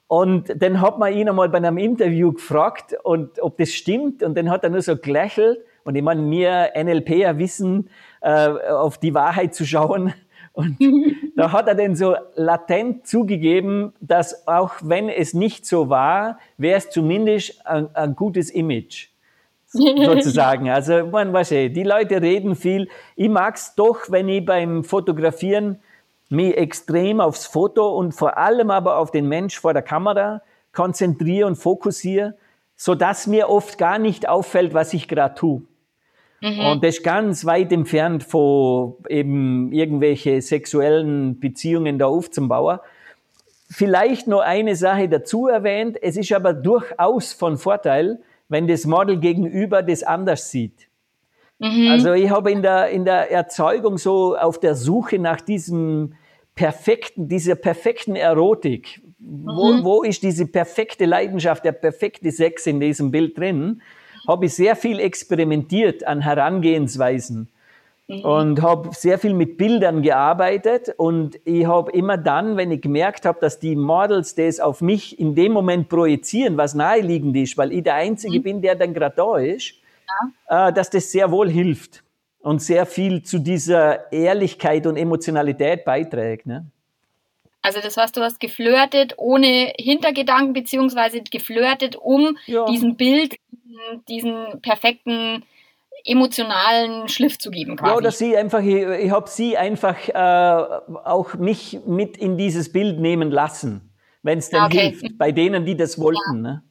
Und 0.08 0.52
dann 0.60 0.80
hat 0.80 0.98
man 0.98 1.12
ihn 1.14 1.28
einmal 1.28 1.48
bei 1.48 1.56
einem 1.56 1.78
Interview 1.78 2.32
gefragt, 2.32 2.94
und 3.02 3.40
ob 3.40 3.56
das 3.56 3.72
stimmt. 3.72 4.22
Und 4.22 4.36
dann 4.36 4.50
hat 4.50 4.64
er 4.64 4.70
nur 4.70 4.82
so 4.82 4.96
gelächelt. 4.96 5.60
Und 5.84 5.94
ich 5.96 6.02
meine, 6.02 6.28
wir 6.30 6.72
NLPer 6.76 7.38
wissen, 7.38 7.88
äh, 8.20 8.48
auf 8.48 8.98
die 8.98 9.14
Wahrheit 9.14 9.54
zu 9.54 9.64
schauen. 9.64 10.12
Und 10.54 10.76
da 11.36 11.50
hat 11.50 11.66
er 11.66 11.74
dann 11.74 11.96
so 11.96 12.14
latent 12.34 13.06
zugegeben, 13.06 13.94
dass 14.00 14.46
auch 14.46 14.74
wenn 14.82 15.08
es 15.08 15.32
nicht 15.32 15.64
so 15.64 15.88
war, 15.88 16.38
wäre 16.58 16.76
es 16.76 16.90
zumindest 16.90 17.66
ein, 17.66 17.88
ein 17.94 18.14
gutes 18.14 18.50
Image. 18.50 19.11
Sozusagen. 19.72 20.70
Also 20.70 21.06
man 21.06 21.32
weiß 21.32 21.52
eh, 21.52 21.68
die 21.68 21.82
Leute 21.82 22.20
reden 22.20 22.56
viel. 22.56 22.88
Ich 23.16 23.28
mag's 23.28 23.74
doch, 23.74 24.10
wenn 24.10 24.28
ich 24.28 24.44
beim 24.44 24.84
Fotografieren 24.84 25.78
mich 26.28 26.56
extrem 26.56 27.20
aufs 27.20 27.46
Foto 27.46 27.96
und 27.96 28.12
vor 28.12 28.38
allem 28.38 28.70
aber 28.70 28.98
auf 28.98 29.10
den 29.10 29.28
Mensch 29.28 29.58
vor 29.58 29.72
der 29.72 29.82
Kamera 29.82 30.42
konzentriere 30.72 31.46
und 31.46 31.56
fokussiere, 31.56 32.34
so 32.76 32.94
dass 32.94 33.26
mir 33.26 33.48
oft 33.48 33.78
gar 33.78 33.98
nicht 33.98 34.28
auffällt, 34.28 34.74
was 34.74 34.94
ich 34.94 35.08
gerade 35.08 35.34
tue. 35.34 35.62
Mhm. 36.40 36.58
Und 36.58 36.84
das 36.84 36.96
ist 36.96 37.04
ganz 37.04 37.44
weit 37.44 37.70
entfernt 37.70 38.24
von 38.24 38.94
eben 39.08 39.72
irgendwelche 39.72 40.42
sexuellen 40.42 41.38
Beziehungen 41.38 41.98
da 41.98 42.06
aufzubauen. 42.06 42.80
Vielleicht 43.70 44.26
nur 44.26 44.42
eine 44.42 44.74
Sache 44.74 45.08
dazu 45.08 45.46
erwähnt. 45.46 45.96
Es 46.02 46.16
ist 46.16 46.32
aber 46.32 46.52
durchaus 46.52 47.32
von 47.32 47.56
Vorteil, 47.56 48.18
wenn 48.52 48.68
das 48.68 48.84
Model 48.84 49.18
gegenüber 49.18 49.82
das 49.82 50.02
anders 50.02 50.50
sieht. 50.50 50.88
Mhm. 51.58 51.88
Also 51.90 52.12
ich 52.12 52.30
habe 52.30 52.52
in 52.52 52.62
der, 52.62 52.90
in 52.90 53.04
der 53.04 53.30
Erzeugung 53.30 53.98
so 53.98 54.36
auf 54.36 54.60
der 54.60 54.74
Suche 54.74 55.18
nach 55.18 55.40
diesem 55.40 56.14
perfekten, 56.54 57.28
dieser 57.28 57.54
perfekten 57.54 58.14
Erotik. 58.14 59.00
Mhm. 59.18 59.46
Wo, 59.46 59.84
wo 59.84 60.02
ist 60.02 60.22
diese 60.22 60.46
perfekte 60.46 61.06
Leidenschaft, 61.06 61.64
der 61.64 61.72
perfekte 61.72 62.30
Sex 62.30 62.66
in 62.66 62.78
diesem 62.78 63.10
Bild 63.10 63.38
drin? 63.38 63.82
Habe 64.28 64.46
ich 64.46 64.54
sehr 64.54 64.76
viel 64.76 65.00
experimentiert 65.00 66.06
an 66.06 66.20
Herangehensweisen 66.20 67.51
mhm. 68.12 68.24
und 68.24 68.62
habe 68.62 68.90
sehr 68.92 69.18
viel 69.18 69.34
mit 69.34 69.56
Bildern 69.56 70.02
gearbeitet 70.02 70.94
und 70.96 71.38
ich 71.44 71.66
habe 71.66 71.90
immer 71.92 72.16
dann, 72.16 72.56
wenn 72.56 72.70
ich 72.70 72.82
gemerkt 72.82 73.24
habe, 73.24 73.38
dass 73.40 73.58
die 73.58 73.76
Models 73.76 74.34
das 74.34 74.60
auf 74.60 74.80
mich 74.80 75.18
in 75.18 75.34
dem 75.34 75.52
Moment 75.52 75.88
projizieren, 75.88 76.56
was 76.56 76.74
naheliegend 76.74 77.36
ist, 77.36 77.56
weil 77.56 77.72
ich 77.72 77.82
der 77.82 77.94
Einzige 77.94 78.38
mhm. 78.38 78.42
bin, 78.42 78.62
der 78.62 78.74
dann 78.74 78.94
gerade 78.94 79.14
da 79.16 79.36
ist, 79.36 79.74
ja. 80.48 80.68
äh, 80.68 80.72
dass 80.72 80.90
das 80.90 81.10
sehr 81.10 81.30
wohl 81.30 81.50
hilft 81.50 82.02
und 82.40 82.60
sehr 82.60 82.86
viel 82.86 83.22
zu 83.22 83.38
dieser 83.38 84.12
Ehrlichkeit 84.12 84.86
und 84.86 84.96
Emotionalität 84.96 85.84
beiträgt. 85.84 86.46
Ne? 86.46 86.66
Also 87.62 87.80
das 87.80 87.96
heißt, 87.96 88.16
du 88.16 88.22
hast 88.22 88.40
geflirtet 88.40 89.14
ohne 89.18 89.72
Hintergedanken, 89.78 90.52
beziehungsweise 90.52 91.22
geflirtet, 91.22 91.94
um 91.94 92.36
ja. 92.46 92.64
diesem 92.66 92.96
Bild, 92.96 93.36
diesen 94.08 94.60
perfekten 94.60 95.44
emotionalen 96.04 97.08
Schliff 97.08 97.38
zu 97.38 97.50
geben. 97.50 97.76
Quasi. 97.76 97.90
Ja, 97.90 97.96
oder 97.96 98.10
sie 98.10 98.36
einfach, 98.36 98.60
ich, 98.60 98.74
ich 98.74 99.10
habe 99.10 99.28
sie 99.28 99.56
einfach 99.56 99.96
äh, 100.08 100.80
auch 101.04 101.34
mich 101.34 101.80
mit 101.86 102.16
in 102.16 102.36
dieses 102.36 102.72
Bild 102.72 103.00
nehmen 103.00 103.30
lassen, 103.30 103.92
wenn 104.22 104.38
es 104.38 104.50
denn 104.50 104.62
okay. 104.62 104.90
hilft, 104.90 105.18
bei 105.18 105.32
denen, 105.32 105.64
die 105.64 105.76
das 105.76 105.98
wollten. 105.98 106.36
Ja. 106.36 106.52
Ne? 106.52 106.62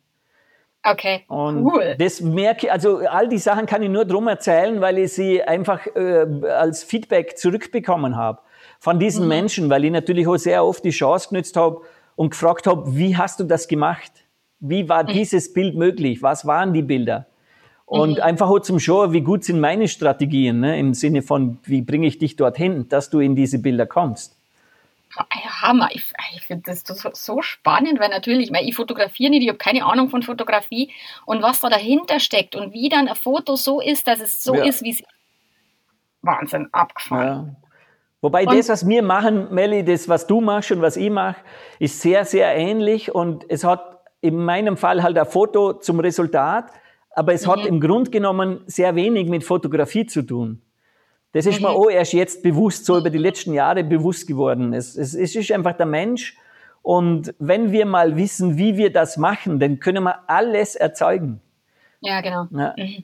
Okay, 0.84 1.24
und 1.28 1.64
cool. 1.64 1.96
Das 2.00 2.22
merke, 2.22 2.72
also 2.72 2.98
all 2.98 3.30
die 3.30 3.38
Sachen 3.38 3.68
kann 3.68 3.84
ich 3.84 3.90
nur 3.90 4.04
drum 4.04 4.28
erzählen, 4.28 4.82
weil 4.82 4.98
ich 4.98 5.14
sie 5.14 5.44
einfach 5.44 5.86
äh, 5.96 6.26
als 6.48 6.84
Feedback 6.84 7.38
zurückbekommen 7.38 8.16
habe 8.16 8.40
von 8.80 9.00
diesen 9.00 9.24
mhm. 9.24 9.30
Menschen, 9.30 9.70
weil 9.70 9.86
ich 9.86 9.92
natürlich 9.92 10.28
auch 10.28 10.38
sehr 10.38 10.66
oft 10.66 10.84
die 10.84 10.90
Chance 10.90 11.30
genützt 11.30 11.56
habe 11.56 11.82
und 12.16 12.32
gefragt 12.32 12.66
habe, 12.66 12.96
wie 12.96 13.16
hast 13.16 13.40
du 13.40 13.44
das 13.44 13.68
gemacht? 13.68 14.12
Wie 14.60 14.90
war 14.90 15.04
mhm. 15.04 15.14
dieses 15.14 15.54
Bild 15.54 15.76
möglich? 15.76 16.24
Was 16.24 16.48
waren 16.48 16.74
die 16.74 16.82
Bilder? 16.82 17.28
Und 17.92 18.12
mhm. 18.12 18.22
einfach 18.22 18.48
auch 18.48 18.60
zum 18.60 18.80
Schauen, 18.80 19.12
wie 19.12 19.20
gut 19.20 19.44
sind 19.44 19.60
meine 19.60 19.90
Strategien, 19.90 20.62
ne? 20.62 20.80
im 20.80 20.94
Sinne 20.94 21.22
von, 21.22 21.58
wie 21.66 21.82
bringe 21.82 22.08
ich 22.08 22.18
dich 22.18 22.38
dorthin, 22.38 22.88
dass 22.88 23.10
du 23.10 23.20
in 23.20 23.36
diese 23.36 23.60
Bilder 23.60 23.86
kommst. 23.86 24.38
Hammer, 25.62 25.90
ich, 25.92 26.06
ich 26.34 26.42
finde 26.44 26.64
das 26.68 26.86
so 26.86 27.42
spannend, 27.42 28.00
weil 28.00 28.08
natürlich, 28.08 28.50
ich, 28.50 28.62
ich 28.66 28.76
fotografiere 28.78 29.32
nicht, 29.32 29.44
ich 29.44 29.50
habe 29.50 29.58
keine 29.58 29.84
Ahnung 29.86 30.08
von 30.08 30.24
Fotografie 30.24 30.90
und 31.26 31.42
was 31.42 31.60
da 31.60 31.68
dahinter 31.68 32.22
steckt 32.22 32.56
und 32.56 32.72
wie 32.72 32.88
dann 32.88 33.10
ein 33.10 33.16
Foto 33.16 33.58
so 33.58 33.82
ist, 33.82 34.08
dass 34.08 34.22
es 34.22 34.42
so 34.42 34.56
ja. 34.56 34.64
ist, 34.64 34.84
wie 34.84 34.92
es 34.92 35.04
Wahnsinn, 36.22 36.70
abgefallen. 36.72 37.58
Ja. 37.62 37.70
Wobei 38.22 38.48
und 38.48 38.58
das, 38.58 38.70
was 38.70 38.88
wir 38.88 39.04
machen, 39.04 39.54
Melli, 39.54 39.84
das, 39.84 40.08
was 40.08 40.28
du 40.28 40.40
machst 40.40 40.72
und 40.72 40.82
was 40.82 40.96
ich 40.96 41.10
mache, 41.10 41.42
ist 41.78 42.00
sehr, 42.00 42.24
sehr 42.24 42.56
ähnlich 42.56 43.14
und 43.14 43.44
es 43.50 43.66
hat 43.66 44.00
in 44.22 44.46
meinem 44.46 44.78
Fall 44.78 45.04
halt 45.04 45.18
ein 45.18 45.26
Foto 45.26 45.74
zum 45.74 46.00
Resultat, 46.00 46.72
aber 47.14 47.34
es 47.34 47.46
mhm. 47.46 47.52
hat 47.52 47.66
im 47.66 47.80
Grund 47.80 48.12
genommen 48.12 48.62
sehr 48.68 48.96
wenig 48.96 49.28
mit 49.28 49.44
Fotografie 49.44 50.06
zu 50.06 50.22
tun. 50.22 50.62
Das 51.34 51.46
ist 51.46 51.60
mhm. 51.60 51.68
mir 51.68 51.70
auch 51.72 51.90
erst 51.90 52.14
jetzt 52.14 52.44
bewusst, 52.44 52.86
so 52.86 52.98
über 52.98 53.10
die 53.10 53.18
letzten 53.18 53.54
Jahre 53.54 53.84
bewusst 53.84 54.28
geworden. 54.28 54.74
Es, 54.74 54.98
es, 54.98 55.14
es 55.14 55.36
ist 55.36 55.52
einfach 55.52 55.74
der 55.74 55.86
Mensch 55.86 56.38
Und 56.82 57.34
wenn 57.40 57.72
wir 57.72 57.86
mal 57.86 58.18
wissen, 58.18 58.58
wie 58.58 58.76
wir 58.78 58.92
das 58.92 59.18
machen, 59.18 59.60
dann 59.60 59.80
können 59.80 60.04
wir 60.04 60.30
alles 60.30 60.76
erzeugen. 60.76 61.42
Ja, 62.00 62.22
genau. 62.22 62.48
Ja. 62.52 62.74
Mhm. 62.78 63.04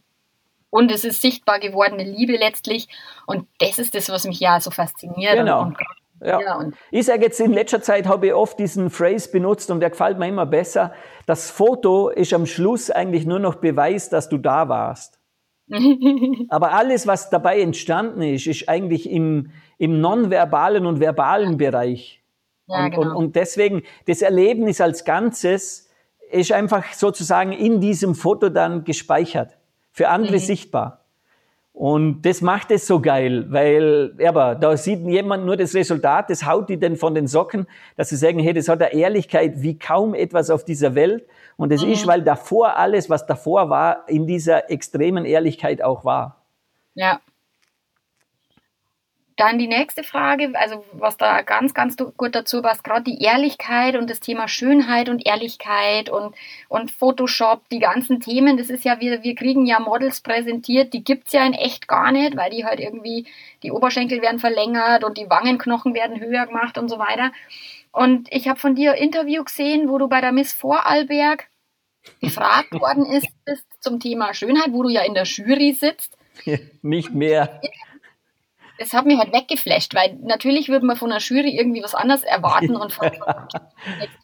Und 0.69 0.91
es 0.91 1.05
ist 1.05 1.21
sichtbar 1.21 1.59
gewordene 1.59 2.03
Liebe 2.03 2.33
letztlich. 2.33 2.87
Und 3.25 3.47
das 3.59 3.79
ist 3.79 3.95
das, 3.95 4.09
was 4.09 4.25
mich 4.25 4.39
ja 4.39 4.59
so 4.59 4.71
fasziniert. 4.71 5.35
Genau. 5.37 5.61
Und, 5.61 5.77
ja. 6.21 6.39
ja 6.41 6.69
ich 6.91 7.05
sage 7.05 7.23
jetzt, 7.23 7.39
in 7.39 7.53
letzter 7.53 7.81
Zeit 7.81 8.07
habe 8.07 8.27
ich 8.27 8.33
oft 8.33 8.59
diesen 8.59 8.89
Phrase 8.89 9.31
benutzt 9.31 9.71
und 9.71 9.79
der 9.79 9.89
gefällt 9.89 10.17
mir 10.17 10.27
immer 10.27 10.45
besser. 10.45 10.93
Das 11.25 11.49
Foto 11.51 12.09
ist 12.09 12.33
am 12.33 12.45
Schluss 12.45 12.89
eigentlich 12.89 13.25
nur 13.25 13.39
noch 13.39 13.55
Beweis, 13.55 14.09
dass 14.09 14.29
du 14.29 14.37
da 14.37 14.69
warst. 14.69 15.19
Aber 16.49 16.73
alles, 16.73 17.07
was 17.07 17.29
dabei 17.29 17.59
entstanden 17.59 18.21
ist, 18.21 18.47
ist 18.47 18.69
eigentlich 18.69 19.09
im, 19.09 19.51
im 19.77 19.99
nonverbalen 19.99 20.85
und 20.85 20.99
verbalen 20.99 21.57
Bereich. 21.57 22.23
Ja, 22.67 22.85
und, 22.85 22.91
genau. 22.91 23.01
und, 23.01 23.15
und 23.15 23.35
deswegen, 23.35 23.83
das 24.05 24.21
Erlebnis 24.21 24.81
als 24.81 25.05
Ganzes 25.05 25.89
ist 26.31 26.51
einfach 26.51 26.93
sozusagen 26.93 27.51
in 27.51 27.79
diesem 27.79 28.15
Foto 28.15 28.49
dann 28.49 28.83
gespeichert, 28.83 29.57
für 29.91 30.09
andere 30.09 30.33
mhm. 30.33 30.39
sichtbar. 30.39 31.06
Und 31.77 32.23
das 32.23 32.41
macht 32.41 32.71
es 32.71 32.87
so 32.87 32.99
geil, 32.99 33.45
weil, 33.49 34.15
aber 34.25 34.55
da 34.55 34.75
sieht 34.75 35.05
jemand 35.05 35.45
nur 35.45 35.55
das 35.55 35.75
Resultat, 35.75 36.27
das 36.31 36.43
haut 36.43 36.69
die 36.69 36.79
denn 36.79 36.95
von 36.95 37.13
den 37.13 37.27
Socken, 37.27 37.67
dass 37.95 38.09
sie 38.09 38.15
sagen, 38.15 38.39
hey, 38.39 38.51
das 38.51 38.67
hat 38.67 38.81
eine 38.81 38.93
Ehrlichkeit 38.95 39.61
wie 39.61 39.77
kaum 39.77 40.15
etwas 40.15 40.49
auf 40.49 40.65
dieser 40.65 40.95
Welt. 40.95 41.27
Und 41.55 41.71
das 41.71 41.85
mhm. 41.85 41.91
ist, 41.91 42.07
weil 42.07 42.23
davor 42.23 42.77
alles, 42.77 43.11
was 43.11 43.27
davor 43.27 43.69
war, 43.69 44.09
in 44.09 44.25
dieser 44.25 44.71
extremen 44.71 45.23
Ehrlichkeit 45.23 45.83
auch 45.83 46.03
war. 46.03 46.41
Ja. 46.95 47.21
Dann 49.37 49.59
die 49.59 49.67
nächste 49.67 50.03
Frage, 50.03 50.51
also 50.55 50.83
was 50.93 51.15
da 51.15 51.43
ganz, 51.43 51.75
ganz 51.75 51.95
gut 51.95 52.33
dazu 52.33 52.63
passt, 52.63 52.83
gerade 52.83 53.03
die 53.03 53.21
Ehrlichkeit 53.21 53.95
und 53.95 54.09
das 54.09 54.19
Thema 54.19 54.47
Schönheit 54.47 55.09
und 55.09 55.27
Ehrlichkeit 55.27 56.09
und, 56.09 56.35
und 56.69 56.89
Photoshop, 56.89 57.69
die 57.69 57.77
ganzen 57.77 58.19
Themen, 58.19 58.57
das 58.57 58.71
ist 58.71 58.83
ja, 58.83 58.99
wir, 58.99 59.23
wir 59.23 59.35
kriegen 59.35 59.67
ja 59.67 59.79
Models 59.79 60.21
präsentiert, 60.21 60.91
die 60.93 61.03
gibt's 61.03 61.33
ja 61.33 61.45
in 61.45 61.53
echt 61.53 61.87
gar 61.87 62.11
nicht, 62.11 62.35
weil 62.35 62.49
die 62.49 62.65
halt 62.65 62.79
irgendwie, 62.79 63.27
die 63.61 63.71
Oberschenkel 63.71 64.23
werden 64.23 64.39
verlängert 64.39 65.03
und 65.03 65.19
die 65.19 65.29
Wangenknochen 65.29 65.93
werden 65.93 66.19
höher 66.19 66.47
gemacht 66.47 66.79
und 66.79 66.89
so 66.89 66.97
weiter. 66.97 67.31
Und 67.91 68.33
ich 68.33 68.47
habe 68.47 68.59
von 68.59 68.73
dir 68.73 68.93
ein 68.93 69.03
Interview 69.03 69.43
gesehen, 69.43 69.87
wo 69.87 69.99
du 69.99 70.07
bei 70.07 70.19
der 70.19 70.31
Miss 70.31 70.51
Vorarlberg 70.51 71.47
gefragt 72.21 72.71
worden 72.79 73.05
ist, 73.05 73.29
ist 73.45 73.67
zum 73.81 73.99
Thema 73.99 74.33
Schönheit, 74.33 74.71
wo 74.71 74.81
du 74.81 74.89
ja 74.89 75.03
in 75.03 75.13
der 75.13 75.25
Jury 75.25 75.73
sitzt. 75.73 76.17
Nicht 76.81 77.13
mehr 77.13 77.61
das 78.79 78.93
hat 78.93 79.05
mich 79.05 79.17
halt 79.17 79.33
weggeflasht, 79.33 79.95
weil 79.95 80.17
natürlich 80.21 80.69
würde 80.69 80.85
man 80.85 80.97
von 80.97 81.11
einer 81.11 81.21
Jury 81.21 81.57
irgendwie 81.57 81.83
was 81.83 81.95
anderes 81.95 82.23
erwarten 82.23 82.75
und 82.75 82.93
von. 82.93 83.11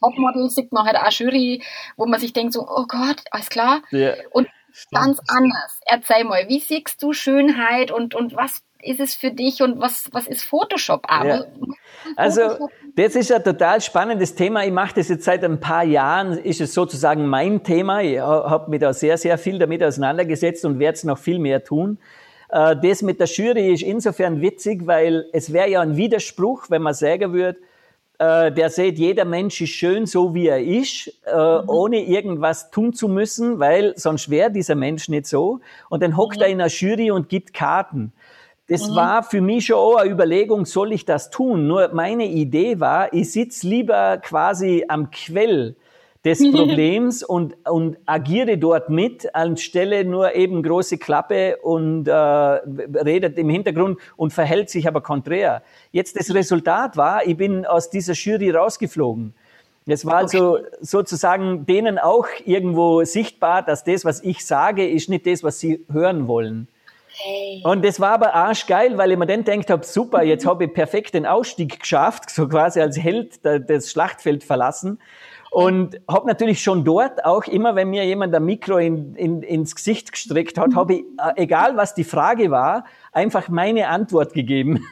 Topmodel 0.00 0.48
sieht 0.50 0.72
man 0.72 0.86
halt 0.86 0.96
auch 0.96 1.10
Jury, 1.10 1.62
wo 1.96 2.06
man 2.06 2.20
sich 2.20 2.32
denkt 2.32 2.52
so, 2.52 2.62
oh 2.62 2.86
Gott, 2.86 3.22
alles 3.30 3.48
klar. 3.48 3.82
Ja. 3.90 4.14
Und 4.30 4.48
Stimmt. 4.72 5.02
ganz 5.02 5.20
anders. 5.28 5.80
Erzähl 5.86 6.24
mal, 6.24 6.48
wie 6.48 6.60
siehst 6.60 7.02
du 7.02 7.12
Schönheit 7.12 7.90
und, 7.90 8.14
und 8.14 8.34
was 8.34 8.62
ist 8.82 9.00
es 9.00 9.14
für 9.14 9.30
dich 9.30 9.62
und 9.62 9.80
was, 9.80 10.08
was 10.12 10.26
ist 10.26 10.44
Photoshop? 10.44 11.06
Ja. 11.08 11.44
Also, 12.16 12.68
das 12.96 13.16
ist 13.16 13.32
ein 13.32 13.42
total 13.42 13.80
spannendes 13.80 14.34
Thema. 14.34 14.64
Ich 14.64 14.72
mache 14.72 14.94
das 14.96 15.08
jetzt 15.08 15.24
seit 15.24 15.42
ein 15.44 15.58
paar 15.58 15.84
Jahren, 15.84 16.38
ist 16.38 16.60
es 16.60 16.74
sozusagen 16.74 17.26
mein 17.26 17.62
Thema. 17.62 18.02
Ich 18.02 18.18
habe 18.20 18.70
mich 18.70 18.80
da 18.80 18.92
sehr, 18.92 19.16
sehr 19.16 19.38
viel 19.38 19.58
damit 19.58 19.82
auseinandergesetzt 19.82 20.64
und 20.64 20.78
werde 20.78 20.96
es 20.96 21.04
noch 21.04 21.18
viel 21.18 21.38
mehr 21.38 21.64
tun. 21.64 21.98
Äh, 22.50 22.76
das 22.82 23.02
mit 23.02 23.20
der 23.20 23.26
Jury 23.26 23.72
ist 23.72 23.82
insofern 23.82 24.40
witzig, 24.40 24.86
weil 24.86 25.26
es 25.32 25.52
wäre 25.52 25.70
ja 25.70 25.80
ein 25.80 25.96
Widerspruch, 25.96 26.66
wenn 26.70 26.82
man 26.82 26.94
sagen 26.94 27.32
würde, 27.32 27.58
äh, 28.18 28.52
der 28.52 28.70
sieht, 28.70 28.98
jeder 28.98 29.24
Mensch 29.24 29.60
ist 29.60 29.70
schön, 29.70 30.06
so 30.06 30.34
wie 30.34 30.46
er 30.46 30.62
ist, 30.62 31.08
äh, 31.26 31.34
mhm. 31.34 31.68
ohne 31.68 32.04
irgendwas 32.04 32.70
tun 32.70 32.92
zu 32.92 33.08
müssen, 33.08 33.58
weil 33.58 33.94
sonst 33.96 34.30
wäre 34.30 34.52
dieser 34.52 34.76
Mensch 34.76 35.08
nicht 35.08 35.26
so. 35.26 35.60
Und 35.88 36.02
dann 36.02 36.16
hockt 36.16 36.36
mhm. 36.36 36.42
er 36.42 36.48
in 36.48 36.60
einer 36.60 36.70
Jury 36.70 37.10
und 37.10 37.28
gibt 37.28 37.52
Karten. 37.52 38.12
Das 38.68 38.88
mhm. 38.88 38.94
war 38.94 39.22
für 39.24 39.40
mich 39.40 39.66
schon 39.66 39.76
auch 39.76 39.96
eine 39.96 40.10
Überlegung, 40.10 40.64
soll 40.64 40.92
ich 40.92 41.04
das 41.04 41.30
tun? 41.30 41.66
Nur 41.66 41.90
meine 41.92 42.26
Idee 42.26 42.80
war, 42.80 43.12
ich 43.12 43.32
sitze 43.32 43.66
lieber 43.66 44.18
quasi 44.18 44.84
am 44.88 45.10
Quell 45.10 45.76
des 46.24 46.40
Problems 46.52 47.22
und, 47.22 47.54
und 47.68 47.96
agiere 48.06 48.58
dort 48.58 48.88
mit, 48.88 49.34
anstelle 49.34 50.04
nur 50.04 50.34
eben 50.34 50.62
große 50.62 50.98
Klappe 50.98 51.58
und 51.58 52.08
äh, 52.08 52.12
redet 52.12 53.38
im 53.38 53.48
Hintergrund 53.48 53.98
und 54.16 54.32
verhält 54.32 54.70
sich 54.70 54.88
aber 54.88 55.00
konträr. 55.00 55.62
Jetzt 55.92 56.18
das 56.18 56.32
Resultat 56.34 56.96
war, 56.96 57.26
ich 57.26 57.36
bin 57.36 57.66
aus 57.66 57.90
dieser 57.90 58.14
Jury 58.14 58.50
rausgeflogen. 58.50 59.34
Es 59.86 60.06
war 60.06 60.16
also 60.16 60.60
sozusagen 60.80 61.66
denen 61.66 61.98
auch 61.98 62.26
irgendwo 62.46 63.04
sichtbar, 63.04 63.62
dass 63.62 63.84
das, 63.84 64.04
was 64.06 64.22
ich 64.22 64.46
sage, 64.46 64.88
ist 64.88 65.10
nicht 65.10 65.26
das, 65.26 65.42
was 65.42 65.60
sie 65.60 65.84
hören 65.92 66.26
wollen. 66.26 66.68
Hey. 67.16 67.62
Und 67.64 67.84
das 67.84 68.00
war 68.00 68.12
aber 68.12 68.34
arschgeil, 68.34 68.98
weil 68.98 69.12
ich 69.12 69.18
mir 69.18 69.26
dann 69.26 69.44
denkt 69.44 69.70
habe, 69.70 69.84
super, 69.84 70.22
jetzt 70.22 70.46
habe 70.46 70.64
ich 70.64 70.72
perfekt 70.72 71.14
den 71.14 71.26
Ausstieg 71.26 71.80
geschafft, 71.80 72.30
so 72.30 72.48
quasi 72.48 72.80
als 72.80 72.98
Held 72.98 73.40
das 73.44 73.90
Schlachtfeld 73.90 74.42
verlassen. 74.42 74.98
Und 75.54 76.00
habe 76.10 76.26
natürlich 76.26 76.64
schon 76.64 76.82
dort 76.82 77.24
auch 77.24 77.44
immer, 77.44 77.76
wenn 77.76 77.88
mir 77.88 78.04
jemand 78.04 78.34
ein 78.34 78.44
Mikro 78.44 78.78
in, 78.78 79.14
in, 79.14 79.40
ins 79.40 79.76
Gesicht 79.76 80.10
gestreckt 80.10 80.58
hat, 80.58 80.74
habe 80.74 80.94
ich, 80.94 81.00
äh, 81.16 81.42
egal 81.44 81.76
was 81.76 81.94
die 81.94 82.02
Frage 82.02 82.50
war, 82.50 82.86
einfach 83.12 83.48
meine 83.48 83.86
Antwort 83.86 84.32
gegeben. 84.32 84.84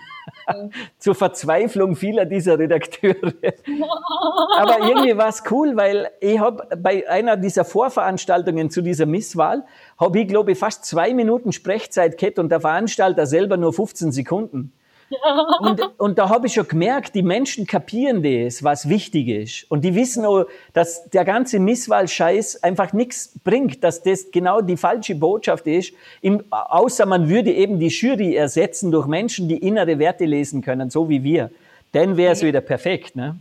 Zur 0.99 1.17
Verzweiflung 1.17 1.97
vieler 1.97 2.27
dieser 2.27 2.61
Redakteure. 2.61 3.33
Aber 4.57 4.87
irgendwie 4.87 5.17
war 5.17 5.31
es 5.31 5.43
cool, 5.51 5.77
weil 5.77 6.11
ich 6.21 6.39
habe 6.39 6.69
bei 6.77 7.09
einer 7.09 7.37
dieser 7.37 7.65
Vorveranstaltungen 7.65 8.71
zu 8.71 8.83
dieser 8.83 9.07
Misswahl, 9.07 9.65
habe 9.99 10.21
ich, 10.21 10.29
glaube 10.29 10.53
ich, 10.53 10.59
fast 10.59 10.85
zwei 10.85 11.13
Minuten 11.13 11.51
Sprechzeit 11.51 12.17
gehabt 12.19 12.39
und 12.39 12.51
der 12.53 12.61
Veranstalter 12.61 13.27
selber 13.27 13.57
nur 13.57 13.73
15 13.73 14.13
Sekunden. 14.13 14.73
Und, 15.61 15.81
und 15.99 16.19
da 16.19 16.29
habe 16.29 16.47
ich 16.47 16.55
schon 16.55 16.67
gemerkt, 16.67 17.15
die 17.15 17.23
Menschen 17.23 17.67
kapieren 17.67 18.23
das, 18.23 18.63
was 18.63 18.89
wichtig 18.89 19.29
ist. 19.29 19.71
Und 19.71 19.85
die 19.85 19.95
wissen 19.95 20.25
auch, 20.25 20.47
dass 20.73 21.09
der 21.11 21.25
ganze 21.25 21.59
Misswahlscheiß 21.59 22.63
einfach 22.63 22.93
nichts 22.93 23.39
bringt, 23.45 23.85
dass 23.85 24.03
das 24.03 24.31
genau 24.31 24.61
die 24.61 24.77
falsche 24.77 25.15
Botschaft 25.15 25.67
ist. 25.67 25.93
Im, 26.21 26.43
außer 26.51 27.07
man 27.07 27.29
würde 27.29 27.53
eben 27.53 27.79
die 27.79 27.89
Jury 27.89 28.35
ersetzen 28.35 28.91
durch 28.91 29.07
Menschen, 29.07 29.49
die 29.49 29.59
innere 29.59 29.99
Werte 29.99 30.25
lesen 30.25 30.63
können, 30.63 30.91
so 30.91 31.09
wie 31.09 31.23
wir. 31.23 31.51
Dann 31.93 32.17
wäre 32.17 32.33
es 32.33 32.43
wieder 32.43 32.61
perfekt. 32.61 33.17
Ne? 33.17 33.37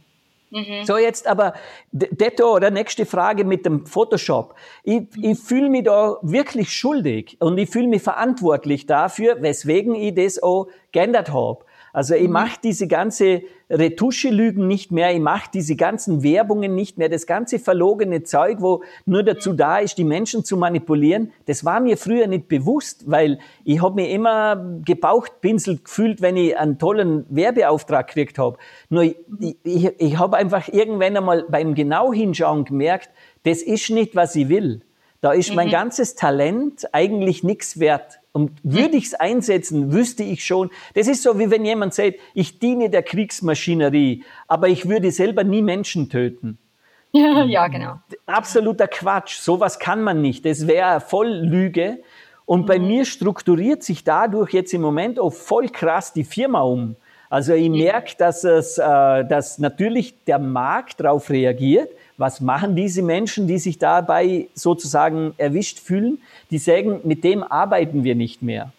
Mhm. 0.51 0.85
So, 0.85 0.97
jetzt 0.97 1.27
aber, 1.27 1.53
Detto 1.91 2.53
oder 2.53 2.71
nächste 2.71 3.05
Frage 3.05 3.45
mit 3.45 3.65
dem 3.65 3.85
Photoshop. 3.85 4.53
Ich, 4.83 5.03
ich 5.21 5.39
fühle 5.39 5.69
mich 5.69 5.85
da 5.85 6.17
wirklich 6.21 6.73
schuldig 6.73 7.37
und 7.39 7.57
ich 7.57 7.69
fühle 7.69 7.87
mich 7.87 8.03
verantwortlich 8.03 8.85
dafür, 8.85 9.41
weswegen 9.41 9.95
ich 9.95 10.13
das 10.13 10.43
auch 10.43 10.67
geändert 10.91 11.31
habe. 11.31 11.63
Also 11.93 12.15
ich 12.15 12.27
mhm. 12.27 12.33
mache 12.33 12.59
diese 12.63 12.87
ganze 12.87 13.43
Retusche-Lügen 13.69 14.67
nicht 14.67 14.91
mehr, 14.91 15.13
ich 15.13 15.19
mache 15.19 15.49
diese 15.53 15.75
ganzen 15.75 16.23
Werbungen 16.23 16.75
nicht 16.75 16.97
mehr, 16.97 17.09
das 17.09 17.25
ganze 17.25 17.59
verlogene 17.59 18.23
Zeug, 18.23 18.57
wo 18.59 18.83
nur 19.05 19.23
dazu 19.23 19.53
da 19.53 19.79
ist, 19.79 19.97
die 19.97 20.03
Menschen 20.03 20.43
zu 20.43 20.57
manipulieren, 20.57 21.31
das 21.45 21.63
war 21.63 21.79
mir 21.79 21.97
früher 21.97 22.27
nicht 22.27 22.47
bewusst, 22.47 23.09
weil 23.09 23.39
ich 23.63 23.81
habe 23.81 23.95
mir 23.95 24.09
immer 24.09 24.79
gebauchtpinselt 24.85 25.85
gefühlt, 25.85 26.21
wenn 26.21 26.37
ich 26.37 26.57
einen 26.57 26.79
tollen 26.79 27.25
Werbeauftrag 27.29 28.07
gekriegt 28.07 28.37
habe. 28.37 28.57
Nur 28.89 29.03
ich, 29.03 29.15
ich, 29.63 29.91
ich 29.97 30.19
habe 30.19 30.37
einfach 30.37 30.67
irgendwann 30.67 31.15
einmal 31.17 31.45
beim 31.49 31.75
genau 31.75 32.13
hinschauen 32.13 32.65
gemerkt, 32.65 33.09
das 33.43 33.61
ist 33.61 33.89
nicht, 33.89 34.15
was 34.15 34.35
ich 34.35 34.49
will. 34.49 34.81
Da 35.21 35.33
ist 35.33 35.49
mhm. 35.49 35.55
mein 35.55 35.69
ganzes 35.69 36.15
Talent 36.15 36.93
eigentlich 36.93 37.43
nichts 37.43 37.79
wert. 37.79 38.20
Und 38.33 38.51
würde 38.63 38.95
ich 38.95 39.05
es 39.05 39.13
einsetzen, 39.13 39.91
wüsste 39.91 40.23
ich 40.23 40.45
schon, 40.45 40.69
das 40.93 41.07
ist 41.07 41.23
so, 41.23 41.37
wie 41.37 41.51
wenn 41.51 41.65
jemand 41.65 41.93
sagt, 41.93 42.15
ich 42.33 42.59
diene 42.59 42.89
der 42.89 43.03
Kriegsmaschinerie, 43.03 44.23
aber 44.47 44.69
ich 44.69 44.87
würde 44.87 45.11
selber 45.11 45.43
nie 45.43 45.61
Menschen 45.61 46.09
töten. 46.09 46.57
Ja, 47.13 47.67
genau. 47.67 47.95
Absoluter 48.25 48.87
Quatsch. 48.87 49.39
Sowas 49.39 49.79
kann 49.79 50.01
man 50.01 50.21
nicht. 50.21 50.45
Das 50.45 50.65
wäre 50.65 51.01
voll 51.01 51.27
Lüge. 51.27 51.99
Und 52.45 52.65
bei 52.65 52.79
mhm. 52.79 52.87
mir 52.87 53.05
strukturiert 53.05 53.83
sich 53.83 54.03
dadurch 54.03 54.53
jetzt 54.53 54.73
im 54.73 54.81
Moment 54.81 55.19
auch 55.19 55.33
voll 55.33 55.69
krass 55.69 56.13
die 56.13 56.23
Firma 56.23 56.61
um. 56.61 56.95
Also 57.29 57.53
ich 57.53 57.69
merke, 57.69 58.15
dass 58.17 58.43
es, 58.43 58.77
äh, 58.77 58.83
dass 59.25 59.57
natürlich 59.57 60.23
der 60.25 60.39
Markt 60.39 60.99
darauf 60.99 61.29
reagiert. 61.29 61.89
Was 62.21 62.39
machen 62.39 62.75
diese 62.75 63.01
Menschen, 63.01 63.47
die 63.47 63.57
sich 63.57 63.79
dabei 63.79 64.47
sozusagen 64.53 65.33
erwischt 65.37 65.79
fühlen? 65.79 66.21
Die 66.51 66.59
sagen, 66.59 67.01
mit 67.03 67.23
dem 67.23 67.43
arbeiten 67.43 68.03
wir 68.03 68.13
nicht 68.13 68.43
mehr. 68.43 68.71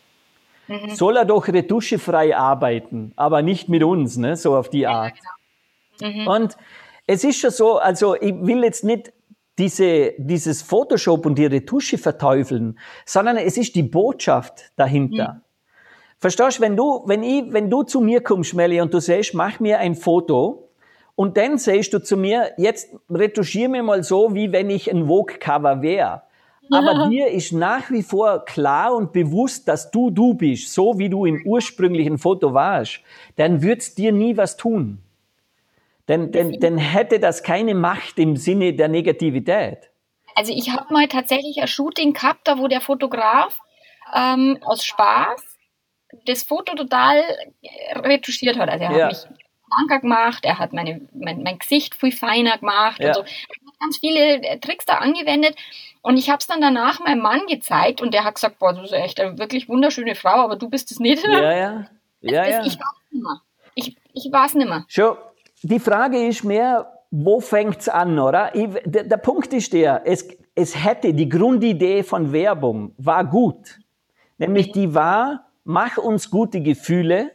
Mhm. 0.68 0.90
Soll 0.90 1.16
er 1.16 1.24
doch 1.24 1.48
retuschefrei 1.48 2.36
arbeiten, 2.36 3.12
aber 3.16 3.42
nicht 3.42 3.68
mit 3.68 3.82
uns, 3.82 4.16
ne? 4.16 4.36
so 4.36 4.56
auf 4.56 4.70
die 4.70 4.86
Art. 4.86 5.14
Ja, 6.00 6.08
genau. 6.08 6.20
mhm. 6.20 6.26
Und 6.28 6.56
es 7.08 7.24
ist 7.24 7.40
schon 7.40 7.50
so, 7.50 7.78
also 7.78 8.14
ich 8.14 8.32
will 8.40 8.62
jetzt 8.62 8.84
nicht 8.84 9.12
diese, 9.58 10.14
dieses 10.18 10.62
Photoshop 10.62 11.26
und 11.26 11.36
die 11.36 11.46
Retusche 11.46 11.98
verteufeln, 11.98 12.78
sondern 13.04 13.36
es 13.38 13.56
ist 13.56 13.74
die 13.74 13.82
Botschaft 13.82 14.70
dahinter. 14.76 15.34
Mhm. 15.34 15.40
Verstehst 16.18 16.58
du, 16.58 16.62
wenn 16.62 16.76
du, 16.76 17.02
wenn 17.06 17.24
ich, 17.24 17.52
wenn 17.52 17.68
du 17.68 17.82
zu 17.82 18.00
mir 18.00 18.22
kommst, 18.22 18.54
Melli, 18.54 18.80
und 18.80 18.94
du 18.94 19.00
sagst, 19.00 19.34
mach 19.34 19.58
mir 19.58 19.80
ein 19.80 19.96
Foto, 19.96 20.68
Und 21.14 21.36
dann 21.36 21.58
sagst 21.58 21.92
du 21.92 22.02
zu 22.02 22.16
mir, 22.16 22.52
jetzt 22.56 22.94
retuschiere 23.10 23.68
mir 23.68 23.82
mal 23.82 24.02
so, 24.02 24.34
wie 24.34 24.50
wenn 24.52 24.70
ich 24.70 24.90
ein 24.90 25.06
Vogue-Cover 25.06 25.82
wäre. 25.82 26.22
Aber 26.70 27.08
dir 27.08 27.28
ist 27.28 27.52
nach 27.52 27.90
wie 27.90 28.02
vor 28.02 28.44
klar 28.44 28.94
und 28.94 29.12
bewusst, 29.12 29.68
dass 29.68 29.90
du 29.90 30.10
du 30.10 30.34
bist, 30.34 30.72
so 30.72 30.98
wie 30.98 31.10
du 31.10 31.26
im 31.26 31.44
ursprünglichen 31.44 32.18
Foto 32.18 32.54
warst. 32.54 33.00
Dann 33.36 33.62
wird's 33.62 33.94
dir 33.94 34.12
nie 34.12 34.36
was 34.36 34.56
tun. 34.56 34.98
Denn, 36.08 36.32
denn, 36.32 36.52
denn 36.60 36.78
hätte 36.78 37.20
das 37.20 37.42
keine 37.42 37.74
Macht 37.74 38.18
im 38.18 38.36
Sinne 38.36 38.72
der 38.72 38.88
Negativität. 38.88 39.90
Also 40.34 40.52
ich 40.52 40.70
habe 40.70 40.92
mal 40.92 41.08
tatsächlich 41.08 41.60
ein 41.60 41.68
Shooting 41.68 42.14
gehabt, 42.14 42.48
da 42.48 42.58
wo 42.58 42.68
der 42.68 42.80
Fotograf 42.80 43.58
ähm, 44.14 44.58
aus 44.62 44.84
Spaß 44.84 45.44
das 46.26 46.42
Foto 46.42 46.74
total 46.74 47.22
retuschiert 47.96 48.58
hat. 48.58 48.68
Also 48.68 48.84
er 48.84 48.96
ja. 48.96 49.06
hat 49.06 49.28
mich 49.28 49.41
schlanker 49.72 50.00
gemacht, 50.00 50.44
er 50.44 50.58
hat 50.58 50.72
meine, 50.72 51.00
mein, 51.12 51.42
mein 51.42 51.58
Gesicht 51.58 51.94
viel 51.94 52.12
feiner 52.12 52.58
gemacht 52.58 53.00
ja. 53.00 53.08
und 53.08 53.14
so. 53.14 53.20
Er 53.20 53.26
hat 53.26 53.80
ganz 53.80 53.98
viele 53.98 54.42
äh, 54.42 54.58
Tricks 54.58 54.84
da 54.84 54.94
angewendet. 54.94 55.56
Und 56.02 56.16
ich 56.16 56.30
habe 56.30 56.38
es 56.38 56.46
dann 56.46 56.60
danach 56.60 57.00
meinem 57.00 57.22
Mann 57.22 57.40
gezeigt 57.48 58.02
und 58.02 58.12
der 58.12 58.24
hat 58.24 58.34
gesagt, 58.34 58.58
boah, 58.58 58.72
du 58.72 58.82
bist 58.82 58.92
echt 58.92 59.20
eine 59.20 59.38
wirklich 59.38 59.68
wunderschöne 59.68 60.14
Frau, 60.14 60.40
aber 60.42 60.56
du 60.56 60.68
bist 60.68 60.90
es 60.90 60.98
nicht. 60.98 61.24
Ja, 61.24 61.52
ja. 61.52 61.86
ja, 62.20 62.46
ja. 62.46 62.64
Ich 62.64 62.78
weiß 62.78 62.94
nicht 63.10 63.22
mehr. 63.22 63.40
Ich, 63.74 63.96
ich 64.12 64.32
weiß 64.32 64.54
nicht 64.54 64.68
mehr. 64.68 64.84
Schon. 64.88 65.16
Die 65.62 65.78
Frage 65.78 66.26
ist 66.26 66.42
mehr, 66.42 66.92
wo 67.12 67.40
fängt's 67.40 67.88
an, 67.88 68.18
oder? 68.18 68.54
Ich, 68.54 68.68
der, 68.84 69.04
der 69.04 69.16
Punkt 69.16 69.52
ist 69.52 69.72
der, 69.72 70.02
es, 70.04 70.26
es 70.56 70.84
hätte, 70.84 71.14
die 71.14 71.28
Grundidee 71.28 72.02
von 72.02 72.32
Werbung 72.32 72.94
war 72.98 73.24
gut. 73.24 73.78
Nämlich 74.38 74.72
die 74.72 74.92
war, 74.92 75.46
mach 75.62 75.98
uns 75.98 76.30
gute 76.30 76.60
Gefühle, 76.60 77.30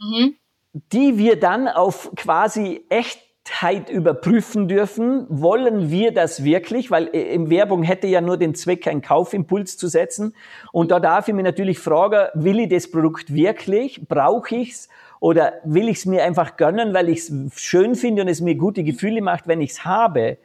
mhm. 0.00 0.34
Die 0.72 1.18
wir 1.18 1.38
dann 1.38 1.68
auf 1.68 2.10
quasi 2.16 2.84
Echtheit 2.88 3.88
überprüfen 3.90 4.68
dürfen. 4.68 5.26
Wollen 5.28 5.90
wir 5.90 6.12
das 6.12 6.44
wirklich? 6.44 6.90
Weil 6.90 7.08
äh, 7.08 7.34
in 7.34 7.50
Werbung 7.50 7.82
hätte 7.82 8.06
ja 8.06 8.20
nur 8.20 8.36
den 8.36 8.54
Zweck, 8.54 8.86
einen 8.86 9.02
Kaufimpuls 9.02 9.76
zu 9.76 9.88
setzen. 9.88 10.34
Und 10.72 10.90
da 10.90 11.00
darf 11.00 11.28
ich 11.28 11.34
mir 11.34 11.42
natürlich 11.42 11.78
fragen, 11.78 12.28
will 12.34 12.60
ich 12.60 12.68
das 12.68 12.90
Produkt 12.90 13.32
wirklich? 13.32 14.06
Brauche 14.08 14.54
ich's? 14.56 14.88
Oder 15.20 15.54
will 15.64 15.88
ich 15.88 15.98
es 15.98 16.06
mir 16.06 16.22
einfach 16.22 16.56
gönnen, 16.56 16.94
weil 16.94 17.08
ich 17.08 17.18
es 17.18 17.32
schön 17.56 17.96
finde 17.96 18.22
und 18.22 18.28
es 18.28 18.40
mir 18.40 18.54
gute 18.54 18.84
Gefühle 18.84 19.20
macht, 19.20 19.48
wenn 19.48 19.60
ich 19.60 19.70
es 19.70 19.84
habe? 19.84 20.38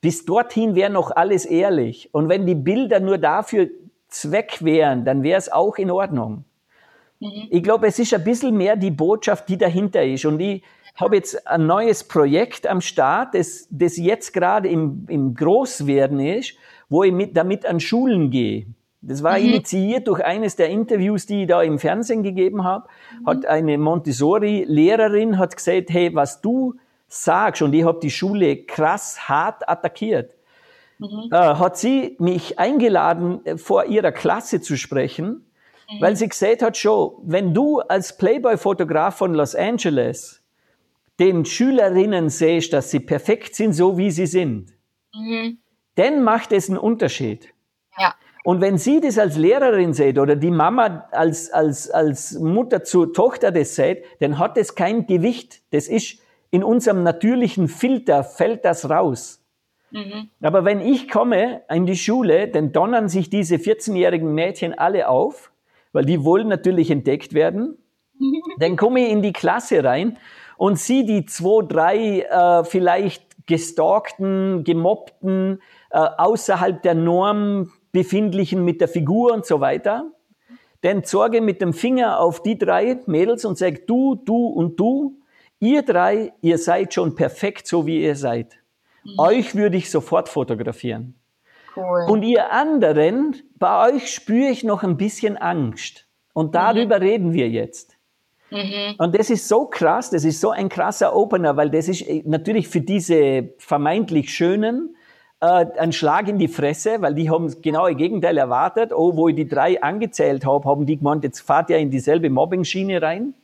Bis 0.00 0.24
dorthin 0.24 0.74
wäre 0.74 0.90
noch 0.90 1.10
alles 1.14 1.44
ehrlich. 1.44 2.08
Und 2.12 2.28
wenn 2.28 2.44
die 2.44 2.56
Bilder 2.56 2.98
nur 2.98 3.18
dafür 3.18 3.68
Zweck 4.08 4.64
wären, 4.64 5.04
dann 5.04 5.22
wäre 5.22 5.38
es 5.38 5.50
auch 5.50 5.76
in 5.76 5.90
Ordnung. 5.90 6.44
Mhm. 7.20 7.48
Ich 7.50 7.62
glaube, 7.62 7.86
es 7.86 7.98
ist 7.98 8.14
ein 8.14 8.24
bisschen 8.24 8.56
mehr 8.56 8.76
die 8.76 8.90
Botschaft, 8.90 9.48
die 9.48 9.58
dahinter 9.58 10.04
ist. 10.04 10.24
Und 10.24 10.40
ich 10.40 10.62
habe 10.96 11.16
jetzt 11.16 11.46
ein 11.46 11.66
neues 11.66 12.04
Projekt 12.04 12.66
am 12.66 12.80
Start, 12.80 13.34
das, 13.34 13.68
das 13.70 13.96
jetzt 13.96 14.32
gerade 14.32 14.68
im, 14.68 15.06
im 15.08 15.34
Großwerden 15.34 16.20
ist, 16.20 16.54
wo 16.88 17.02
ich 17.02 17.12
mit, 17.12 17.36
damit 17.36 17.66
an 17.66 17.80
Schulen 17.80 18.30
gehe. 18.30 18.66
Das 19.02 19.22
war 19.22 19.38
mhm. 19.38 19.46
initiiert 19.46 20.08
durch 20.08 20.24
eines 20.24 20.56
der 20.56 20.68
Interviews, 20.68 21.26
die 21.26 21.42
ich 21.42 21.48
da 21.48 21.62
im 21.62 21.78
Fernsehen 21.78 22.22
gegeben 22.22 22.64
habe. 22.64 22.88
Mhm. 23.20 23.26
Hat 23.26 23.46
eine 23.46 23.78
Montessori-Lehrerin 23.78 25.38
hat 25.38 25.56
gesagt, 25.56 25.90
hey, 25.90 26.14
was 26.14 26.40
du 26.40 26.74
sagst, 27.08 27.62
und 27.62 27.72
ich 27.72 27.84
habe 27.84 28.00
die 28.00 28.10
Schule 28.10 28.64
krass 28.64 29.28
hart 29.28 29.68
attackiert, 29.68 30.34
mhm. 30.98 31.28
äh, 31.30 31.36
hat 31.36 31.76
sie 31.76 32.16
mich 32.18 32.58
eingeladen, 32.58 33.44
äh, 33.44 33.58
vor 33.58 33.84
ihrer 33.84 34.12
Klasse 34.12 34.60
zu 34.60 34.76
sprechen, 34.76 35.46
mhm. 35.90 36.00
weil 36.00 36.16
sie 36.16 36.28
gesagt 36.28 36.62
hat, 36.62 36.76
schon, 36.76 37.12
wenn 37.22 37.54
du 37.54 37.80
als 37.80 38.16
Playboy-Fotograf 38.16 39.16
von 39.16 39.34
Los 39.34 39.54
Angeles 39.54 40.42
den 41.18 41.44
Schülerinnen 41.44 42.28
siehst, 42.28 42.72
dass 42.72 42.90
sie 42.90 43.00
perfekt 43.00 43.54
sind, 43.54 43.72
so 43.72 43.96
wie 43.96 44.10
sie 44.10 44.26
sind, 44.26 44.72
mhm. 45.14 45.58
dann 45.94 46.22
macht 46.22 46.52
es 46.52 46.68
einen 46.68 46.78
Unterschied. 46.78 47.52
Ja. 47.98 48.14
Und 48.44 48.60
wenn 48.60 48.78
sie 48.78 49.00
das 49.00 49.18
als 49.18 49.36
Lehrerin 49.36 49.92
sieht 49.92 50.18
oder 50.18 50.36
die 50.36 50.52
Mama 50.52 51.08
als, 51.10 51.50
als, 51.50 51.90
als 51.90 52.38
Mutter 52.38 52.84
zur 52.84 53.12
Tochter 53.12 53.50
das 53.50 53.74
sieht, 53.74 54.04
dann 54.20 54.38
hat 54.38 54.56
das 54.56 54.76
kein 54.76 55.06
Gewicht. 55.06 55.62
Das 55.72 55.88
ist 55.88 56.20
in 56.50 56.62
unserem 56.62 57.02
natürlichen 57.02 57.66
Filter, 57.66 58.22
fällt 58.22 58.64
das 58.64 58.88
raus. 58.88 59.42
Mhm. 59.90 60.30
Aber 60.40 60.64
wenn 60.64 60.80
ich 60.80 61.08
komme 61.08 61.62
in 61.68 61.86
die 61.86 61.96
Schule, 61.96 62.48
dann 62.48 62.72
donnern 62.72 63.08
sich 63.08 63.30
diese 63.30 63.56
14-jährigen 63.56 64.32
Mädchen 64.32 64.74
alle 64.74 65.08
auf, 65.08 65.50
weil 65.96 66.04
die 66.04 66.24
wollen 66.24 66.48
natürlich 66.48 66.90
entdeckt 66.90 67.32
werden. 67.32 67.78
dann 68.58 68.76
komme 68.76 69.00
ich 69.00 69.10
in 69.10 69.22
die 69.22 69.32
Klasse 69.32 69.82
rein 69.82 70.18
und 70.58 70.78
sie 70.78 71.06
die 71.06 71.24
zwei, 71.24 71.64
drei 71.66 72.20
äh, 72.20 72.64
vielleicht 72.64 73.46
gestalkten, 73.46 74.62
gemobbten, 74.62 75.62
äh, 75.90 75.98
außerhalb 75.98 76.82
der 76.82 76.94
Norm 76.94 77.72
befindlichen 77.92 78.62
mit 78.62 78.82
der 78.82 78.88
Figur 78.88 79.32
und 79.32 79.46
so 79.46 79.60
weiter. 79.60 80.12
Dann 80.82 81.02
sorge 81.02 81.40
mit 81.40 81.62
dem 81.62 81.72
Finger 81.72 82.20
auf 82.20 82.42
die 82.42 82.58
drei 82.58 83.00
Mädels 83.06 83.46
und 83.46 83.56
sag 83.56 83.86
du, 83.86 84.16
du 84.16 84.48
und 84.48 84.78
du, 84.78 85.22
ihr 85.60 85.80
drei, 85.80 86.34
ihr 86.42 86.58
seid 86.58 86.92
schon 86.92 87.14
perfekt, 87.14 87.66
so 87.66 87.86
wie 87.86 88.02
ihr 88.02 88.16
seid. 88.16 88.58
Mhm. 89.02 89.18
Euch 89.18 89.54
würde 89.54 89.78
ich 89.78 89.90
sofort 89.90 90.28
fotografieren. 90.28 91.14
Cool. 91.76 92.06
Und 92.08 92.22
ihr 92.22 92.52
anderen, 92.52 93.36
bei 93.58 93.92
euch 93.92 94.12
spüre 94.12 94.48
ich 94.48 94.64
noch 94.64 94.82
ein 94.82 94.96
bisschen 94.96 95.36
Angst. 95.36 96.06
Und 96.32 96.54
darüber 96.54 96.96
mhm. 96.98 97.02
reden 97.02 97.32
wir 97.32 97.48
jetzt. 97.48 97.96
Mhm. 98.50 98.94
Und 98.98 99.18
das 99.18 99.30
ist 99.30 99.48
so 99.48 99.66
krass, 99.66 100.10
das 100.10 100.24
ist 100.24 100.40
so 100.40 100.50
ein 100.50 100.68
krasser 100.68 101.14
Opener, 101.14 101.56
weil 101.56 101.70
das 101.70 101.88
ist 101.88 102.02
äh, 102.02 102.22
natürlich 102.24 102.68
für 102.68 102.80
diese 102.80 103.50
vermeintlich 103.58 104.32
Schönen 104.32 104.96
äh, 105.40 105.66
ein 105.78 105.92
Schlag 105.92 106.28
in 106.28 106.38
die 106.38 106.48
Fresse, 106.48 107.02
weil 107.02 107.14
die 107.14 107.28
haben 107.28 107.46
das 107.46 107.60
genaue 107.60 107.94
Gegenteil 107.94 108.38
erwartet. 108.38 108.92
Oh, 108.92 109.16
wo 109.16 109.28
ich 109.28 109.34
die 109.34 109.48
drei 109.48 109.82
angezählt 109.82 110.46
habe, 110.46 110.68
haben 110.68 110.86
die 110.86 110.96
gemeint, 110.96 111.24
jetzt 111.24 111.40
fahrt 111.40 111.70
ihr 111.70 111.78
in 111.78 111.90
dieselbe 111.90 112.30
Mobbing-Schiene 112.30 113.02
rein. 113.02 113.34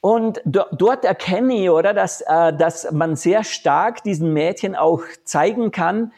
Und 0.00 0.40
do, 0.44 0.62
dort 0.70 1.04
erkenne 1.04 1.54
ich, 1.54 1.70
oder, 1.70 1.92
dass, 1.92 2.20
äh, 2.20 2.52
dass 2.52 2.92
man 2.92 3.16
sehr 3.16 3.42
stark 3.42 4.04
diesen 4.04 4.32
Mädchen 4.32 4.76
auch 4.76 5.02
zeigen 5.24 5.72
kann, 5.72 6.12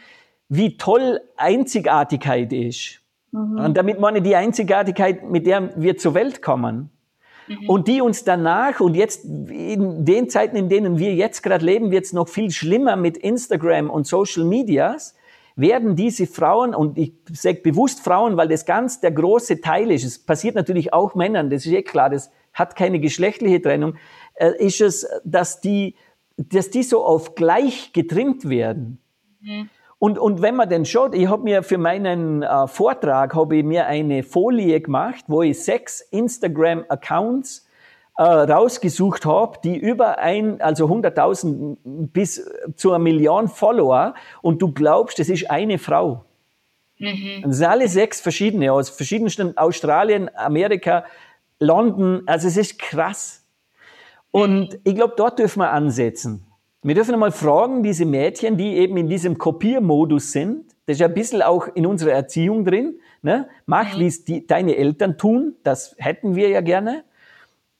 wie 0.48 0.76
toll 0.76 1.20
Einzigartigkeit 1.36 2.52
ist. 2.52 3.00
Mhm. 3.32 3.58
Und 3.58 3.76
damit 3.76 4.00
meine 4.00 4.18
ich 4.18 4.24
die 4.24 4.36
Einzigartigkeit, 4.36 5.28
mit 5.28 5.46
der 5.46 5.70
wir 5.76 5.96
zur 5.96 6.14
Welt 6.14 6.42
kommen. 6.42 6.90
Mhm. 7.46 7.68
Und 7.68 7.88
die 7.88 8.00
uns 8.00 8.24
danach 8.24 8.80
und 8.80 8.94
jetzt 8.94 9.24
in 9.24 10.04
den 10.04 10.28
Zeiten, 10.28 10.56
in 10.56 10.68
denen 10.68 10.98
wir 10.98 11.14
jetzt 11.14 11.42
gerade 11.42 11.64
leben, 11.64 11.90
wird 11.90 12.06
es 12.06 12.12
noch 12.12 12.28
viel 12.28 12.50
schlimmer 12.50 12.96
mit 12.96 13.16
Instagram 13.16 13.90
und 13.90 14.06
Social 14.06 14.44
Medias, 14.44 15.14
werden 15.56 15.96
diese 15.96 16.26
Frauen, 16.26 16.72
und 16.72 16.96
ich 16.96 17.14
sage 17.32 17.60
bewusst 17.62 18.00
Frauen, 18.00 18.36
weil 18.36 18.46
das 18.46 18.64
ganz 18.64 19.00
der 19.00 19.10
große 19.10 19.60
Teil 19.60 19.90
ist, 19.90 20.04
es 20.04 20.18
passiert 20.18 20.54
natürlich 20.54 20.92
auch 20.92 21.16
Männern, 21.16 21.50
das 21.50 21.66
ist 21.66 21.72
eh 21.72 21.82
klar, 21.82 22.10
das 22.10 22.30
hat 22.52 22.76
keine 22.76 23.00
geschlechtliche 23.00 23.60
Trennung, 23.60 23.96
äh, 24.34 24.52
ist 24.64 24.80
es, 24.80 25.08
dass 25.24 25.60
die, 25.60 25.96
dass 26.36 26.70
die 26.70 26.84
so 26.84 27.04
auf 27.04 27.34
gleich 27.34 27.92
getrimmt 27.92 28.48
werden. 28.48 29.00
Mhm. 29.40 29.68
Und, 29.98 30.18
und 30.18 30.42
wenn 30.42 30.54
man 30.54 30.68
denn 30.68 30.84
schaut, 30.84 31.14
ich 31.14 31.28
habe 31.28 31.42
mir 31.42 31.62
für 31.62 31.78
meinen 31.78 32.42
äh, 32.42 32.68
Vortrag 32.68 33.34
habe 33.34 33.56
ich 33.56 33.64
mir 33.64 33.86
eine 33.86 34.22
Folie 34.22 34.80
gemacht, 34.80 35.24
wo 35.26 35.42
ich 35.42 35.62
sechs 35.62 36.00
Instagram-Accounts 36.00 37.66
äh, 38.16 38.22
rausgesucht 38.22 39.26
habe, 39.26 39.58
die 39.64 39.76
über 39.76 40.18
ein, 40.18 40.60
also 40.60 40.86
100.000 40.86 41.78
bis 41.84 42.48
zu 42.76 42.90
einer 42.90 43.00
Million 43.00 43.48
Follower 43.48 44.14
und 44.40 44.62
du 44.62 44.72
glaubst, 44.72 45.18
das 45.18 45.28
ist 45.28 45.50
eine 45.50 45.78
Frau. 45.78 46.24
Mhm. 46.98 47.42
Das 47.44 47.56
sind 47.58 47.66
alle 47.66 47.88
sechs 47.88 48.20
verschiedene, 48.20 48.72
aus 48.72 48.90
verschiedensten 48.90 49.56
Australien, 49.56 50.30
Amerika, 50.36 51.04
London, 51.60 52.22
also 52.26 52.46
es 52.46 52.56
ist 52.56 52.78
krass. 52.78 53.44
Und 54.30 54.78
ich 54.84 54.94
glaube, 54.94 55.14
dort 55.16 55.38
dürfen 55.38 55.60
wir 55.60 55.72
ansetzen. 55.72 56.47
Wir 56.82 56.94
dürfen 56.94 57.14
einmal 57.14 57.32
fragen, 57.32 57.82
diese 57.82 58.04
Mädchen, 58.04 58.56
die 58.56 58.76
eben 58.76 58.96
in 58.96 59.08
diesem 59.08 59.36
Kopiermodus 59.36 60.30
sind, 60.30 60.64
das 60.86 60.94
ist 60.94 61.00
ja 61.00 61.08
ein 61.08 61.14
bisschen 61.14 61.42
auch 61.42 61.66
in 61.74 61.86
unserer 61.86 62.12
Erziehung 62.12 62.64
drin, 62.64 63.00
ne? 63.20 63.48
mach, 63.66 63.96
mhm. 63.96 64.00
wie 64.00 64.06
es 64.06 64.24
die, 64.24 64.46
deine 64.46 64.76
Eltern 64.76 65.18
tun, 65.18 65.56
das 65.64 65.96
hätten 65.98 66.36
wir 66.36 66.48
ja 66.48 66.60
gerne, 66.60 67.02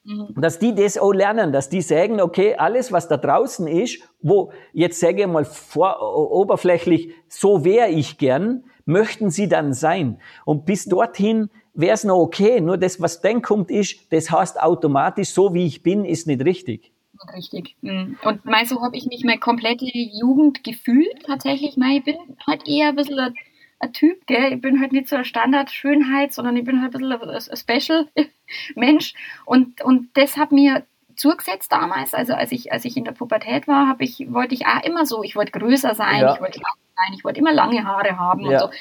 mhm. 0.02 0.34
dass 0.36 0.58
die 0.58 0.74
das 0.74 0.98
auch 0.98 1.12
lernen, 1.12 1.52
dass 1.52 1.68
die 1.68 1.80
sagen, 1.80 2.20
okay, 2.20 2.56
alles, 2.56 2.90
was 2.90 3.06
da 3.06 3.16
draußen 3.16 3.68
ist, 3.68 4.00
wo, 4.20 4.50
jetzt 4.72 4.98
sage 4.98 5.22
ich 5.22 5.26
mal 5.28 5.44
vor, 5.44 6.02
oberflächlich, 6.32 7.12
so 7.28 7.64
wäre 7.64 7.88
ich 7.90 8.18
gern, 8.18 8.64
möchten 8.84 9.30
sie 9.30 9.48
dann 9.48 9.74
sein. 9.74 10.20
Und 10.44 10.66
bis 10.66 10.86
dorthin 10.86 11.50
wäre 11.72 11.94
es 11.94 12.02
noch 12.02 12.18
okay, 12.18 12.60
nur 12.60 12.76
das, 12.76 13.00
was 13.00 13.20
dann 13.20 13.42
kommt, 13.42 13.70
ist, 13.70 14.12
das 14.12 14.28
heißt 14.30 14.60
automatisch, 14.60 15.28
so 15.30 15.54
wie 15.54 15.66
ich 15.66 15.84
bin, 15.84 16.04
ist 16.04 16.26
nicht 16.26 16.44
richtig. 16.44 16.92
Richtig. 17.34 17.76
Mhm. 17.80 18.18
Und 18.22 18.44
mal 18.44 18.64
so 18.66 18.82
habe 18.82 18.96
ich 18.96 19.06
mich 19.06 19.24
meine 19.24 19.40
komplette 19.40 19.86
Jugend 19.86 20.64
gefühlt 20.64 21.24
tatsächlich. 21.26 21.76
Mal, 21.76 21.96
ich 21.96 22.04
bin 22.04 22.16
halt 22.46 22.66
eher 22.66 22.88
ein 22.88 22.96
bisschen 22.96 23.18
ein, 23.18 23.34
ein 23.80 23.92
Typ, 23.92 24.26
gell? 24.26 24.54
Ich 24.54 24.60
bin 24.60 24.80
halt 24.80 24.92
nicht 24.92 25.08
so 25.08 25.16
ein 25.16 25.24
Standard-Schönheit, 25.24 26.32
sondern 26.32 26.56
ich 26.56 26.64
bin 26.64 26.80
halt 26.82 26.94
ein 26.94 27.00
bisschen 27.00 27.20
ein, 27.20 27.30
ein 27.30 27.56
Special-Mensch. 27.56 29.14
Und, 29.44 29.82
und 29.82 30.16
das 30.16 30.36
hat 30.36 30.52
mir 30.52 30.84
zugesetzt 31.18 31.72
damals. 31.72 32.14
Also 32.14 32.34
als 32.34 32.52
ich, 32.52 32.72
als 32.72 32.84
ich 32.84 32.96
in 32.96 33.04
der 33.04 33.12
Pubertät 33.12 33.68
war, 33.68 33.88
habe 33.88 34.04
ich, 34.04 34.32
wollte 34.32 34.54
ich 34.54 34.66
auch 34.66 34.82
immer 34.84 35.04
so, 35.04 35.22
ich 35.22 35.36
wollte 35.36 35.52
größer 35.52 35.94
sein, 35.94 36.20
ja. 36.20 36.34
ich 36.34 36.40
wollte 36.40 36.60
lang 36.60 36.74
sein, 36.96 37.14
ich 37.14 37.24
wollte 37.24 37.40
immer 37.40 37.52
lange 37.52 37.84
Haare 37.84 38.16
haben 38.16 38.42
ja. 38.42 38.50
und 38.50 38.58
so. 38.58 38.78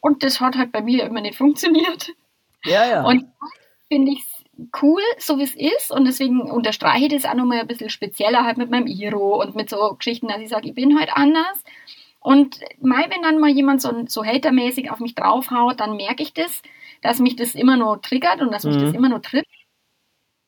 Und 0.00 0.22
das 0.22 0.40
hat 0.40 0.56
halt 0.56 0.72
bei 0.72 0.80
mir 0.80 1.04
immer 1.04 1.20
nicht 1.20 1.36
funktioniert. 1.36 2.12
Ja, 2.64 2.86
ja. 2.86 3.04
Und 3.04 3.26
finde 3.88 4.12
ich 4.12 4.24
cool, 4.82 5.02
so 5.18 5.38
wie 5.38 5.42
es 5.42 5.54
ist. 5.54 5.90
Und 5.90 6.04
deswegen 6.06 6.40
unterstreiche 6.40 7.06
ich 7.06 7.12
das 7.12 7.24
auch 7.24 7.34
nochmal 7.34 7.60
ein 7.60 7.66
bisschen 7.66 7.90
spezieller 7.90 8.44
halt 8.44 8.58
mit 8.58 8.70
meinem 8.70 8.86
Iro 8.86 9.40
und 9.40 9.54
mit 9.54 9.70
so 9.70 9.94
Geschichten, 9.94 10.28
dass 10.28 10.40
ich 10.40 10.48
sage, 10.48 10.68
ich 10.68 10.74
bin 10.74 10.98
halt 10.98 11.10
anders. 11.12 11.64
Und 12.20 12.60
mal, 12.80 13.04
wenn 13.10 13.22
dann 13.22 13.38
mal 13.38 13.50
jemand 13.50 13.80
so, 13.80 13.92
so 14.06 14.24
hatermäßig 14.24 14.90
auf 14.90 14.98
mich 15.00 15.14
draufhaut, 15.14 15.78
dann 15.80 15.96
merke 15.96 16.22
ich 16.22 16.32
das, 16.32 16.62
dass 17.02 17.20
mich 17.20 17.36
das 17.36 17.54
immer 17.54 17.76
nur 17.76 18.02
triggert 18.02 18.40
und 18.40 18.52
dass 18.52 18.64
mich 18.64 18.76
mhm. 18.76 18.80
das 18.80 18.94
immer 18.94 19.08
nur 19.08 19.22
trifft. 19.22 19.46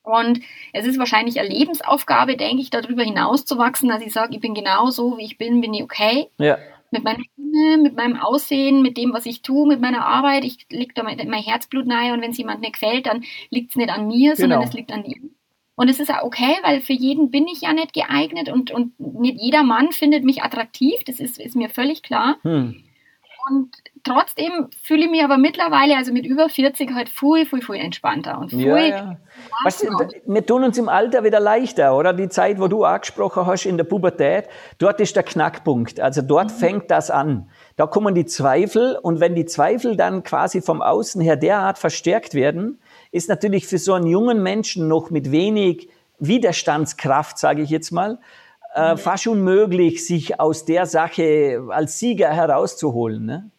Und 0.03 0.41
es 0.73 0.87
ist 0.87 0.99
wahrscheinlich 0.99 1.39
eine 1.39 1.51
Lebensaufgabe, 1.51 2.37
denke 2.37 2.63
ich, 2.63 2.71
darüber 2.71 3.03
hinaus 3.03 3.45
zu 3.45 3.59
wachsen, 3.59 3.89
dass 3.89 4.03
ich 4.03 4.13
sage, 4.13 4.35
ich 4.35 4.41
bin 4.41 4.55
genau 4.55 4.91
so, 4.91 5.19
wie 5.19 5.25
ich 5.25 5.37
bin, 5.37 5.61
bin 5.61 5.75
ich 5.75 5.83
okay. 5.83 6.29
Ja. 6.39 6.59
Mit 6.91 7.05
meiner 7.05 7.23
Stimme, 7.23 7.79
mit 7.79 7.97
meinem 7.97 8.17
Aussehen, 8.17 8.83
mit 8.83 8.97
dem, 8.97 9.13
was 9.13 9.27
ich 9.27 9.43
tue, 9.43 9.67
mit 9.67 9.81
meiner 9.81 10.07
Arbeit. 10.07 10.45
Ich 10.45 10.67
lege 10.71 10.95
da 10.95 11.03
mein, 11.03 11.19
mein 11.29 11.43
Herzblut 11.43 11.87
nahe 11.87 12.13
und 12.13 12.23
wenn 12.23 12.31
es 12.31 12.39
jemand 12.39 12.61
nicht 12.61 12.75
gefällt, 12.75 13.07
dann 13.07 13.25
liegt 13.51 13.71
es 13.71 13.77
nicht 13.77 13.91
an 13.91 14.07
mir, 14.07 14.35
genau. 14.35 14.41
sondern 14.41 14.63
es 14.63 14.73
liegt 14.73 14.93
an 14.93 15.05
ihm. 15.05 15.31
Und 15.77 15.89
es 15.89 16.01
ist 16.01 16.13
auch 16.13 16.25
okay, 16.25 16.57
weil 16.63 16.81
für 16.81 16.93
jeden 16.93 17.31
bin 17.31 17.47
ich 17.47 17.61
ja 17.61 17.73
nicht 17.73 17.93
geeignet 17.93 18.49
und, 18.49 18.73
und 18.73 18.99
nicht 18.99 19.39
jeder 19.41 19.63
Mann 19.63 19.93
findet 19.93 20.25
mich 20.25 20.43
attraktiv, 20.43 21.05
das 21.07 21.21
ist, 21.21 21.39
ist 21.39 21.55
mir 21.55 21.69
völlig 21.69 22.03
klar. 22.03 22.37
Hm. 22.43 22.83
Und 23.49 23.77
trotzdem 24.09 24.69
fühle 24.83 25.05
ich 25.05 25.11
mich 25.11 25.23
aber 25.23 25.39
mittlerweile, 25.39 25.97
also 25.97 26.13
mit 26.13 26.27
über 26.27 26.49
40, 26.49 26.93
halt 26.93 27.09
viel, 27.09 27.47
viel, 27.47 27.63
viel 27.63 27.77
entspannter 27.77 28.39
und 28.39 28.51
viel. 28.51 28.67
Ja, 28.67 28.77
ja. 28.79 29.17
Weißt 29.65 29.85
du, 29.85 29.89
wir 30.27 30.47
tun 30.47 30.65
uns 30.65 30.79
im 30.79 30.89
Alter 30.89 31.25
wieder 31.25 31.41
leichter, 31.41 31.97
oder? 31.97 32.13
Die 32.13 32.29
Zeit, 32.29 32.61
wo 32.61 32.69
du 32.69 32.85
angesprochen 32.85 33.47
hast 33.47 33.67
in 33.67 33.77
der 33.77 33.85
Pubertät, 33.85 34.49
dort 34.79 35.01
ist 35.01 35.17
der 35.17 35.23
Knackpunkt. 35.23 36.01
Also 36.01 36.23
dort 36.23 36.51
mhm. 36.51 36.57
fängt 36.57 36.91
das 36.91 37.11
an. 37.11 37.49
Da 37.77 37.87
kommen 37.87 38.15
die 38.15 38.27
Zweifel 38.27 38.99
und 39.01 39.21
wenn 39.21 39.35
die 39.35 39.47
Zweifel 39.47 39.97
dann 39.97 40.23
quasi 40.23 40.61
vom 40.61 40.83
Außen 40.83 41.21
her 41.21 41.37
derart 41.37 41.79
verstärkt 41.79 42.35
werden, 42.35 42.81
ist 43.13 43.29
natürlich 43.29 43.67
für 43.67 43.79
so 43.79 43.95
einen 43.95 44.07
jungen 44.07 44.43
Menschen 44.43 44.89
noch 44.89 45.11
mit 45.11 45.31
wenig 45.31 45.89
Widerstandskraft, 46.19 47.39
sage 47.39 47.63
ich 47.63 47.71
jetzt 47.71 47.91
mal, 47.91 48.19
äh, 48.75 48.93
mhm. 48.93 48.99
fast 48.99 49.27
unmöglich, 49.27 50.07
sich 50.07 50.41
aus 50.41 50.65
der 50.65 50.87
Sache 50.87 51.63
als 51.71 51.99
Sieger 51.99 52.31
herauszuholen. 52.31 53.25
Ne? 53.25 53.51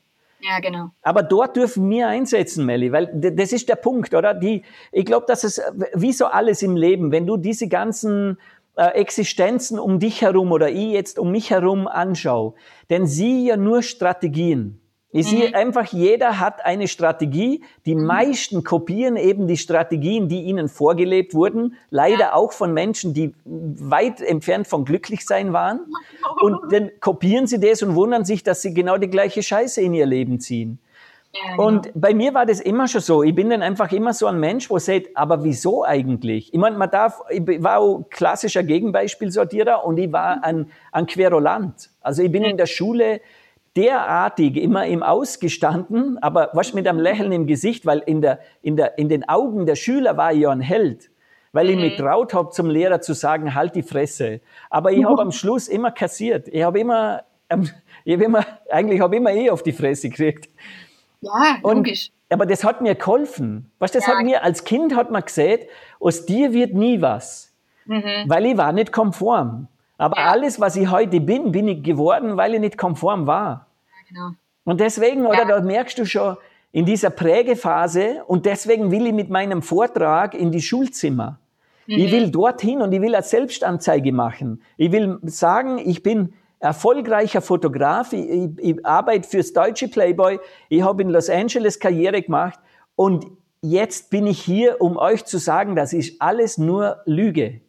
Ja, 0.41 0.59
genau. 0.59 0.91
Aber 1.01 1.23
dort 1.23 1.55
dürfen 1.57 1.89
wir 1.89 2.07
einsetzen, 2.07 2.65
Melli, 2.65 2.91
weil 2.91 3.07
das 3.13 3.51
ist 3.51 3.67
der 3.67 3.75
Punkt, 3.75 4.13
oder? 4.13 4.33
Die, 4.33 4.63
ich 4.91 5.05
glaube, 5.05 5.25
dass 5.27 5.43
es, 5.43 5.61
wie 5.93 6.13
so 6.13 6.25
alles 6.25 6.61
im 6.61 6.75
Leben, 6.75 7.11
wenn 7.11 7.27
du 7.27 7.35
diese 7.35 7.67
ganzen 7.67 8.37
äh, 8.75 8.87
Existenzen 8.93 9.77
um 9.77 9.99
dich 9.99 10.21
herum 10.21 10.51
oder 10.51 10.69
ich 10.69 10.91
jetzt 10.91 11.19
um 11.19 11.31
mich 11.31 11.51
herum 11.51 11.87
anschaue, 11.87 12.53
denn 12.89 13.05
sie 13.05 13.47
ja 13.47 13.57
nur 13.57 13.83
Strategien. 13.83 14.79
Ich 15.11 15.25
mhm. 15.25 15.37
sehe 15.37 15.55
einfach, 15.55 15.85
jeder 15.85 16.39
hat 16.39 16.63
eine 16.65 16.87
Strategie. 16.87 17.63
Die 17.85 17.95
mhm. 17.95 18.05
meisten 18.05 18.63
kopieren 18.63 19.15
eben 19.15 19.47
die 19.47 19.57
Strategien, 19.57 20.29
die 20.29 20.43
ihnen 20.43 20.69
vorgelebt 20.69 21.33
wurden. 21.33 21.75
Leider 21.89 22.19
ja. 22.19 22.33
auch 22.33 22.51
von 22.51 22.73
Menschen, 22.73 23.13
die 23.13 23.33
weit 23.45 24.21
entfernt 24.21 24.67
von 24.67 24.85
glücklich 24.85 25.25
sein 25.25 25.51
waren. 25.51 25.81
Und 26.41 26.71
dann 26.71 26.91
kopieren 26.99 27.47
sie 27.47 27.59
das 27.59 27.81
und 27.81 27.95
wundern 27.95 28.23
sich, 28.23 28.43
dass 28.43 28.61
sie 28.61 28.73
genau 28.73 28.97
die 28.97 29.09
gleiche 29.09 29.43
Scheiße 29.43 29.81
in 29.81 29.93
ihr 29.93 30.05
Leben 30.05 30.39
ziehen. 30.39 30.79
Ja, 31.33 31.51
genau. 31.51 31.67
Und 31.67 31.91
bei 31.93 32.13
mir 32.13 32.33
war 32.33 32.45
das 32.45 32.59
immer 32.59 32.87
schon 32.87 33.01
so. 33.01 33.23
Ich 33.23 33.35
bin 33.35 33.49
dann 33.49 33.61
einfach 33.61 33.91
immer 33.91 34.13
so 34.13 34.27
ein 34.27 34.39
Mensch, 34.39 34.69
wo 34.69 34.79
sagt, 34.79 35.15
aber 35.15 35.43
wieso 35.43 35.83
eigentlich? 35.83 36.53
Ich 36.53 36.59
meine, 36.59 36.77
man 36.77 36.89
darf, 36.89 37.21
ich 37.29 37.43
war 37.61 37.79
auch 37.79 38.05
klassischer 38.09 38.63
Gegenbeispielsortierer 38.63 39.85
und 39.85 39.97
ich 39.97 40.11
war 40.11 40.43
ein, 40.43 40.71
ein 40.91 41.05
Querulant. 41.05 41.89
Also 42.01 42.23
ich 42.23 42.31
bin 42.31 42.43
in 42.43 42.57
der 42.57 42.65
Schule 42.65 43.21
derartig 43.75 44.57
immer 44.57 44.85
im 44.85 45.03
Ausgestanden, 45.03 46.17
aber 46.21 46.49
was 46.53 46.73
mit 46.73 46.87
einem 46.87 46.99
Lächeln 46.99 47.31
im 47.31 47.47
Gesicht, 47.47 47.85
weil 47.85 47.99
in, 47.99 48.21
der, 48.21 48.39
in, 48.61 48.75
der, 48.75 48.97
in 48.97 49.09
den 49.09 49.27
Augen 49.27 49.65
der 49.65 49.75
Schüler 49.75 50.17
war 50.17 50.33
ich 50.33 50.39
ja 50.39 50.49
ein 50.49 50.61
Held, 50.61 51.11
weil 51.51 51.65
mhm. 51.65 51.71
ich 51.71 51.77
mich 51.77 51.97
traut 51.97 52.33
habe, 52.33 52.49
zum 52.49 52.69
Lehrer 52.69 53.01
zu 53.01 53.13
sagen, 53.13 53.55
halt 53.55 53.75
die 53.75 53.83
Fresse. 53.83 54.41
Aber 54.69 54.91
ich 54.91 55.05
habe 55.05 55.21
am 55.21 55.31
Schluss 55.31 55.67
immer 55.67 55.91
kassiert. 55.91 56.47
Ich 56.47 56.63
habe 56.63 56.79
immer, 56.79 57.23
ähm, 57.49 57.69
ich 58.05 58.15
hab 58.15 58.21
immer, 58.21 58.45
eigentlich 58.69 59.01
habe 59.01 59.15
ich 59.15 59.21
immer 59.21 59.31
eh 59.31 59.49
auf 59.49 59.63
die 59.63 59.73
Fresse 59.73 60.09
gekriegt. 60.09 60.49
Ja, 61.21 61.57
logisch. 61.63 62.09
Und, 62.09 62.33
aber 62.33 62.45
das 62.45 62.63
hat 62.63 62.81
mir 62.81 62.95
geholfen. 62.95 63.71
Was 63.79 63.91
das 63.91 64.05
ja. 64.05 64.13
hat 64.13 64.23
mir, 64.23 64.43
als 64.43 64.63
Kind 64.63 64.95
hat 64.95 65.11
man 65.11 65.23
gesagt, 65.23 65.65
aus 65.99 66.25
dir 66.25 66.53
wird 66.53 66.73
nie 66.73 67.01
was. 67.01 67.53
Mhm. 67.85 68.25
Weil 68.27 68.45
ich 68.45 68.57
war 68.57 68.71
nicht 68.71 68.91
konform. 68.91 69.67
Aber 69.99 70.17
ja. 70.17 70.27
alles, 70.27 70.59
was 70.59 70.75
ich 70.77 70.89
heute 70.89 71.19
bin, 71.19 71.51
bin 71.51 71.67
ich 71.67 71.83
geworden, 71.83 72.37
weil 72.37 72.55
ich 72.55 72.61
nicht 72.61 72.77
konform 72.77 73.27
war. 73.27 73.67
Genau. 74.07 74.31
Und 74.63 74.79
deswegen, 74.79 75.25
oder 75.25 75.45
da 75.45 75.61
merkst 75.61 75.99
du 75.99 76.05
schon 76.05 76.37
in 76.71 76.85
dieser 76.85 77.09
Prägephase, 77.09 78.23
und 78.25 78.45
deswegen 78.45 78.91
will 78.91 79.05
ich 79.07 79.13
mit 79.13 79.29
meinem 79.29 79.61
Vortrag 79.61 80.33
in 80.33 80.51
die 80.51 80.61
Schulzimmer. 80.61 81.39
Mhm. 81.85 81.95
Ich 81.97 82.11
will 82.11 82.31
dorthin 82.31 82.81
und 82.81 82.93
ich 82.93 83.01
will 83.01 83.13
eine 83.13 83.23
Selbstanzeige 83.23 84.13
machen. 84.13 84.61
Ich 84.77 84.91
will 84.91 85.19
sagen, 85.23 85.79
ich 85.79 86.01
bin 86.01 86.33
erfolgreicher 86.59 87.41
Fotograf, 87.41 88.13
ich, 88.13 88.29
ich, 88.29 88.49
ich 88.57 88.85
arbeite 88.85 89.27
fürs 89.27 89.51
deutsche 89.51 89.89
Playboy, 89.89 90.39
ich 90.69 90.81
habe 90.81 91.01
in 91.01 91.09
Los 91.09 91.29
Angeles 91.29 91.79
Karriere 91.79 92.21
gemacht 92.21 92.59
und 92.95 93.25
jetzt 93.61 94.09
bin 94.09 94.27
ich 94.27 94.41
hier, 94.41 94.79
um 94.79 94.97
euch 94.97 95.25
zu 95.25 95.39
sagen, 95.39 95.75
das 95.75 95.91
ist 95.91 96.21
alles 96.21 96.57
nur 96.57 97.01
Lüge. 97.05 97.61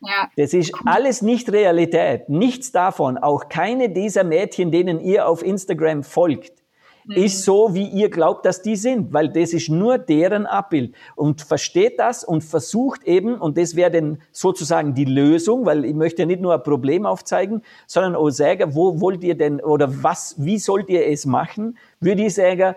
Ja. 0.00 0.30
Das 0.36 0.54
ist 0.54 0.72
alles 0.84 1.22
nicht 1.22 1.50
Realität. 1.50 2.28
Nichts 2.28 2.70
davon, 2.70 3.18
auch 3.18 3.48
keine 3.48 3.90
dieser 3.90 4.24
Mädchen, 4.24 4.70
denen 4.70 5.00
ihr 5.00 5.28
auf 5.28 5.44
Instagram 5.44 6.04
folgt, 6.04 6.62
mhm. 7.04 7.16
ist 7.16 7.44
so, 7.44 7.74
wie 7.74 7.88
ihr 7.88 8.08
glaubt, 8.08 8.46
dass 8.46 8.62
die 8.62 8.76
sind, 8.76 9.12
weil 9.12 9.28
das 9.28 9.52
ist 9.52 9.68
nur 9.68 9.98
deren 9.98 10.46
Abbild. 10.46 10.94
Und 11.16 11.42
versteht 11.42 11.98
das 11.98 12.22
und 12.22 12.44
versucht 12.44 13.02
eben, 13.04 13.40
und 13.40 13.58
das 13.58 13.74
wäre 13.74 13.90
dann 13.90 14.22
sozusagen 14.30 14.94
die 14.94 15.04
Lösung, 15.04 15.66
weil 15.66 15.84
ich 15.84 15.94
möchte 15.94 16.26
nicht 16.26 16.40
nur 16.40 16.54
ein 16.54 16.62
Problem 16.62 17.04
aufzeigen, 17.04 17.62
sondern 17.88 18.14
auch 18.14 18.30
sagen, 18.30 18.76
wo 18.76 19.00
wollt 19.00 19.24
ihr 19.24 19.36
denn, 19.36 19.60
oder 19.60 20.02
was, 20.04 20.36
wie 20.38 20.58
sollt 20.58 20.90
ihr 20.90 21.08
es 21.08 21.26
machen, 21.26 21.76
würde 21.98 22.26
ich 22.26 22.34
sagen, 22.34 22.76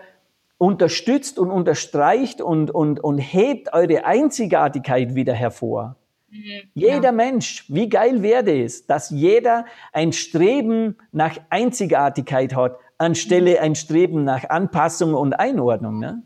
unterstützt 0.58 1.38
und 1.38 1.50
unterstreicht 1.50 2.40
und, 2.40 2.70
und, 2.70 2.98
und 3.02 3.18
hebt 3.18 3.72
eure 3.72 4.04
Einzigartigkeit 4.04 5.14
wieder 5.14 5.34
hervor. 5.34 5.96
Mhm, 6.32 6.70
jeder 6.72 7.02
ja. 7.02 7.12
Mensch, 7.12 7.66
wie 7.68 7.90
geil 7.90 8.22
wäre 8.22 8.62
es, 8.62 8.86
dass 8.86 9.10
jeder 9.10 9.66
ein 9.92 10.14
Streben 10.14 10.96
nach 11.12 11.36
Einzigartigkeit 11.50 12.56
hat, 12.56 12.78
anstelle 12.96 13.60
ein 13.60 13.74
Streben 13.74 14.24
nach 14.24 14.48
Anpassung 14.48 15.12
und 15.12 15.34
Einordnung. 15.34 15.98
Ne? 15.98 16.22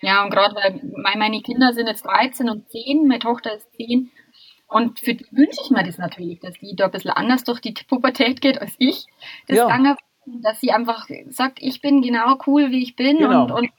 Ja, 0.00 0.22
und 0.22 0.30
gerade 0.30 0.54
weil 0.54 0.80
meine 1.16 1.42
Kinder 1.42 1.72
sind 1.72 1.88
jetzt 1.88 2.06
13 2.06 2.48
und 2.50 2.70
10, 2.70 3.08
meine 3.08 3.18
Tochter 3.18 3.56
ist 3.56 3.66
10. 3.72 4.12
Und 4.68 5.00
für 5.00 5.14
die 5.14 5.26
wünsche 5.32 5.60
ich 5.64 5.70
mir 5.70 5.82
das 5.82 5.98
natürlich, 5.98 6.38
dass 6.38 6.54
die 6.54 6.76
da 6.76 6.84
ein 6.84 6.92
bisschen 6.92 7.10
anders 7.10 7.42
durch 7.42 7.60
die 7.60 7.74
Pubertät 7.88 8.40
geht 8.40 8.60
als 8.60 8.74
ich. 8.78 9.06
Das 9.48 9.56
ja. 9.56 9.66
Gange, 9.66 9.96
dass 10.24 10.60
sie 10.60 10.70
einfach 10.70 11.08
sagt, 11.30 11.58
ich 11.60 11.80
bin 11.80 12.00
genau 12.00 12.38
cool, 12.46 12.70
wie 12.70 12.82
ich 12.82 12.94
bin 12.94 13.18
genau. 13.18 13.42
und, 13.42 13.50
und 13.50 13.70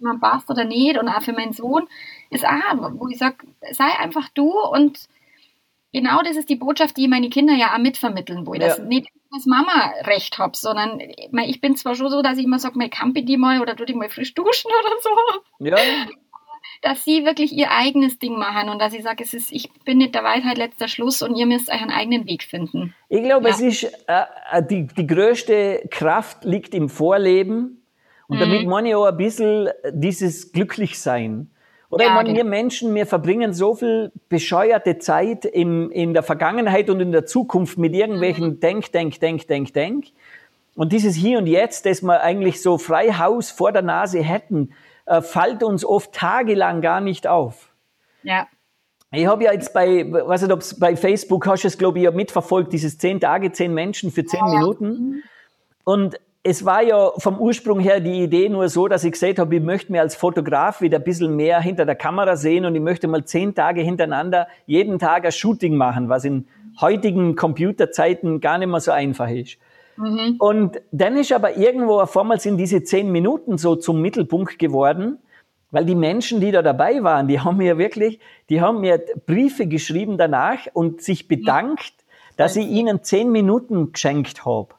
man 0.00 0.18
passt 0.18 0.50
oder 0.50 0.64
nicht. 0.64 0.98
Und 0.98 1.08
auch 1.08 1.22
für 1.22 1.32
meinen 1.32 1.52
Sohn 1.52 1.86
ist 2.30 2.44
auch, 2.44 2.92
wo 2.94 3.08
ich 3.08 3.18
sage, 3.18 3.36
sei 3.70 3.86
einfach 4.00 4.28
du 4.30 4.50
und 4.50 4.98
genau 5.92 6.22
das 6.22 6.36
ist 6.36 6.48
die 6.48 6.56
Botschaft, 6.56 6.96
die 6.96 7.08
meine 7.08 7.28
Kinder 7.28 7.54
ja 7.54 7.74
auch 7.74 7.78
mitvermitteln, 7.78 8.46
wo 8.46 8.54
ich 8.54 8.60
ja. 8.60 8.68
das 8.68 8.78
nicht 8.80 9.08
als 9.32 9.46
Mama 9.46 9.92
recht 10.04 10.38
habe, 10.38 10.56
sondern 10.56 11.00
ich 11.00 11.60
bin 11.60 11.76
zwar 11.76 11.94
schon 11.94 12.10
so, 12.10 12.22
dass 12.22 12.38
ich 12.38 12.44
immer 12.44 12.58
sage, 12.58 12.78
mal 12.78 12.90
campe 12.90 13.22
die 13.22 13.36
mal 13.36 13.60
oder 13.60 13.76
tu 13.76 13.84
die 13.84 13.94
mal 13.94 14.10
frisch 14.10 14.34
duschen 14.34 14.70
oder 14.80 14.96
so. 15.00 15.64
Ja. 15.64 15.76
Dass 16.82 17.04
sie 17.04 17.24
wirklich 17.24 17.52
ihr 17.52 17.70
eigenes 17.70 18.18
Ding 18.18 18.38
machen 18.38 18.68
und 18.68 18.80
dass 18.80 18.92
ich 18.92 19.02
sage, 19.02 19.22
es 19.22 19.34
ist, 19.34 19.52
ich 19.52 19.70
bin 19.84 19.98
nicht 19.98 20.14
der 20.14 20.24
Weisheit 20.24 20.58
letzter 20.58 20.88
Schluss 20.88 21.22
und 21.22 21.36
ihr 21.36 21.46
müsst 21.46 21.70
euch 21.70 21.80
einen 21.80 21.90
eigenen 21.90 22.26
Weg 22.26 22.42
finden. 22.42 22.94
Ich 23.08 23.22
glaube, 23.22 23.48
ja. 23.48 23.54
es 23.54 23.60
ist 23.60 23.84
äh, 23.84 24.24
äh, 24.50 24.62
die, 24.62 24.86
die 24.86 25.06
größte 25.06 25.88
Kraft 25.90 26.44
liegt 26.44 26.74
im 26.74 26.88
Vorleben 26.88 27.82
und 28.26 28.36
mhm. 28.36 28.40
damit 28.40 28.66
meine 28.66 28.88
ich 28.90 28.94
auch 28.94 29.06
ein 29.06 29.16
bisschen 29.16 29.70
dieses 29.92 30.52
Glücklichsein. 30.52 31.51
Oder 31.92 32.04
ja, 32.04 32.10
ich 32.10 32.14
meine, 32.14 32.28
genau. 32.30 32.38
wir 32.38 32.44
Menschen, 32.44 32.94
wir 32.94 33.06
verbringen 33.06 33.52
so 33.52 33.74
viel 33.74 34.12
bescheuerte 34.30 34.98
Zeit 34.98 35.44
im, 35.44 35.90
in 35.90 36.14
der 36.14 36.22
Vergangenheit 36.22 36.88
und 36.88 37.00
in 37.00 37.12
der 37.12 37.26
Zukunft 37.26 37.76
mit 37.76 37.94
irgendwelchen 37.94 38.46
mhm. 38.46 38.60
Denk, 38.60 38.90
Denk, 38.92 39.20
Denk, 39.20 39.46
Denk, 39.46 39.74
Denk. 39.74 40.06
Und 40.74 40.94
dieses 40.94 41.14
Hier 41.14 41.36
und 41.36 41.46
Jetzt, 41.46 41.84
das 41.84 42.00
wir 42.00 42.22
eigentlich 42.22 42.62
so 42.62 42.78
frei 42.78 43.12
Haus 43.12 43.50
vor 43.50 43.72
der 43.72 43.82
Nase 43.82 44.22
hätten, 44.22 44.72
äh, 45.04 45.20
fällt 45.20 45.62
uns 45.62 45.84
oft 45.84 46.14
tagelang 46.14 46.80
gar 46.80 47.02
nicht 47.02 47.26
auf. 47.26 47.68
Ja. 48.22 48.46
Ich 49.10 49.26
habe 49.26 49.44
ja 49.44 49.52
jetzt 49.52 49.74
bei, 49.74 50.10
weiß 50.10 50.40
nicht, 50.40 50.52
ob 50.52 50.62
bei 50.80 50.96
Facebook 50.96 51.46
hast 51.46 51.64
du 51.64 51.68
es, 51.68 51.76
glaube 51.76 52.00
ich, 52.00 52.10
mitverfolgt, 52.10 52.72
dieses 52.72 52.96
zehn 52.96 53.20
Tage, 53.20 53.52
zehn 53.52 53.74
Menschen 53.74 54.10
für 54.10 54.24
zehn 54.24 54.40
ja. 54.40 54.54
Minuten. 54.54 55.22
Und 55.84 56.18
es 56.44 56.64
war 56.64 56.82
ja 56.82 57.12
vom 57.18 57.38
Ursprung 57.38 57.78
her 57.78 58.00
die 58.00 58.22
Idee 58.22 58.48
nur 58.48 58.68
so, 58.68 58.88
dass 58.88 59.04
ich 59.04 59.12
gesagt 59.12 59.38
habe, 59.38 59.56
ich 59.56 59.62
möchte 59.62 59.92
mir 59.92 60.00
als 60.00 60.16
Fotograf 60.16 60.80
wieder 60.80 60.98
ein 60.98 61.04
bisschen 61.04 61.36
mehr 61.36 61.60
hinter 61.60 61.86
der 61.86 61.94
Kamera 61.94 62.36
sehen 62.36 62.64
und 62.64 62.74
ich 62.74 62.80
möchte 62.80 63.06
mal 63.06 63.24
zehn 63.24 63.54
Tage 63.54 63.82
hintereinander 63.82 64.48
jeden 64.66 64.98
Tag 64.98 65.24
ein 65.24 65.32
Shooting 65.32 65.76
machen, 65.76 66.08
was 66.08 66.24
in 66.24 66.48
heutigen 66.80 67.36
Computerzeiten 67.36 68.40
gar 68.40 68.58
nicht 68.58 68.68
mehr 68.68 68.80
so 68.80 68.90
einfach 68.90 69.30
ist. 69.30 69.58
Mhm. 69.96 70.36
Und 70.40 70.80
dann 70.90 71.16
ist 71.16 71.32
aber 71.32 71.56
irgendwo 71.56 71.98
einmal 71.98 72.40
sind 72.40 72.56
diese 72.56 72.82
zehn 72.82 73.12
Minuten 73.12 73.56
so 73.56 73.76
zum 73.76 74.00
Mittelpunkt 74.00 74.58
geworden, 74.58 75.18
weil 75.70 75.84
die 75.84 75.94
Menschen, 75.94 76.40
die 76.40 76.50
da 76.50 76.62
dabei 76.62 77.04
waren, 77.04 77.28
die 77.28 77.38
haben 77.44 77.58
mir 77.58 77.78
wirklich, 77.78 78.18
die 78.48 78.60
haben 78.60 78.80
mir 78.80 79.00
Briefe 79.26 79.68
geschrieben 79.68 80.18
danach 80.18 80.66
und 80.72 81.02
sich 81.02 81.28
bedankt, 81.28 81.94
dass 82.36 82.56
ich 82.56 82.66
ihnen 82.66 83.04
zehn 83.04 83.30
Minuten 83.30 83.92
geschenkt 83.92 84.44
habe. 84.44 84.74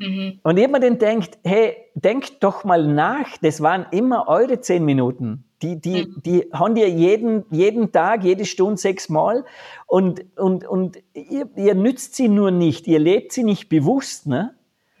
Mhm. 0.00 0.40
Und 0.42 0.56
jemand 0.56 0.82
den 0.82 0.98
denkt, 0.98 1.38
hey, 1.44 1.76
denkt 1.94 2.42
doch 2.42 2.64
mal 2.64 2.86
nach, 2.86 3.36
das 3.42 3.60
waren 3.60 3.86
immer 3.90 4.28
eure 4.28 4.60
zehn 4.60 4.84
Minuten. 4.84 5.44
Die, 5.62 5.78
die, 5.78 6.06
mhm. 6.06 6.22
die 6.24 6.46
haben 6.52 6.74
dir 6.74 6.88
jeden, 6.88 7.44
jeden 7.50 7.92
Tag, 7.92 8.24
jede 8.24 8.46
Stunde 8.46 8.78
sechsmal 8.78 9.44
und, 9.86 10.24
und, 10.38 10.66
und 10.66 10.98
ihr, 11.12 11.48
ihr 11.54 11.74
nützt 11.74 12.14
sie 12.14 12.28
nur 12.28 12.50
nicht, 12.50 12.86
ihr 12.86 12.98
lebt 12.98 13.32
sie 13.32 13.44
nicht 13.44 13.68
bewusst, 13.68 14.26
ne? 14.26 14.54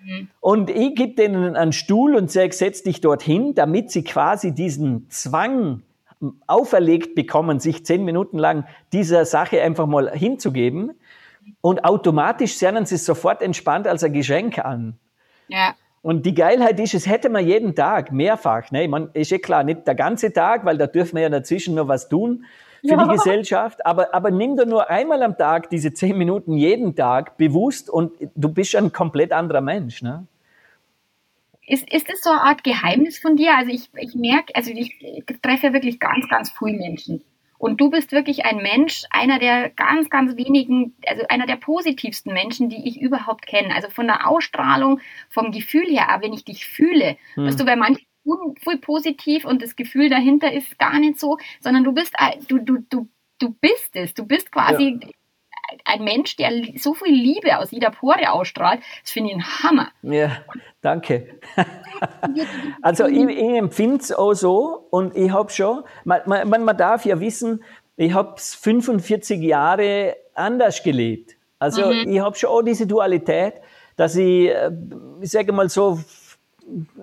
Mhm. 0.04 0.28
Und 0.40 0.70
ich 0.70 0.94
gebe 0.94 1.14
denen 1.14 1.56
einen 1.56 1.72
Stuhl 1.72 2.14
und 2.14 2.30
sage, 2.30 2.52
setz 2.52 2.82
dich 2.82 3.00
dorthin, 3.00 3.54
damit 3.54 3.90
sie 3.90 4.04
quasi 4.04 4.52
diesen 4.52 5.08
Zwang 5.08 5.82
auferlegt 6.46 7.14
bekommen, 7.14 7.60
sich 7.60 7.86
zehn 7.86 8.04
Minuten 8.04 8.38
lang 8.38 8.66
dieser 8.92 9.24
Sache 9.24 9.62
einfach 9.62 9.86
mal 9.86 10.10
hinzugeben. 10.10 10.92
Und 11.60 11.84
automatisch 11.84 12.54
sehen 12.54 12.86
sie 12.86 12.94
es 12.94 13.04
sofort 13.04 13.42
entspannt 13.42 13.86
als 13.86 14.02
ein 14.02 14.12
Geschenk 14.12 14.58
an. 14.58 14.98
Ja. 15.48 15.74
Und 16.02 16.24
die 16.24 16.34
Geilheit 16.34 16.80
ist, 16.80 16.94
es 16.94 17.06
hätte 17.06 17.28
man 17.28 17.46
jeden 17.46 17.74
Tag, 17.74 18.10
mehrfach. 18.10 18.70
Ne? 18.70 18.84
Ich 18.84 18.88
meine, 18.88 19.10
ist 19.12 19.32
eh 19.32 19.38
klar, 19.38 19.64
nicht 19.64 19.86
der 19.86 19.94
ganze 19.94 20.32
Tag, 20.32 20.64
weil 20.64 20.78
da 20.78 20.86
dürfen 20.86 21.16
wir 21.16 21.22
ja 21.22 21.28
dazwischen 21.28 21.74
noch 21.74 21.88
was 21.88 22.08
tun 22.08 22.44
für 22.80 22.94
ja. 22.94 23.04
die 23.04 23.10
Gesellschaft. 23.10 23.84
Aber, 23.84 24.14
aber 24.14 24.30
nimm 24.30 24.56
da 24.56 24.64
nur 24.64 24.88
einmal 24.88 25.22
am 25.22 25.36
Tag 25.36 25.68
diese 25.68 25.92
zehn 25.92 26.16
Minuten 26.16 26.56
jeden 26.56 26.96
Tag 26.96 27.36
bewusst 27.36 27.90
und 27.90 28.12
du 28.34 28.48
bist 28.48 28.74
ein 28.76 28.92
komplett 28.92 29.32
anderer 29.32 29.60
Mensch. 29.60 30.00
Ne? 30.00 30.26
Ist, 31.66 31.88
ist 31.92 32.08
das 32.08 32.22
so 32.22 32.30
eine 32.30 32.40
Art 32.40 32.64
Geheimnis 32.64 33.18
von 33.18 33.36
dir? 33.36 33.56
Also 33.56 33.70
ich, 33.70 33.90
ich 33.96 34.14
merke, 34.14 34.54
also 34.54 34.70
ich, 34.70 34.96
ich 35.02 35.24
treffe 35.42 35.66
ja 35.66 35.72
wirklich 35.74 36.00
ganz, 36.00 36.26
ganz 36.30 36.50
viele 36.50 36.78
Menschen. 36.78 37.22
Und 37.60 37.78
du 37.78 37.90
bist 37.90 38.10
wirklich 38.10 38.46
ein 38.46 38.62
Mensch, 38.62 39.04
einer 39.10 39.38
der 39.38 39.68
ganz, 39.68 40.08
ganz 40.08 40.34
wenigen, 40.34 40.96
also 41.06 41.24
einer 41.28 41.44
der 41.44 41.56
positivsten 41.56 42.32
Menschen, 42.32 42.70
die 42.70 42.88
ich 42.88 42.98
überhaupt 42.98 43.46
kenne. 43.46 43.74
Also 43.74 43.90
von 43.90 44.06
der 44.06 44.26
Ausstrahlung, 44.26 45.00
vom 45.28 45.52
Gefühl 45.52 45.84
her, 45.84 46.08
aber 46.08 46.24
wenn 46.24 46.32
ich 46.32 46.46
dich 46.46 46.64
fühle, 46.64 47.18
hm. 47.34 47.44
dass 47.44 47.56
du 47.56 47.66
bei 47.66 47.76
manchen 47.76 48.06
voll 48.62 48.78
positiv 48.78 49.44
und 49.44 49.60
das 49.60 49.76
Gefühl 49.76 50.08
dahinter 50.08 50.50
ist 50.50 50.78
gar 50.78 50.98
nicht 50.98 51.20
so, 51.20 51.36
sondern 51.60 51.84
du 51.84 51.92
bist, 51.92 52.14
du, 52.48 52.60
du, 52.60 52.78
du, 52.88 53.08
du 53.38 53.50
bist 53.60 53.94
es. 53.94 54.14
Du 54.14 54.24
bist 54.24 54.50
quasi 54.50 54.98
ja. 55.02 55.08
Ein 55.84 56.04
Mensch, 56.04 56.36
der 56.36 56.50
so 56.76 56.94
viel 56.94 57.14
Liebe 57.14 57.58
aus 57.58 57.70
jeder 57.70 57.90
Pore 57.90 58.32
ausstrahlt. 58.32 58.80
Das 59.02 59.10
finde 59.10 59.30
ich 59.30 59.36
ein 59.36 59.44
Hammer. 59.62 59.88
Ja, 60.02 60.38
danke. 60.80 61.40
also 62.82 63.06
ich, 63.06 63.28
ich 63.28 63.58
empfinde 63.58 63.96
es 63.96 64.12
auch 64.12 64.34
so 64.34 64.86
und 64.90 65.16
ich 65.16 65.30
habe 65.30 65.50
schon, 65.50 65.82
man, 66.04 66.20
man, 66.26 66.64
man 66.64 66.76
darf 66.76 67.04
ja 67.04 67.20
wissen, 67.20 67.62
ich 67.96 68.14
habe 68.14 68.34
45 68.38 69.40
Jahre 69.42 70.16
anders 70.34 70.82
gelebt. 70.82 71.36
Also 71.58 71.86
mhm. 71.86 72.10
ich 72.10 72.20
habe 72.20 72.36
schon 72.36 72.50
auch 72.50 72.62
diese 72.62 72.86
Dualität, 72.86 73.54
dass 73.96 74.16
ich, 74.16 74.48
äh, 74.48 74.70
ich 75.20 75.30
sage 75.30 75.52
mal 75.52 75.68
so, 75.68 76.00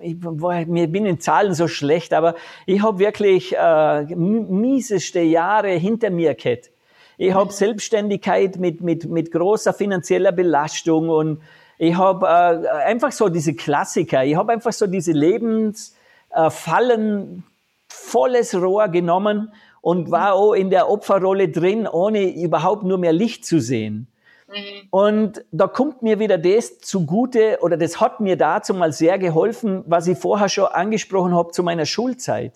ich, 0.00 0.16
ich 0.16 0.92
bin 0.92 1.06
in 1.06 1.20
Zahlen 1.20 1.54
so 1.54 1.68
schlecht, 1.68 2.12
aber 2.12 2.34
ich 2.66 2.82
habe 2.82 2.98
wirklich 2.98 3.54
äh, 3.56 4.04
mieseste 4.16 5.20
Jahre 5.20 5.70
hinter 5.70 6.10
mir 6.10 6.34
gehabt. 6.34 6.70
Ich 7.18 7.34
habe. 7.34 7.52
Selbstständigkeit 7.52 8.56
mit, 8.56 8.80
mit, 8.80 9.04
mit 9.04 9.30
großer 9.32 9.74
finanzieller 9.74 10.32
Belastung 10.32 11.10
und 11.10 11.42
ich 11.76 11.94
habe 11.96 12.26
äh, 12.26 12.68
einfach 12.84 13.12
so 13.12 13.28
diese 13.28 13.52
Klassiker. 13.54 14.24
Ich 14.24 14.36
habe 14.36 14.52
einfach 14.52 14.72
so 14.72 14.86
diese 14.86 15.12
Lebensfallen 15.12 17.38
äh, 17.38 17.42
volles 17.88 18.54
Rohr 18.54 18.88
genommen 18.88 19.52
und 19.80 20.10
war 20.10 20.34
auch 20.34 20.54
in 20.54 20.70
der 20.70 20.90
Opferrolle 20.90 21.48
drin, 21.48 21.86
ohne 21.86 22.34
überhaupt 22.34 22.82
nur 22.82 22.98
mehr 22.98 23.12
Licht 23.12 23.46
zu 23.46 23.60
sehen. 23.60 24.08
Mhm. 24.48 24.88
Und 24.90 25.44
da 25.52 25.66
kommt 25.66 26.02
mir 26.02 26.18
wieder 26.18 26.38
das 26.38 26.80
zugute, 26.80 27.58
oder 27.60 27.76
das 27.76 28.00
hat 28.00 28.20
mir 28.20 28.36
dazu 28.36 28.74
mal 28.74 28.92
sehr 28.92 29.18
geholfen, 29.18 29.84
was 29.86 30.08
ich 30.08 30.18
vorher 30.18 30.48
schon 30.48 30.66
angesprochen 30.66 31.34
habe 31.34 31.52
zu 31.52 31.62
meiner 31.62 31.86
Schulzeit. 31.86 32.52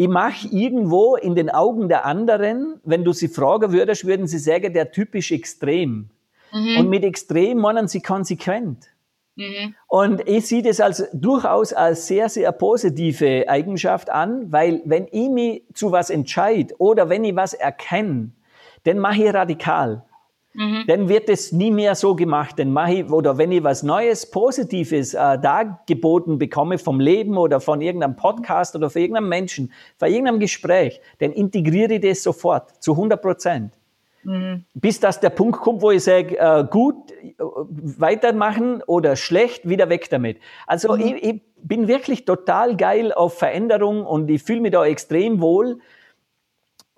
Ich 0.00 0.06
mache 0.06 0.46
irgendwo 0.52 1.16
in 1.16 1.34
den 1.34 1.50
Augen 1.50 1.88
der 1.88 2.04
anderen, 2.04 2.80
wenn 2.84 3.02
du 3.02 3.12
sie 3.12 3.26
fragen 3.26 3.72
würdest, 3.72 4.06
würden 4.06 4.28
sie 4.28 4.38
sagen, 4.38 4.72
der 4.72 4.92
typisch 4.92 5.32
extrem. 5.32 6.10
Mhm. 6.52 6.76
Und 6.78 6.88
mit 6.88 7.02
extrem 7.02 7.58
meinen 7.58 7.88
sie 7.88 8.00
konsequent. 8.00 8.86
Mhm. 9.34 9.74
Und 9.88 10.28
ich 10.28 10.46
sehe 10.46 10.62
das 10.62 10.78
als 10.78 11.08
durchaus 11.12 11.72
als 11.72 12.06
sehr, 12.06 12.28
sehr 12.28 12.52
positive 12.52 13.48
Eigenschaft 13.48 14.08
an, 14.08 14.52
weil 14.52 14.82
wenn 14.84 15.08
ich 15.10 15.30
mich 15.30 15.62
zu 15.74 15.90
was 15.90 16.10
entscheide 16.10 16.72
oder 16.78 17.08
wenn 17.08 17.24
ich 17.24 17.34
was 17.34 17.52
erkenne, 17.52 18.30
dann 18.84 19.00
mache 19.00 19.24
ich 19.24 19.34
radikal. 19.34 20.04
Mhm. 20.58 20.84
Dann 20.88 21.08
wird 21.08 21.28
es 21.28 21.52
nie 21.52 21.70
mehr 21.70 21.94
so 21.94 22.16
gemacht. 22.16 22.58
Dann 22.58 22.72
mache 22.72 22.94
ich, 22.94 23.10
oder 23.10 23.38
wenn 23.38 23.52
ich 23.52 23.62
was 23.62 23.84
Neues, 23.84 24.28
Positives 24.28 25.14
äh, 25.14 25.38
dargeboten 25.38 26.36
bekomme 26.36 26.78
vom 26.78 26.98
Leben 26.98 27.38
oder 27.38 27.60
von 27.60 27.80
irgendeinem 27.80 28.16
Podcast 28.16 28.74
oder 28.74 28.90
von 28.90 29.00
irgendeinem 29.00 29.28
Menschen, 29.28 29.72
von 29.98 30.08
irgendeinem 30.08 30.40
Gespräch, 30.40 31.00
dann 31.20 31.30
integriere 31.30 31.94
ich 31.94 32.00
das 32.00 32.24
sofort 32.24 32.82
zu 32.82 32.92
100 32.92 33.22
Prozent. 33.22 33.72
Mhm. 34.24 34.64
Bis 34.74 34.98
dass 34.98 35.20
der 35.20 35.30
Punkt 35.30 35.60
kommt, 35.60 35.80
wo 35.80 35.92
ich 35.92 36.02
sage, 36.02 36.36
äh, 36.36 36.64
gut, 36.68 37.12
äh, 37.12 37.34
weitermachen 37.38 38.82
oder 38.82 39.14
schlecht, 39.14 39.68
wieder 39.68 39.90
weg 39.90 40.10
damit. 40.10 40.38
Also 40.66 40.92
mhm. 40.92 41.00
ich, 41.00 41.22
ich, 41.22 41.42
bin 41.60 41.88
wirklich 41.88 42.24
total 42.24 42.76
geil 42.76 43.12
auf 43.12 43.36
Veränderung 43.36 44.06
und 44.06 44.30
ich 44.30 44.44
fühle 44.44 44.60
mich 44.60 44.70
da 44.70 44.86
extrem 44.86 45.40
wohl. 45.40 45.80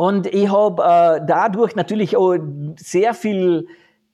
Und 0.00 0.26
ich 0.28 0.50
habe 0.50 0.82
äh, 0.82 1.26
dadurch 1.26 1.76
natürlich 1.76 2.16
auch 2.16 2.34
sehr 2.78 3.12
viel 3.12 3.66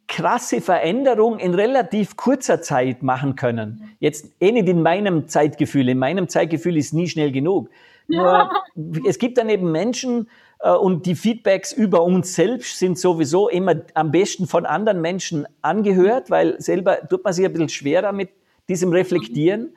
krasse 0.09 0.61
Veränderung 0.61 1.39
in 1.39 1.55
relativ 1.55 2.17
kurzer 2.17 2.61
Zeit 2.61 3.05
machen 3.05 3.37
können. 3.37 3.97
Jetzt 4.01 4.33
eh 4.41 4.51
nicht 4.51 4.67
in 4.67 4.83
meinem 4.83 5.29
Zeitgefühl. 5.29 5.89
In 5.89 6.01
meinem 6.01 6.29
Zeitgefühl 6.29 6.77
ist 6.77 6.93
nie 6.93 7.07
schnell 7.07 7.31
genug. 7.31 7.71
Nur, 8.09 8.51
es 9.07 9.21
gibt 9.21 9.39
dann 9.39 9.49
eben 9.49 9.71
Menschen, 9.71 10.29
äh, 10.59 10.73
und 10.73 11.07
die 11.07 11.15
Feedbacks 11.15 11.73
über 11.73 12.03
uns 12.03 12.35
selbst 12.35 12.81
sind 12.81 12.99
sowieso 12.99 13.49
immer 13.49 13.77
am 13.95 14.11
besten 14.11 14.49
von 14.49 14.67
anderen 14.67 15.01
Menschen 15.01 15.47
angehört, 15.63 16.33
weil 16.33 16.61
selber 16.61 16.99
tut 17.09 17.23
man 17.23 17.33
sich 17.33 17.45
ein 17.45 17.53
bisschen 17.53 17.69
schwerer 17.69 18.11
mit 18.11 18.31
diesem 18.69 18.91
Reflektieren. 18.91 19.77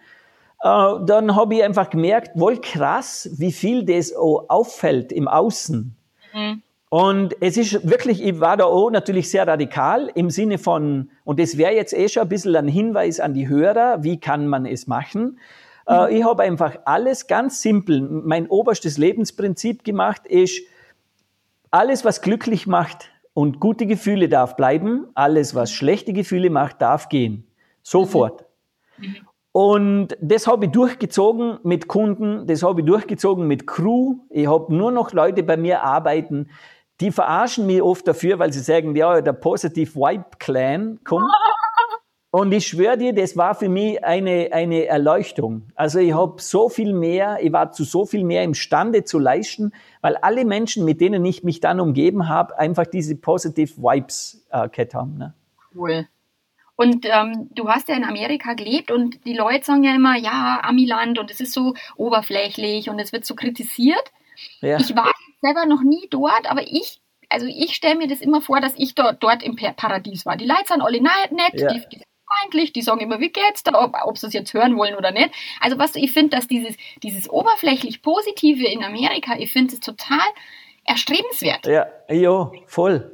Äh, 0.64 1.06
dann 1.06 1.36
habe 1.36 1.54
ich 1.54 1.64
einfach 1.64 1.92
gemerkt, 1.92 2.32
wohl 2.34 2.60
krass, 2.60 3.30
wie 3.38 3.52
viel 3.52 3.86
das 3.86 4.12
auffällt 4.16 5.12
im 5.12 5.28
Außen. 5.28 5.96
Mhm. 6.34 6.62
Und 6.90 7.36
es 7.40 7.56
ist 7.56 7.88
wirklich, 7.88 8.24
ich 8.24 8.40
war 8.40 8.58
da 8.58 8.66
auch 8.66 8.90
natürlich 8.90 9.30
sehr 9.30 9.48
radikal 9.48 10.12
im 10.16 10.32
Sinne 10.32 10.58
von, 10.58 11.12
und 11.24 11.40
das 11.40 11.58
wäre 11.58 11.74
jetzt 11.74 11.94
eh 11.94 12.10
schon 12.10 12.24
ein 12.24 12.30
bisschen 12.30 12.56
ein 12.56 12.68
Hinweis 12.68 13.20
an 13.20 13.36
die 13.36 13.48
Hörer, 13.48 14.04
wie 14.04 14.20
kann 14.20 14.48
man 14.48 14.66
es 14.66 14.88
machen. 14.88 15.40
Äh, 15.88 16.10
mhm. 16.10 16.18
Ich 16.18 16.24
habe 16.24 16.44
einfach 16.44 16.80
alles 16.86 17.28
ganz 17.28 17.62
simpel, 17.62 18.02
mein 18.02 18.48
oberstes 18.48 18.98
Lebensprinzip 18.98 19.84
gemacht 19.84 20.26
ist, 20.26 20.62
alles, 21.70 22.04
was 22.04 22.24
glücklich 22.24 22.66
macht 22.66 23.12
und 23.36 23.60
gute 23.60 23.86
Gefühle 23.86 24.28
darf 24.28 24.56
bleiben, 24.56 25.06
alles, 25.14 25.54
was 25.54 25.72
schlechte 25.72 26.14
Gefühle 26.14 26.50
macht, 26.50 26.82
darf 26.82 27.08
gehen. 27.10 27.46
Sofort. 27.84 28.46
Mhm. 28.98 29.29
Und 29.52 30.16
das 30.22 30.48
habe 30.48 30.66
ich 30.66 30.72
durchgezogen 30.72 31.60
mit 31.64 31.88
Kunden, 31.88 32.46
das 32.46 32.62
habe 32.62 32.82
ich 32.82 32.86
durchgezogen 32.86 33.48
mit 33.48 33.66
Crew. 33.66 34.18
Ich 34.30 34.48
habe 34.48 34.74
nur 34.74 34.92
noch 34.92 35.12
Leute 35.12 35.42
bei 35.44 35.58
mir 35.58 35.84
arbeiten, 35.84 36.50
die 37.02 37.12
verarschen 37.12 37.66
mich 37.66 37.82
oft 37.82 38.08
dafür, 38.08 38.40
weil 38.40 38.54
sie 38.54 38.60
sagen, 38.60 38.96
ja, 38.96 39.22
der 39.22 39.34
Positive 39.34 39.96
Vibe 39.96 40.26
Clan 40.38 41.00
kommt. 41.04 41.32
Und 42.32 42.52
ich 42.52 42.68
schwöre 42.68 42.96
dir, 42.96 43.14
das 43.14 43.38
war 43.38 43.56
für 43.56 43.70
mich 43.70 44.04
eine, 44.04 44.50
eine 44.52 44.86
Erleuchtung. 44.86 45.64
Also 45.74 45.98
ich 45.98 46.14
habe 46.14 46.40
so 46.40 46.70
viel 46.70 46.94
mehr, 46.94 47.40
ich 47.42 47.52
war 47.52 47.72
zu 47.72 47.84
so 47.84 48.06
viel 48.06 48.24
mehr 48.24 48.44
imstande 48.44 49.04
zu 49.04 49.18
leisten, 49.18 49.72
weil 50.02 50.16
alle 50.18 50.46
Menschen, 50.46 50.86
mit 50.86 51.02
denen 51.02 51.26
ich 51.26 51.44
mich 51.44 51.60
dann 51.60 51.80
umgeben 51.80 52.30
habe, 52.30 52.56
einfach 52.60 52.86
diese 52.86 53.16
positive 53.16 53.76
Vibes 53.78 54.46
äh, 54.52 54.70
gehabt 54.70 54.94
haben. 54.94 55.18
Ne? 55.18 55.34
Cool. 55.74 56.08
Und 56.80 57.06
ähm, 57.06 57.50
du 57.52 57.68
hast 57.68 57.90
ja 57.90 57.96
in 57.96 58.06
Amerika 58.06 58.54
gelebt 58.54 58.90
und 58.90 59.26
die 59.26 59.34
Leute 59.34 59.66
sagen 59.66 59.84
ja 59.84 59.94
immer, 59.94 60.16
ja, 60.16 60.62
Amiland 60.64 61.20
und 61.20 61.30
es 61.30 61.42
ist 61.42 61.52
so 61.52 61.74
oberflächlich 61.98 62.90
und 62.90 63.00
es 63.00 63.12
wird 63.12 63.26
so 63.26 63.36
kritisiert. 63.36 64.14
Ja. 64.62 64.80
Ich 64.80 64.96
war 64.96 65.12
selber 65.42 65.66
noch 65.66 65.82
nie 65.82 66.08
dort, 66.10 66.50
aber 66.50 66.62
ich 66.62 67.02
also 67.28 67.48
ich 67.48 67.76
stelle 67.76 67.96
mir 67.96 68.08
das 68.08 68.22
immer 68.22 68.42
vor, 68.42 68.62
dass 68.62 68.76
ich 68.78 68.96
dort, 68.96 69.22
dort 69.22 69.44
im 69.44 69.58
Paradies 69.58 70.26
war. 70.26 70.38
Die 70.38 70.46
Leute 70.46 70.68
sind 70.68 70.82
alle 70.82 71.02
nett, 71.02 71.30
ja. 71.56 71.68
die, 71.68 71.82
die 71.92 72.02
freundlich, 72.40 72.72
die 72.72 72.82
sagen 72.82 73.02
immer, 73.02 73.20
wie 73.20 73.30
geht's 73.30 73.62
da, 73.64 73.74
ob, 73.74 73.98
ob 74.06 74.18
sie 74.18 74.28
es 74.28 74.34
jetzt 74.34 74.54
hören 74.54 74.78
wollen 74.78 74.96
oder 74.96 75.12
nicht. 75.12 75.32
Also 75.60 75.78
was 75.80 75.96
ich 75.96 76.14
finde, 76.14 76.38
dass 76.38 76.48
dieses, 76.48 76.78
dieses 77.04 77.30
oberflächlich 77.30 78.02
Positive 78.02 78.66
in 78.66 78.86
Amerika, 78.86 79.36
ich 79.38 79.52
finde 79.52 79.74
es 79.74 79.82
total 79.82 80.26
erstrebenswert. 80.86 81.68
Ja, 81.68 81.88
ja, 82.10 82.50
voll. 82.68 83.14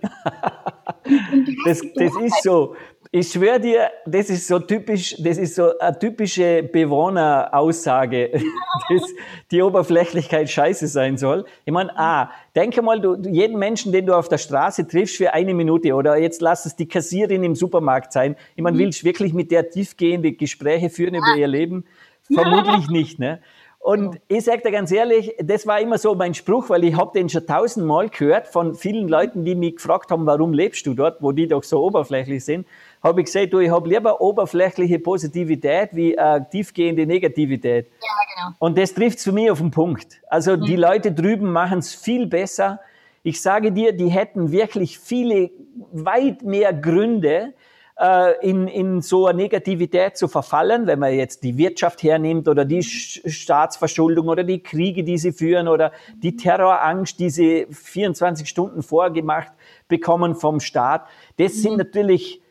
das, 1.66 1.82
das 1.96 2.16
ist 2.18 2.44
so. 2.44 2.76
Ich 3.18 3.32
schwöre 3.32 3.62
dir, 3.62 3.92
das 4.06 4.30
ist 4.30 4.46
so 4.46 4.60
typisch, 4.60 5.16
das 5.18 5.38
ist 5.38 5.56
so 5.56 5.78
eine 5.80 5.98
typische 5.98 6.64
Bewohneraussage, 6.64 8.32
dass 8.90 9.04
die 9.52 9.62
Oberflächlichkeit 9.62 10.50
scheiße 10.50 10.86
sein 10.88 11.16
soll. 11.16 11.46
Ich 11.64 11.72
meine, 11.72 11.98
ah, 11.98 12.30
denke 12.58 12.82
mal, 12.82 13.00
du, 13.00 13.16
jeden 13.16 13.58
Menschen, 13.58 13.94
den 13.94 14.06
du 14.06 14.14
auf 14.14 14.28
der 14.28 14.38
Straße 14.38 14.86
triffst 14.86 15.16
für 15.16 15.34
eine 15.34 15.54
Minute 15.54 15.94
oder 15.94 16.18
jetzt 16.18 16.42
lass 16.42 16.66
es 16.66 16.76
die 16.76 16.90
Kassierin 16.90 17.42
im 17.46 17.56
Supermarkt 17.56 18.12
sein. 18.12 18.36
Ich 18.58 18.62
meine, 18.62 18.76
mhm. 18.76 18.82
willst 18.82 19.04
du 19.04 19.06
wirklich 19.06 19.32
mit 19.32 19.50
der 19.50 19.70
tiefgehende 19.70 20.34
Gespräche 20.34 20.90
führen 20.90 21.16
über 21.16 21.38
ihr 21.38 21.48
Leben? 21.48 21.86
Vermutlich 22.24 22.90
nicht, 22.90 23.18
ne? 23.18 23.40
Und 23.86 24.20
ich 24.30 24.44
sage 24.44 24.64
dir 24.64 24.72
ganz 24.72 24.92
ehrlich, 24.92 25.36
das 25.38 25.68
war 25.68 25.80
immer 25.80 26.00
so 26.00 26.16
mein 26.16 26.34
Spruch, 26.34 26.72
weil 26.72 26.84
ich 26.86 26.96
habe 26.96 27.12
den 27.14 27.30
schon 27.30 27.46
tausendmal 27.46 28.10
gehört 28.10 28.48
von 28.48 28.74
vielen 28.74 29.08
Leuten, 29.08 29.46
die 29.46 29.54
mich 29.54 29.76
gefragt 29.76 30.10
haben, 30.10 30.26
warum 30.26 30.54
lebst 30.54 30.88
du 30.88 30.96
dort, 30.96 31.22
wo 31.22 31.32
die 31.32 31.48
doch 31.48 31.62
so 31.62 31.84
oberflächlich 31.84 32.44
sind. 32.44 32.66
Habe 33.06 33.22
ich 33.22 33.26
gesagt, 33.26 33.54
du, 33.54 33.60
ich 33.60 33.70
habe 33.70 33.88
lieber 33.88 34.20
oberflächliche 34.20 34.98
Positivität 34.98 35.90
wie 35.94 36.16
äh, 36.16 36.42
tiefgehende 36.50 37.06
Negativität. 37.06 37.92
Ja, 38.02 38.48
genau. 38.48 38.56
Und 38.58 38.80
das 38.80 38.96
trifft 38.96 39.20
für 39.20 39.32
mich 39.32 39.52
auf 39.52 39.60
den 39.60 39.70
Punkt. 39.70 40.22
Also 40.28 40.58
mhm. 40.58 40.66
die 40.66 40.76
Leute 40.76 41.12
drüben 41.12 41.52
machen 41.52 41.78
es 41.78 41.94
viel 41.94 42.26
besser. 42.26 42.80
Ich 43.22 43.44
sage 43.44 43.72
dir, 43.72 43.94
die 43.94 44.08
hätten 44.08 44.52
wirklich 44.52 44.98
viele, 44.98 45.52
weit 45.92 46.42
mehr 46.42 46.74
Gründe, 46.74 47.54
äh, 48.00 48.34
in, 48.42 48.68
in 48.68 49.02
so 49.04 49.28
eine 49.28 49.38
Negativität 49.38 50.18
zu 50.18 50.28
verfallen, 50.28 50.88
wenn 50.88 50.98
man 50.98 51.14
jetzt 51.14 51.44
die 51.44 51.60
Wirtschaft 51.60 52.02
hernimmt 52.02 52.48
oder 52.48 52.66
die 52.66 52.82
Staatsverschuldung 52.82 54.30
oder 54.30 54.44
die 54.44 54.64
Kriege, 54.64 55.04
die 55.04 55.20
sie 55.20 55.32
führen 55.32 55.68
oder 55.68 55.92
die 56.16 56.36
Terrorangst, 56.36 57.20
die 57.20 57.30
sie 57.30 57.68
24 57.70 58.50
Stunden 58.50 58.82
vorgemacht 58.82 59.52
bekommen 59.88 60.34
vom 60.34 60.60
Staat. 60.60 61.06
Das 61.38 61.54
sind 61.54 61.74
mhm. 61.74 61.78
natürlich, 61.78 62.42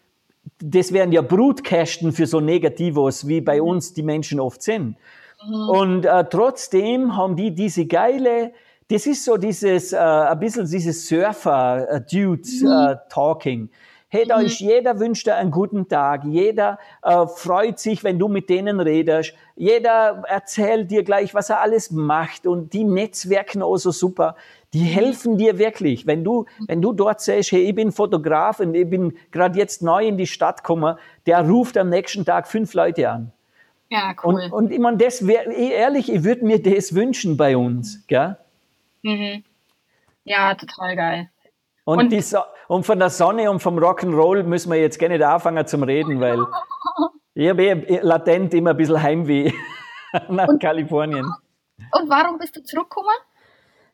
das 0.58 0.92
wären 0.92 1.12
ja 1.12 1.22
Brutkästen 1.22 2.10
für 2.12 2.26
so 2.26 2.40
Negativos, 2.40 3.28
wie 3.28 3.40
bei 3.40 3.60
mhm. 3.60 3.68
uns 3.68 3.94
die 3.94 4.02
Menschen 4.02 4.40
oft 4.40 4.62
sind. 4.62 4.96
Mhm. 5.46 5.68
Und 5.68 6.06
äh, 6.06 6.24
trotzdem 6.28 7.16
haben 7.16 7.36
die 7.36 7.54
diese 7.54 7.86
geile, 7.86 8.52
das 8.88 9.06
ist 9.06 9.24
so 9.24 9.36
dieses, 9.36 9.92
äh, 9.92 9.98
ein 9.98 10.38
bisschen 10.38 10.68
dieses 10.68 11.06
Surfer-Dudes-Talking. 11.08 13.60
Mhm. 13.60 13.68
Äh, 13.68 13.70
Hey, 14.14 14.26
da 14.28 14.38
mhm. 14.38 14.46
ist 14.46 14.60
jeder 14.60 15.00
wünscht 15.00 15.26
dir 15.26 15.34
einen 15.34 15.50
guten 15.50 15.88
Tag. 15.88 16.22
Jeder 16.24 16.78
äh, 17.02 17.26
freut 17.26 17.80
sich, 17.80 18.04
wenn 18.04 18.16
du 18.16 18.28
mit 18.28 18.48
denen 18.48 18.78
redest. 18.78 19.34
Jeder 19.56 20.22
erzählt 20.28 20.92
dir 20.92 21.02
gleich, 21.02 21.34
was 21.34 21.50
er 21.50 21.60
alles 21.60 21.90
macht. 21.90 22.46
Und 22.46 22.74
die 22.74 22.84
netzwerken 22.84 23.60
auch 23.60 23.76
so 23.76 23.90
super. 23.90 24.36
Die 24.74 24.82
mhm. 24.82 24.86
helfen 24.86 25.38
dir 25.38 25.58
wirklich. 25.58 26.06
Wenn 26.06 26.24
du, 26.24 26.44
wenn 26.66 26.82
du 26.82 26.92
dort 26.92 27.20
sagst, 27.20 27.52
hey, 27.52 27.62
ich 27.62 27.74
bin 27.74 27.92
Fotograf 27.92 28.60
und 28.60 28.74
ich 28.74 28.90
bin 28.90 29.16
gerade 29.30 29.58
jetzt 29.58 29.82
neu 29.82 30.06
in 30.06 30.18
die 30.18 30.26
Stadt 30.26 30.58
gekommen, 30.58 30.96
der 31.26 31.48
ruft 31.48 31.78
am 31.78 31.88
nächsten 31.88 32.24
Tag 32.24 32.48
fünf 32.48 32.74
Leute 32.74 33.08
an. 33.08 33.32
Ja, 33.88 34.14
cool. 34.24 34.34
Und, 34.34 34.52
und 34.52 34.72
ich 34.72 34.78
meine, 34.80 34.96
das 34.96 35.26
wäre, 35.26 35.52
ehrlich, 35.52 36.12
ich 36.12 36.24
würde 36.24 36.44
mir 36.44 36.60
das 36.60 36.94
wünschen 36.94 37.36
bei 37.36 37.56
uns, 37.56 38.04
gell? 38.08 38.36
Mhm. 39.02 39.44
Ja, 40.24 40.54
total 40.54 40.96
geil. 40.96 41.30
Und, 41.84 41.98
und, 41.98 42.12
die 42.12 42.20
so 42.20 42.38
und 42.66 42.84
von 42.84 42.98
der 42.98 43.10
Sonne 43.10 43.50
und 43.50 43.60
vom 43.60 43.78
Rock'n'Roll 43.78 44.42
müssen 44.42 44.72
wir 44.72 44.80
jetzt 44.80 44.98
gerne 44.98 45.24
anfangen 45.26 45.66
zum 45.66 45.82
Reden, 45.82 46.18
weil 46.20 46.38
ich 47.34 47.48
habe 47.48 47.62
eh 47.62 48.00
latent 48.00 48.54
immer 48.54 48.70
ein 48.70 48.76
bisschen 48.76 49.02
Heimweh 49.02 49.52
nach 50.28 50.48
und, 50.48 50.60
Kalifornien. 50.60 51.26
Und 51.90 52.08
warum 52.08 52.38
bist 52.38 52.56
du 52.56 52.62
zurückgekommen? 52.62 53.16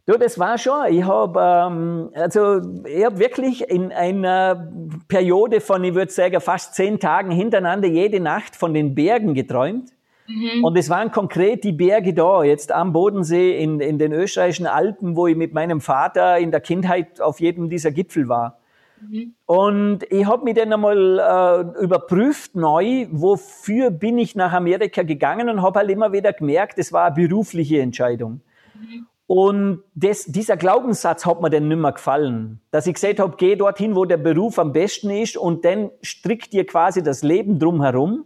Du, 0.06 0.16
das 0.16 0.38
war 0.38 0.58
schon. 0.58 0.86
Ich 0.92 1.04
habe 1.04 1.38
ähm, 1.40 2.10
also 2.14 2.60
ich 2.84 3.04
habe 3.04 3.18
wirklich 3.18 3.68
in 3.68 3.92
einer 3.92 4.72
Periode 5.08 5.60
von, 5.60 5.84
ich 5.84 5.94
würde 5.94 6.10
sagen, 6.10 6.40
fast 6.40 6.74
zehn 6.74 6.98
Tagen 6.98 7.30
hintereinander 7.30 7.88
jede 7.88 8.20
Nacht 8.20 8.56
von 8.56 8.74
den 8.74 8.94
Bergen 8.94 9.34
geträumt. 9.34 9.90
Mhm. 10.26 10.64
Und 10.64 10.76
es 10.76 10.88
waren 10.88 11.10
konkret 11.10 11.64
die 11.64 11.72
Berge 11.72 12.14
da, 12.14 12.42
jetzt 12.42 12.72
am 12.72 12.92
Bodensee 12.92 13.62
in, 13.62 13.80
in 13.80 13.98
den 13.98 14.12
österreichischen 14.12 14.66
Alpen, 14.66 15.16
wo 15.16 15.26
ich 15.26 15.36
mit 15.36 15.52
meinem 15.52 15.80
Vater 15.80 16.38
in 16.38 16.50
der 16.50 16.60
Kindheit 16.60 17.20
auf 17.20 17.40
jedem 17.40 17.68
dieser 17.68 17.90
Gipfel 17.90 18.28
war. 18.28 18.58
Mhm. 19.00 19.34
Und 19.46 20.00
ich 20.10 20.26
habe 20.26 20.44
mich 20.44 20.54
dann 20.54 20.72
einmal 20.72 21.18
äh, 21.18 21.82
überprüft 21.82 22.54
neu, 22.54 23.06
wofür 23.10 23.90
bin 23.90 24.18
ich 24.18 24.36
nach 24.36 24.52
Amerika 24.52 25.02
gegangen 25.02 25.48
und 25.48 25.62
habe 25.62 25.80
halt 25.80 25.90
immer 25.90 26.12
wieder 26.12 26.32
gemerkt, 26.32 26.78
es 26.78 26.92
war 26.92 27.06
eine 27.06 27.14
berufliche 27.14 27.80
Entscheidung. 27.80 28.40
Mhm. 28.74 29.06
Und 29.32 29.84
das, 29.94 30.24
dieser 30.24 30.56
Glaubenssatz 30.56 31.24
hat 31.24 31.40
mir 31.40 31.50
dann 31.50 31.68
nicht 31.68 31.78
mehr 31.78 31.92
gefallen. 31.92 32.60
Dass 32.72 32.88
ich 32.88 32.94
gesagt 32.94 33.20
habe, 33.20 33.36
geh 33.36 33.54
dorthin, 33.54 33.94
wo 33.94 34.04
der 34.04 34.16
Beruf 34.16 34.58
am 34.58 34.72
besten 34.72 35.10
ist 35.10 35.36
und 35.36 35.64
dann 35.64 35.92
strickt 36.02 36.52
dir 36.52 36.66
quasi 36.66 37.00
das 37.00 37.22
Leben 37.22 37.60
drumherum 37.60 38.24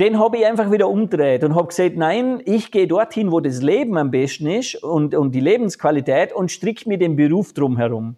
den 0.00 0.18
habe 0.18 0.38
ich 0.38 0.46
einfach 0.46 0.70
wieder 0.70 0.88
umdreht 0.88 1.42
und 1.42 1.56
habe 1.56 1.68
gesagt, 1.68 1.96
nein, 1.96 2.40
ich 2.44 2.70
gehe 2.70 2.86
dorthin, 2.86 3.32
wo 3.32 3.40
das 3.40 3.62
Leben 3.62 3.98
am 3.98 4.10
besten 4.10 4.46
ist 4.46 4.76
und, 4.76 5.14
und 5.14 5.32
die 5.32 5.40
Lebensqualität 5.40 6.32
und 6.32 6.52
stricke 6.52 6.88
mir 6.88 6.98
den 6.98 7.16
Beruf 7.16 7.52
drumherum. 7.52 8.16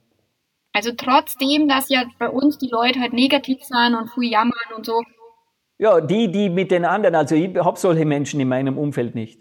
Also 0.75 0.91
trotzdem, 0.97 1.69
dass 1.69 1.89
ja 1.89 2.05
bei 2.19 2.29
uns 2.29 2.59
die 2.59 2.69
Leute 2.69 3.01
halt 3.01 3.15
negativ 3.15 3.63
sind 3.63 3.95
und 3.95 4.11
viel 4.11 4.31
jammern 4.31 4.53
und 4.77 4.85
so. 4.85 5.03
Ja, 5.79 6.03
die, 6.03 6.31
die 6.31 6.51
mit 6.51 6.71
den 6.71 6.85
anderen, 6.85 7.15
also 7.15 7.35
ich 7.35 7.57
habe 7.57 7.79
solche 7.79 8.05
Menschen 8.05 8.39
in 8.41 8.49
meinem 8.49 8.77
Umfeld 8.77 9.15
nicht. 9.15 9.41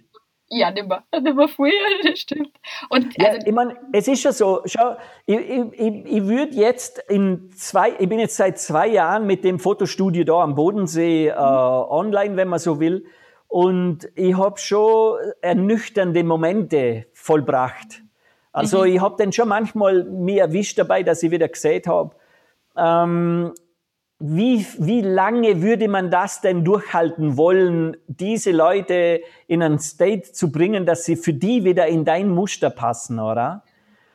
Ja, 0.49 0.71
nimmer. 0.71 1.03
Nimmer 1.21 1.47
früher, 1.55 1.71
das 2.03 2.19
stimmt. 2.19 2.51
Und, 2.89 3.15
ja, 3.17 3.29
also, 3.29 3.47
ich 3.47 3.53
meine, 3.53 3.77
es 3.93 4.07
ist 4.07 4.23
ja 4.23 4.31
so, 4.31 4.61
schau, 4.65 4.97
ich, 5.25 5.37
ich, 5.39 6.05
ich 6.05 6.23
würde 6.25 6.55
jetzt 6.55 6.99
in 7.07 7.51
zwei, 7.55 7.93
ich 7.99 8.09
bin 8.09 8.19
jetzt 8.19 8.35
seit 8.35 8.59
zwei 8.59 8.87
Jahren 8.87 9.27
mit 9.27 9.43
dem 9.43 9.59
Fotostudio 9.59 10.23
da 10.23 10.41
am 10.41 10.55
Bodensee 10.55 11.27
äh, 11.27 11.33
online, 11.33 12.35
wenn 12.35 12.47
man 12.47 12.59
so 12.59 12.79
will. 12.79 13.05
Und 13.47 14.09
ich 14.15 14.37
habe 14.37 14.59
schon 14.59 15.17
ernüchternde 15.41 16.23
Momente 16.23 17.07
vollbracht. 17.13 18.03
Also 18.51 18.79
mhm. 18.79 18.95
ich 18.95 19.01
habe 19.01 19.15
dann 19.17 19.31
schon 19.31 19.47
manchmal 19.47 20.03
mir 20.03 20.41
erwischt 20.43 20.77
dabei, 20.77 21.03
dass 21.03 21.23
ich 21.23 21.31
wieder 21.31 21.47
gesehen 21.47 21.83
habe, 21.87 22.15
ähm, 22.75 23.53
wie, 24.19 24.65
wie 24.77 25.01
lange 25.01 25.61
würde 25.61 25.87
man 25.87 26.11
das 26.11 26.41
denn 26.41 26.65
durchhalten 26.65 27.37
wollen, 27.37 27.95
diese 28.07 28.51
Leute 28.51 29.21
in 29.47 29.63
ein 29.63 29.79
State 29.79 30.33
zu 30.33 30.51
bringen, 30.51 30.85
dass 30.85 31.05
sie 31.05 31.15
für 31.15 31.33
die 31.33 31.63
wieder 31.63 31.87
in 31.87 32.03
dein 32.03 32.29
Muster 32.29 32.69
passen, 32.69 33.19
oder? 33.19 33.63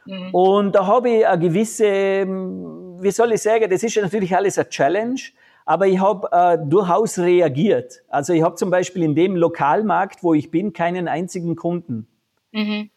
Mhm. 0.05 0.35
Und 0.35 0.75
da 0.75 0.87
habe 0.87 1.09
ich 1.09 1.27
eine 1.27 1.39
gewisse, 1.39 2.27
wie 2.27 3.11
soll 3.11 3.33
ich 3.33 3.41
sagen, 3.41 3.71
das 3.71 3.83
ist 3.83 3.95
ja 3.95 4.03
natürlich 4.03 4.37
alles 4.37 4.59
eine 4.59 4.69
Challenge, 4.69 5.21
aber 5.65 5.87
ich 5.87 5.99
habe 5.99 6.29
äh, 6.31 6.59
durchaus 6.63 7.19
reagiert. 7.19 8.03
Also 8.09 8.35
ich 8.35 8.43
habe 8.43 8.57
zum 8.57 8.71
Beispiel 8.71 9.03
in 9.03 9.15
dem 9.15 9.37
Lokalmarkt, 9.37 10.23
wo 10.23 10.35
ich 10.35 10.51
bin, 10.51 10.75
keinen 10.75 11.09
einzigen 11.09 11.57
Kunden. 11.57 12.09
Mhm. 12.53 12.91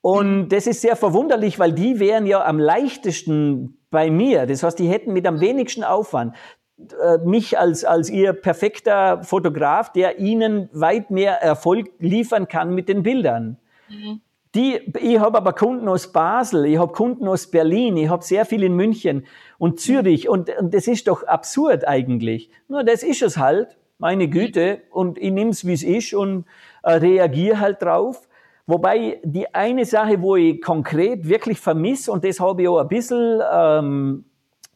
Und 0.00 0.48
das 0.48 0.66
ist 0.66 0.80
sehr 0.80 0.96
verwunderlich, 0.96 1.58
weil 1.58 1.72
die 1.72 1.98
wären 1.98 2.26
ja 2.26 2.44
am 2.44 2.58
leichtesten 2.58 3.78
bei 3.94 4.10
mir. 4.10 4.44
Das 4.44 4.62
heißt, 4.62 4.78
die 4.78 4.88
hätten 4.88 5.14
mit 5.14 5.26
am 5.26 5.40
wenigsten 5.40 5.84
Aufwand 5.84 6.34
äh, 6.78 7.18
mich 7.24 7.58
als, 7.58 7.84
als 7.84 8.10
ihr 8.10 8.32
perfekter 8.34 9.22
Fotograf, 9.22 9.92
der 9.92 10.18
ihnen 10.18 10.68
weit 10.72 11.10
mehr 11.10 11.40
Erfolg 11.40 11.92
liefern 12.00 12.48
kann 12.48 12.74
mit 12.74 12.88
den 12.88 13.02
Bildern. 13.02 13.58
Mhm. 13.88 14.20
Die, 14.54 14.80
ich 15.00 15.18
habe 15.18 15.38
aber 15.38 15.52
Kunden 15.52 15.88
aus 15.88 16.12
Basel, 16.12 16.66
ich 16.66 16.78
habe 16.78 16.92
Kunden 16.92 17.26
aus 17.26 17.50
Berlin, 17.50 17.96
ich 17.96 18.08
habe 18.08 18.22
sehr 18.22 18.44
viel 18.44 18.62
in 18.62 18.76
München 18.76 19.26
und 19.58 19.80
Zürich 19.80 20.28
und, 20.28 20.50
und 20.58 20.74
das 20.74 20.86
ist 20.86 21.08
doch 21.08 21.24
absurd 21.24 21.88
eigentlich. 21.88 22.50
Nur 22.68 22.84
das 22.84 23.02
ist 23.02 23.22
es 23.22 23.36
halt, 23.36 23.76
meine 23.98 24.28
Güte, 24.28 24.82
und 24.90 25.18
ich 25.18 25.30
nehme 25.30 25.50
es, 25.50 25.66
wie 25.66 25.72
es 25.72 25.82
ist 25.82 26.14
und 26.14 26.44
äh, 26.82 26.92
reagiere 26.92 27.58
halt 27.60 27.82
drauf. 27.82 28.28
Wobei 28.66 29.20
die 29.22 29.54
eine 29.54 29.84
Sache, 29.84 30.22
wo 30.22 30.36
ich 30.36 30.62
konkret 30.62 31.28
wirklich 31.28 31.60
vermisse, 31.60 32.10
und 32.10 32.24
das 32.24 32.40
habe 32.40 32.62
ich 32.62 32.68
auch 32.68 32.78
ein 32.78 32.88
bisschen 32.88 33.40
ähm, 33.52 34.24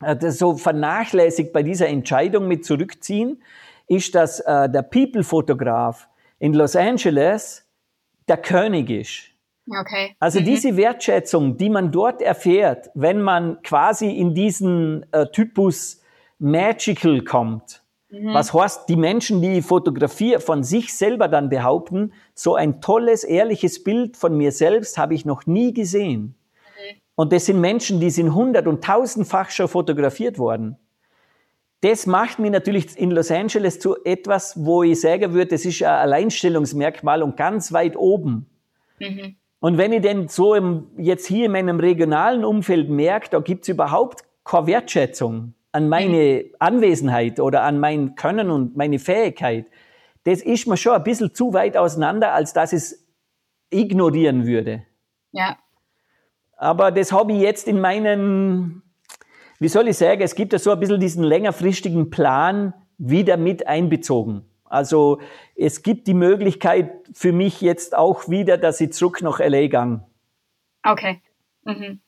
das 0.00 0.38
so 0.38 0.56
vernachlässigt 0.56 1.52
bei 1.52 1.62
dieser 1.62 1.88
Entscheidung 1.88 2.46
mit 2.46 2.64
zurückziehen, 2.64 3.42
ist, 3.88 4.14
dass 4.14 4.40
äh, 4.40 4.68
der 4.68 4.82
People-Fotograf 4.82 6.08
in 6.38 6.52
Los 6.52 6.76
Angeles 6.76 7.66
der 8.28 8.36
König 8.36 8.90
ist. 8.90 9.30
Okay. 9.80 10.14
Also 10.18 10.40
mhm. 10.40 10.44
diese 10.44 10.76
Wertschätzung, 10.76 11.56
die 11.56 11.70
man 11.70 11.90
dort 11.90 12.22
erfährt, 12.22 12.90
wenn 12.94 13.20
man 13.20 13.60
quasi 13.62 14.10
in 14.10 14.34
diesen 14.34 15.10
äh, 15.12 15.26
Typus 15.26 16.02
Magical 16.38 17.22
kommt, 17.22 17.82
Mhm. 18.10 18.32
Was 18.32 18.54
heißt, 18.54 18.88
die 18.88 18.96
Menschen, 18.96 19.42
die 19.42 19.60
fotografiere, 19.60 20.40
von 20.40 20.64
sich 20.64 20.94
selber 20.94 21.28
dann 21.28 21.50
behaupten, 21.50 22.12
so 22.34 22.54
ein 22.54 22.80
tolles, 22.80 23.22
ehrliches 23.22 23.84
Bild 23.84 24.16
von 24.16 24.36
mir 24.36 24.52
selbst 24.52 24.96
habe 24.96 25.14
ich 25.14 25.24
noch 25.24 25.46
nie 25.46 25.74
gesehen. 25.74 26.22
Mhm. 26.22 27.00
Und 27.16 27.32
das 27.32 27.46
sind 27.46 27.60
Menschen, 27.60 28.00
die 28.00 28.10
sind 28.10 28.34
hundert- 28.34 28.66
und 28.66 28.82
tausendfach 28.82 29.50
schon 29.50 29.68
fotografiert 29.68 30.38
worden. 30.38 30.78
das 31.80 32.06
macht 32.06 32.40
mich 32.40 32.50
natürlich 32.50 32.98
in 32.98 33.12
Los 33.12 33.30
Angeles 33.30 33.78
zu 33.78 33.96
etwas, 34.04 34.54
wo 34.64 34.82
ich 34.82 35.00
sagen 35.00 35.32
würde, 35.32 35.52
das 35.52 35.64
ist 35.64 35.82
ein 35.82 35.88
Alleinstellungsmerkmal 35.88 37.22
und 37.22 37.36
ganz 37.36 37.72
weit 37.72 37.96
oben. 37.96 38.46
Mhm. 38.98 39.36
Und 39.60 39.78
wenn 39.78 39.92
ich 39.92 40.02
denn 40.02 40.28
so 40.28 40.54
im, 40.54 40.88
jetzt 40.96 41.26
hier 41.26 41.46
in 41.46 41.52
meinem 41.52 41.78
regionalen 41.78 42.44
Umfeld 42.44 42.88
merke, 42.88 43.28
da 43.30 43.40
gibt's 43.40 43.68
überhaupt 43.68 44.22
keine 44.44 44.66
Wertschätzung 44.66 45.54
an 45.72 45.88
meine. 45.88 46.44
Anwesenheit 46.58 47.40
oder 47.40 47.62
an 47.62 47.78
mein 47.78 48.14
Können 48.14 48.50
und 48.50 48.76
meine 48.76 48.98
Fähigkeit, 48.98 49.66
das 50.24 50.42
ist 50.42 50.66
mir 50.66 50.76
schon 50.76 50.94
ein 50.94 51.04
bisschen 51.04 51.34
zu 51.34 51.52
weit 51.52 51.76
auseinander, 51.76 52.32
als 52.34 52.52
dass 52.52 52.72
ich 52.72 52.78
es 52.78 53.08
ignorieren 53.70 54.46
würde. 54.46 54.82
Ja. 55.32 55.56
Aber 56.56 56.90
das 56.90 57.12
habe 57.12 57.32
ich 57.32 57.40
jetzt 57.40 57.68
in 57.68 57.80
meinen, 57.80 58.82
wie 59.60 59.68
soll 59.68 59.88
ich 59.88 59.96
sagen, 59.96 60.20
es 60.20 60.34
gibt 60.34 60.52
ja 60.52 60.58
so 60.58 60.70
ein 60.70 60.80
bisschen 60.80 61.00
diesen 61.00 61.22
längerfristigen 61.22 62.10
Plan 62.10 62.74
wieder 62.98 63.36
mit 63.36 63.66
einbezogen. 63.66 64.44
Also 64.64 65.20
es 65.56 65.82
gibt 65.82 66.06
die 66.08 66.14
Möglichkeit 66.14 66.90
für 67.14 67.32
mich 67.32 67.60
jetzt 67.60 67.96
auch 67.96 68.28
wieder, 68.28 68.58
dass 68.58 68.80
ich 68.80 68.92
zurück 68.92 69.22
nach 69.22 69.38
LA 69.38 69.68
gang. 69.68 70.02
Okay. 70.82 71.22
Mhm. 71.64 72.00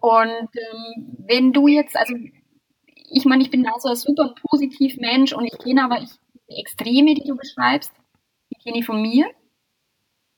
Und 0.00 0.48
ähm, 0.54 1.16
wenn 1.26 1.52
du 1.52 1.68
jetzt, 1.68 1.96
also 1.96 2.14
ich 3.10 3.24
meine, 3.24 3.42
ich 3.42 3.50
bin 3.50 3.64
da 3.64 3.72
so 3.78 3.88
ein 3.88 3.96
super 3.96 4.34
positiv 4.48 4.96
Mensch 4.96 5.32
und 5.32 5.44
ich 5.44 5.58
kenne 5.58 5.84
aber 5.84 6.00
ich, 6.00 6.10
die 6.48 6.60
Extreme, 6.60 7.14
die 7.14 7.26
du 7.26 7.36
beschreibst, 7.36 7.92
die 8.50 8.62
kenne 8.62 8.78
ich 8.78 8.86
von 8.86 9.00
mir. 9.00 9.26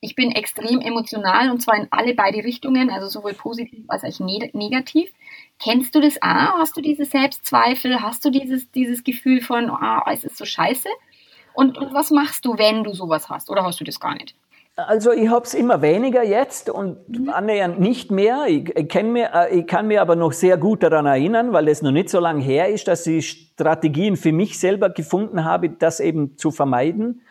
Ich 0.00 0.14
bin 0.14 0.30
extrem 0.30 0.80
emotional 0.80 1.50
und 1.50 1.60
zwar 1.60 1.76
in 1.76 1.88
alle 1.90 2.14
beide 2.14 2.44
Richtungen, 2.44 2.88
also 2.88 3.08
sowohl 3.08 3.34
positiv 3.34 3.84
als 3.88 4.04
auch 4.04 4.24
negativ. 4.24 5.10
Kennst 5.58 5.94
du 5.94 6.00
das 6.00 6.22
auch? 6.22 6.58
Hast 6.58 6.76
du 6.76 6.80
diese 6.80 7.04
Selbstzweifel? 7.04 8.00
Hast 8.00 8.24
du 8.24 8.30
dieses, 8.30 8.70
dieses 8.70 9.02
Gefühl 9.02 9.40
von, 9.40 9.70
oh, 9.70 10.00
es 10.10 10.22
ist 10.22 10.36
so 10.36 10.44
scheiße? 10.44 10.88
Und, 11.52 11.78
und 11.78 11.92
was 11.92 12.12
machst 12.12 12.44
du, 12.44 12.56
wenn 12.56 12.84
du 12.84 12.94
sowas 12.94 13.28
hast? 13.28 13.50
Oder 13.50 13.64
hast 13.64 13.80
du 13.80 13.84
das 13.84 13.98
gar 13.98 14.14
nicht? 14.14 14.36
Also 14.86 15.10
ich 15.10 15.28
habe 15.28 15.44
es 15.44 15.54
immer 15.54 15.82
weniger 15.82 16.22
jetzt 16.22 16.70
und 16.70 16.98
annähernd 17.32 17.80
nicht 17.80 18.12
mehr. 18.12 18.44
Ich, 18.46 18.76
ich, 18.76 19.02
mir, 19.02 19.30
äh, 19.34 19.58
ich 19.58 19.66
kann 19.66 19.88
mir 19.88 20.00
aber 20.00 20.14
noch 20.14 20.30
sehr 20.30 20.56
gut 20.56 20.84
daran 20.84 21.04
erinnern, 21.04 21.52
weil 21.52 21.66
es 21.66 21.82
noch 21.82 21.90
nicht 21.90 22.08
so 22.08 22.20
lange 22.20 22.40
her 22.40 22.68
ist, 22.68 22.86
dass 22.86 23.04
ich 23.08 23.50
Strategien 23.54 24.16
für 24.16 24.30
mich 24.30 24.56
selber 24.56 24.90
gefunden 24.90 25.44
habe, 25.44 25.68
das 25.68 25.98
eben 25.98 26.36
zu 26.36 26.52
vermeiden. 26.52 27.22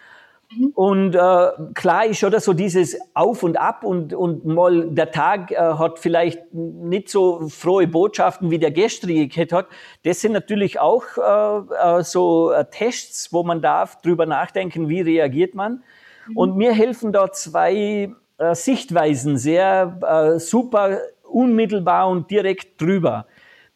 Mhm. 0.53 0.71
Und 0.75 1.15
äh, 1.15 1.47
klar 1.73 2.05
ist 2.05 2.19
schon 2.19 2.37
so 2.37 2.51
dieses 2.51 2.99
Auf 3.13 3.43
und 3.43 3.57
Ab 3.57 3.85
und, 3.85 4.13
und 4.13 4.45
mal 4.45 4.89
der 4.89 5.11
Tag 5.11 5.51
äh, 5.51 5.55
hat 5.55 5.99
vielleicht 5.99 6.53
nicht 6.53 7.07
so 7.07 7.47
frohe 7.47 7.87
Botschaften 7.87 8.51
wie 8.51 8.59
der 8.59 8.71
gestrige 8.71 9.29
gehabt 9.29 9.53
hat. 9.53 9.67
Das 10.03 10.19
sind 10.19 10.33
natürlich 10.33 10.81
auch 10.81 11.05
äh, 11.17 11.99
äh 11.99 12.03
so 12.03 12.51
äh, 12.51 12.65
Tests, 12.69 13.31
wo 13.31 13.43
man 13.43 13.61
darf 13.61 14.01
drüber 14.01 14.25
nachdenken, 14.25 14.89
wie 14.89 14.99
reagiert 14.99 15.55
man. 15.55 15.81
Mhm. 16.27 16.37
Und 16.37 16.57
mir 16.57 16.73
helfen 16.73 17.11
da 17.11 17.31
zwei 17.31 18.11
äh, 18.37 18.55
Sichtweisen 18.55 19.37
sehr 19.37 19.99
äh, 20.35 20.39
super 20.39 20.99
unmittelbar 21.23 22.07
und 22.07 22.29
direkt 22.31 22.81
drüber. 22.81 23.27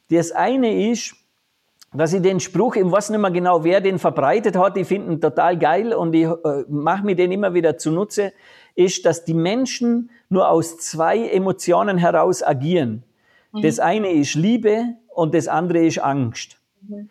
Das 0.09 0.31
eine 0.31 0.91
ist, 0.91 1.15
dass 1.93 2.13
ich 2.13 2.21
den 2.21 2.39
Spruch, 2.39 2.75
ich 2.75 2.89
weiß 2.89 3.09
nicht 3.09 3.19
mehr 3.19 3.31
genau, 3.31 3.63
wer 3.63 3.81
den 3.81 3.99
verbreitet 3.99 4.55
hat, 4.55 4.77
ich 4.77 4.87
finde 4.87 5.13
ihn 5.13 5.21
total 5.21 5.57
geil 5.57 5.93
und 5.93 6.13
ich 6.13 6.25
äh, 6.25 6.63
mache 6.69 7.05
mir 7.05 7.15
den 7.15 7.31
immer 7.31 7.53
wieder 7.53 7.77
zunutze, 7.77 8.33
ist, 8.75 9.05
dass 9.05 9.25
die 9.25 9.33
Menschen 9.33 10.09
nur 10.29 10.49
aus 10.49 10.77
zwei 10.77 11.27
Emotionen 11.27 11.97
heraus 11.97 12.41
agieren. 12.43 13.03
Mhm. 13.51 13.61
Das 13.61 13.79
eine 13.79 14.11
ist 14.11 14.35
Liebe 14.35 14.95
und 15.09 15.33
das 15.33 15.47
andere 15.47 15.85
ist 15.85 15.99
Angst. 15.99 16.57
Mhm. 16.87 17.09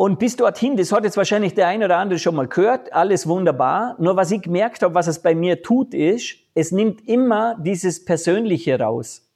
Und 0.00 0.18
bis 0.18 0.34
dorthin, 0.34 0.78
das 0.78 0.92
hat 0.92 1.04
jetzt 1.04 1.18
wahrscheinlich 1.18 1.52
der 1.52 1.66
eine 1.66 1.84
oder 1.84 1.98
andere 1.98 2.18
schon 2.18 2.34
mal 2.34 2.48
gehört, 2.48 2.90
alles 2.90 3.26
wunderbar. 3.26 3.96
Nur 3.98 4.16
was 4.16 4.30
ich 4.30 4.40
gemerkt 4.40 4.82
habe, 4.82 4.94
was 4.94 5.08
es 5.08 5.18
bei 5.18 5.34
mir 5.34 5.60
tut, 5.60 5.92
ist, 5.92 6.36
es 6.54 6.72
nimmt 6.72 7.06
immer 7.06 7.54
dieses 7.60 8.02
Persönliche 8.02 8.80
raus. 8.80 9.30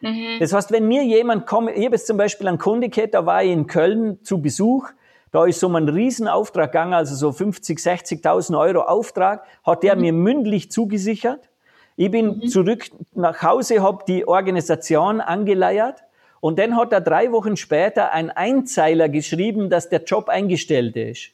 Mhm. 0.00 0.38
Das 0.40 0.52
heißt, 0.52 0.72
wenn 0.72 0.88
mir 0.88 1.04
jemand 1.04 1.46
kommt, 1.46 1.70
ich 1.70 1.84
habe 1.84 1.94
jetzt 1.94 2.08
zum 2.08 2.16
Beispiel 2.16 2.48
einen 2.48 2.58
Kunde 2.58 2.88
gehabt, 2.88 3.14
da 3.14 3.26
war 3.26 3.44
ich 3.44 3.52
in 3.52 3.68
Köln 3.68 4.18
zu 4.24 4.42
Besuch, 4.42 4.88
da 5.30 5.46
ist 5.46 5.60
so 5.60 5.68
ein 5.68 5.88
Riesenauftrag 5.88 6.72
gegangen, 6.72 6.94
also 6.94 7.14
so 7.14 7.30
50, 7.30 7.78
60.000 7.78 8.58
Euro 8.58 8.80
Auftrag, 8.80 9.44
hat 9.64 9.84
der 9.84 9.94
mhm. 9.94 10.00
mir 10.00 10.12
mündlich 10.14 10.72
zugesichert. 10.72 11.48
Ich 11.94 12.10
bin 12.10 12.38
mhm. 12.38 12.48
zurück 12.48 12.86
nach 13.14 13.40
Hause, 13.44 13.84
habe 13.84 14.02
die 14.08 14.26
Organisation 14.26 15.20
angeleiert 15.20 16.02
und 16.40 16.58
dann 16.58 16.76
hat 16.76 16.92
er 16.92 17.00
drei 17.00 17.32
Wochen 17.32 17.56
später 17.56 18.12
ein 18.12 18.30
Einzeiler 18.30 19.08
geschrieben, 19.08 19.70
dass 19.70 19.88
der 19.88 20.04
Job 20.04 20.28
eingestellt 20.28 20.96
ist. 20.96 21.30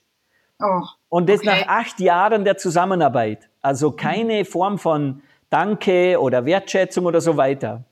Oh, 0.61 0.83
und 1.09 1.29
das 1.29 1.41
okay. 1.41 1.49
nach 1.49 1.69
acht 1.69 2.01
Jahren 2.01 2.45
der 2.45 2.57
Zusammenarbeit. 2.57 3.49
Also 3.61 3.93
keine 3.93 4.45
Form 4.45 4.79
von 4.79 5.23
Danke 5.51 6.21
oder 6.21 6.45
Wertschätzung 6.47 7.07
oder 7.07 7.21
so 7.21 7.37
weiter. 7.37 7.85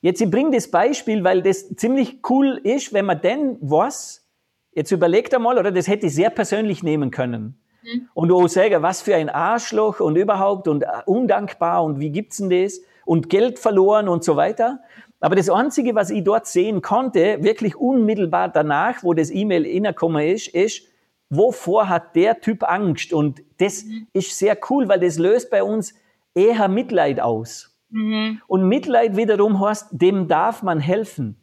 Jetzt, 0.00 0.20
ich 0.20 0.30
bringe 0.30 0.52
das 0.52 0.70
Beispiel, 0.70 1.24
weil 1.24 1.42
das 1.42 1.74
ziemlich 1.76 2.18
cool 2.30 2.60
ist, 2.62 2.92
wenn 2.92 3.04
man 3.04 3.20
denn 3.20 3.56
was, 3.60 4.24
jetzt 4.72 4.92
überlegt 4.92 5.34
einmal, 5.34 5.58
oder 5.58 5.72
das 5.72 5.88
hätte 5.88 6.06
ich 6.06 6.14
sehr 6.14 6.30
persönlich 6.30 6.82
nehmen 6.82 7.10
können. 7.10 7.58
Mhm. 7.82 8.08
Und 8.14 8.32
auch 8.32 8.46
sagen, 8.48 8.82
was 8.82 9.02
für 9.02 9.16
ein 9.16 9.28
Arschloch 9.28 10.00
und 10.00 10.16
überhaupt 10.16 10.68
und 10.68 10.82
äh, 10.82 10.86
undankbar 11.06 11.82
und 11.82 11.98
wie 11.98 12.10
gibt's 12.10 12.36
denn 12.36 12.50
das? 12.50 12.80
Und 13.04 13.30
Geld 13.30 13.58
verloren 13.58 14.08
und 14.08 14.22
so 14.22 14.36
weiter. 14.36 14.80
Aber 15.20 15.34
das 15.34 15.50
Einzige, 15.50 15.94
was 15.94 16.10
ich 16.10 16.22
dort 16.22 16.46
sehen 16.46 16.80
konnte, 16.80 17.42
wirklich 17.42 17.76
unmittelbar 17.76 18.48
danach, 18.48 19.02
wo 19.02 19.14
das 19.14 19.30
E-Mail 19.30 19.66
innerkommen 19.66 20.26
ist, 20.26 20.48
ist, 20.48 20.82
wovor 21.28 21.88
hat 21.88 22.14
der 22.14 22.40
Typ 22.40 22.62
Angst? 22.62 23.12
Und 23.12 23.42
das 23.58 23.84
mhm. 23.84 24.06
ist 24.12 24.38
sehr 24.38 24.56
cool, 24.70 24.88
weil 24.88 25.00
das 25.00 25.18
löst 25.18 25.50
bei 25.50 25.62
uns 25.62 25.94
eher 26.34 26.68
Mitleid 26.68 27.20
aus. 27.20 27.76
Mhm. 27.90 28.40
Und 28.46 28.68
Mitleid 28.68 29.16
wiederum 29.16 29.60
heißt, 29.60 29.88
dem 29.90 30.28
darf 30.28 30.62
man 30.62 30.78
helfen. 30.78 31.36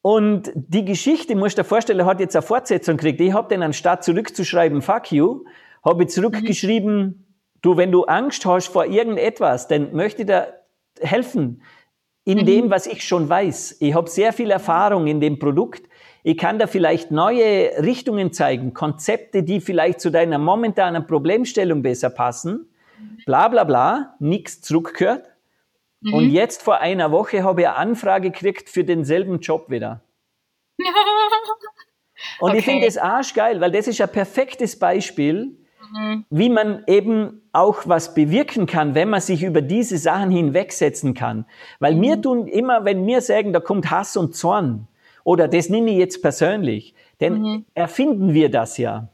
Und 0.00 0.52
die 0.54 0.84
Geschichte, 0.84 1.36
muss 1.36 1.48
ich 1.48 1.54
dir 1.56 1.64
vorstellen, 1.64 2.04
hat 2.06 2.20
jetzt 2.20 2.34
eine 2.34 2.42
Fortsetzung 2.42 2.96
gekriegt. 2.96 3.20
Ich 3.20 3.32
habe 3.32 3.48
den 3.48 3.62
anstatt 3.62 4.02
zurückzuschreiben, 4.04 4.82
fuck 4.82 5.12
you, 5.12 5.44
habe 5.84 6.04
ich 6.04 6.10
zurückgeschrieben, 6.10 6.96
mhm. 6.96 7.24
du, 7.62 7.76
wenn 7.76 7.90
du 7.90 8.04
Angst 8.04 8.46
hast 8.46 8.68
vor 8.68 8.86
irgendetwas, 8.86 9.66
dann 9.66 9.92
möchte 9.94 10.22
ich 10.22 10.26
dir 10.26 10.54
helfen 11.00 11.62
in 12.24 12.38
mhm. 12.38 12.46
dem, 12.46 12.70
was 12.70 12.86
ich 12.86 13.04
schon 13.04 13.28
weiß. 13.28 13.76
Ich 13.80 13.94
habe 13.94 14.08
sehr 14.08 14.32
viel 14.32 14.50
Erfahrung 14.50 15.06
in 15.06 15.20
dem 15.20 15.38
Produkt. 15.38 15.88
Ich 16.22 16.36
kann 16.36 16.58
da 16.58 16.66
vielleicht 16.66 17.10
neue 17.10 17.82
Richtungen 17.82 18.32
zeigen, 18.32 18.74
Konzepte, 18.74 19.42
die 19.42 19.60
vielleicht 19.60 20.00
zu 20.00 20.10
deiner 20.10 20.38
momentanen 20.38 21.06
Problemstellung 21.06 21.82
besser 21.82 22.10
passen 22.10 22.68
bla 23.26 23.48
bla 23.48 23.64
bla, 23.64 24.14
nichts 24.18 24.60
zurückgehört. 24.62 25.30
Mhm. 26.00 26.14
Und 26.14 26.30
jetzt 26.30 26.62
vor 26.62 26.78
einer 26.78 27.12
Woche 27.12 27.42
habe 27.42 27.62
ich 27.62 27.68
eine 27.68 27.76
Anfrage 27.76 28.30
gekriegt 28.30 28.68
für 28.68 28.84
denselben 28.84 29.40
Job 29.40 29.70
wieder. 29.70 30.02
Und 32.38 32.50
okay. 32.50 32.58
ich 32.58 32.64
finde 32.64 32.86
das 32.86 32.98
arschgeil, 32.98 33.60
weil 33.60 33.72
das 33.72 33.88
ist 33.88 34.00
ein 34.00 34.10
perfektes 34.10 34.78
Beispiel, 34.78 35.61
mhm. 35.92 36.24
wie 36.30 36.48
man 36.48 36.84
eben 36.86 37.42
auch 37.52 37.82
was 37.86 38.14
bewirken 38.14 38.66
kann, 38.66 38.94
wenn 38.94 39.10
man 39.10 39.20
sich 39.20 39.42
über 39.42 39.62
diese 39.62 39.98
Sachen 39.98 40.30
hinwegsetzen 40.30 41.14
kann. 41.14 41.44
Weil 41.78 41.94
mhm. 41.94 42.00
mir 42.00 42.22
tun 42.22 42.46
immer, 42.46 42.84
wenn 42.84 43.04
mir 43.04 43.20
sagen, 43.20 43.52
da 43.52 43.60
kommt 43.60 43.90
Hass 43.90 44.16
und 44.16 44.34
Zorn, 44.34 44.88
oder 45.24 45.46
das 45.46 45.68
nehme 45.68 45.90
ich 45.90 45.98
jetzt 45.98 46.22
persönlich, 46.22 46.94
denn 47.20 47.40
mhm. 47.40 47.64
erfinden 47.74 48.34
wir 48.34 48.50
das 48.50 48.78
ja. 48.78 49.08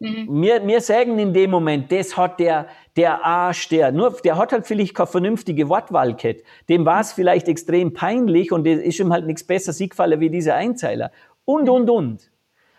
Mhm. 0.00 0.42
Wir, 0.42 0.66
wir 0.66 0.80
sagen 0.80 1.18
in 1.18 1.32
dem 1.32 1.50
Moment, 1.50 1.90
das 1.92 2.16
hat 2.16 2.40
der, 2.40 2.66
der 2.96 3.24
Arsch, 3.24 3.68
der, 3.68 3.92
nur, 3.92 4.10
der 4.24 4.36
hat 4.36 4.52
halt 4.52 4.66
vielleicht 4.66 4.94
keine 4.94 5.06
vernünftige 5.06 5.68
Wortwahl 5.68 6.14
gehabt. 6.14 6.42
Dem 6.68 6.84
war 6.84 7.00
es 7.00 7.12
vielleicht 7.12 7.48
extrem 7.48 7.94
peinlich 7.94 8.52
und 8.52 8.66
es 8.66 8.80
ist 8.80 8.98
ihm 8.98 9.12
halt 9.12 9.26
nichts 9.26 9.44
besser 9.44 9.72
siegfallen 9.72 10.20
wie 10.20 10.28
dieser 10.28 10.56
Einzeiler. 10.56 11.12
Und, 11.44 11.68
und, 11.68 11.88
und. 11.88 12.30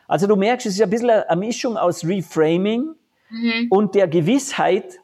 Also 0.07 0.27
du 0.27 0.35
merkst, 0.35 0.67
es 0.67 0.75
ist 0.75 0.81
ein 0.81 0.89
bisschen 0.89 1.09
eine 1.09 1.39
Mischung 1.39 1.77
aus 1.77 2.05
Reframing 2.05 2.93
mhm. 3.33 3.67
und 3.69 3.95
der 3.95 4.07
Gewissheit, 4.07 4.99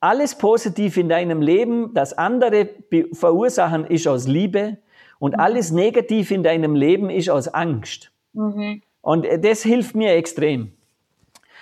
alles 0.00 0.36
positiv 0.36 0.96
in 0.96 1.08
deinem 1.08 1.40
Leben, 1.40 1.92
das 1.94 2.12
andere 2.12 2.68
verursachen, 3.12 3.86
ist 3.86 4.06
aus 4.06 4.26
Liebe 4.26 4.78
und 5.18 5.34
mhm. 5.34 5.40
alles 5.40 5.70
negativ 5.70 6.30
in 6.30 6.42
deinem 6.42 6.74
Leben 6.74 7.10
ist 7.10 7.30
aus 7.30 7.48
Angst. 7.48 8.12
Mhm. 8.32 8.82
Und 9.00 9.26
das 9.42 9.62
hilft 9.62 9.94
mir 9.94 10.14
extrem. 10.14 10.72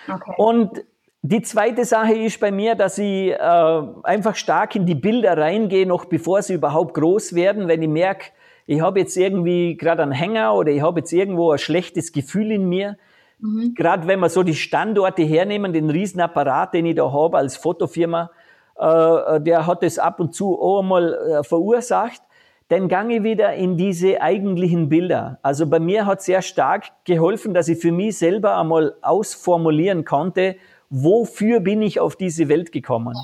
Okay. 0.07 0.33
Und 0.37 0.83
die 1.21 1.41
zweite 1.41 1.85
Sache 1.85 2.13
ist 2.13 2.39
bei 2.39 2.51
mir, 2.51 2.75
dass 2.75 2.97
ich 2.97 3.31
äh, 3.31 3.81
einfach 4.03 4.35
stark 4.35 4.75
in 4.75 4.85
die 4.85 4.95
Bilder 4.95 5.37
reingehe, 5.37 5.85
noch 5.85 6.05
bevor 6.05 6.41
sie 6.41 6.55
überhaupt 6.55 6.93
groß 6.95 7.33
werden. 7.33 7.69
Wenn 7.69 7.81
ich 7.81 7.89
merke, 7.89 8.31
ich 8.65 8.81
habe 8.81 8.99
jetzt 8.99 9.15
irgendwie 9.15 9.77
gerade 9.77 10.03
einen 10.03 10.11
Hänger 10.11 10.53
oder 10.53 10.71
ich 10.71 10.81
habe 10.81 10.99
jetzt 10.99 11.13
irgendwo 11.13 11.51
ein 11.51 11.59
schlechtes 11.59 12.11
Gefühl 12.11 12.51
in 12.51 12.67
mir. 12.67 12.97
Mhm. 13.43 13.73
Gerade 13.75 14.07
wenn 14.07 14.19
wir 14.21 14.29
so 14.29 14.41
die 14.41 14.55
Standorte 14.55 15.23
hernehmen, 15.23 15.73
den 15.73 15.89
Riesenapparat, 15.89 16.73
den 16.73 16.85
ich 16.85 16.95
da 16.95 17.11
habe 17.11 17.37
als 17.37 17.57
Fotofirma, 17.57 18.31
äh, 18.77 19.41
der 19.41 19.67
hat 19.67 19.83
das 19.83 19.99
ab 19.99 20.19
und 20.19 20.33
zu 20.33 20.59
auch 20.59 20.81
einmal 20.81 21.13
äh, 21.13 21.43
verursacht 21.43 22.21
dann 22.69 22.87
gange 22.87 23.23
wieder 23.23 23.53
in 23.53 23.77
diese 23.77 24.21
eigentlichen 24.21 24.89
Bilder. 24.89 25.37
Also 25.41 25.67
bei 25.67 25.79
mir 25.79 26.05
hat 26.05 26.21
sehr 26.21 26.41
stark 26.41 26.85
geholfen, 27.05 27.53
dass 27.53 27.67
ich 27.67 27.79
für 27.79 27.91
mich 27.91 28.17
selber 28.17 28.57
einmal 28.57 28.95
ausformulieren 29.01 30.05
konnte, 30.05 30.55
wofür 30.89 31.59
bin 31.59 31.81
ich 31.81 31.99
auf 31.99 32.15
diese 32.15 32.49
Welt 32.49 32.71
gekommen. 32.71 33.15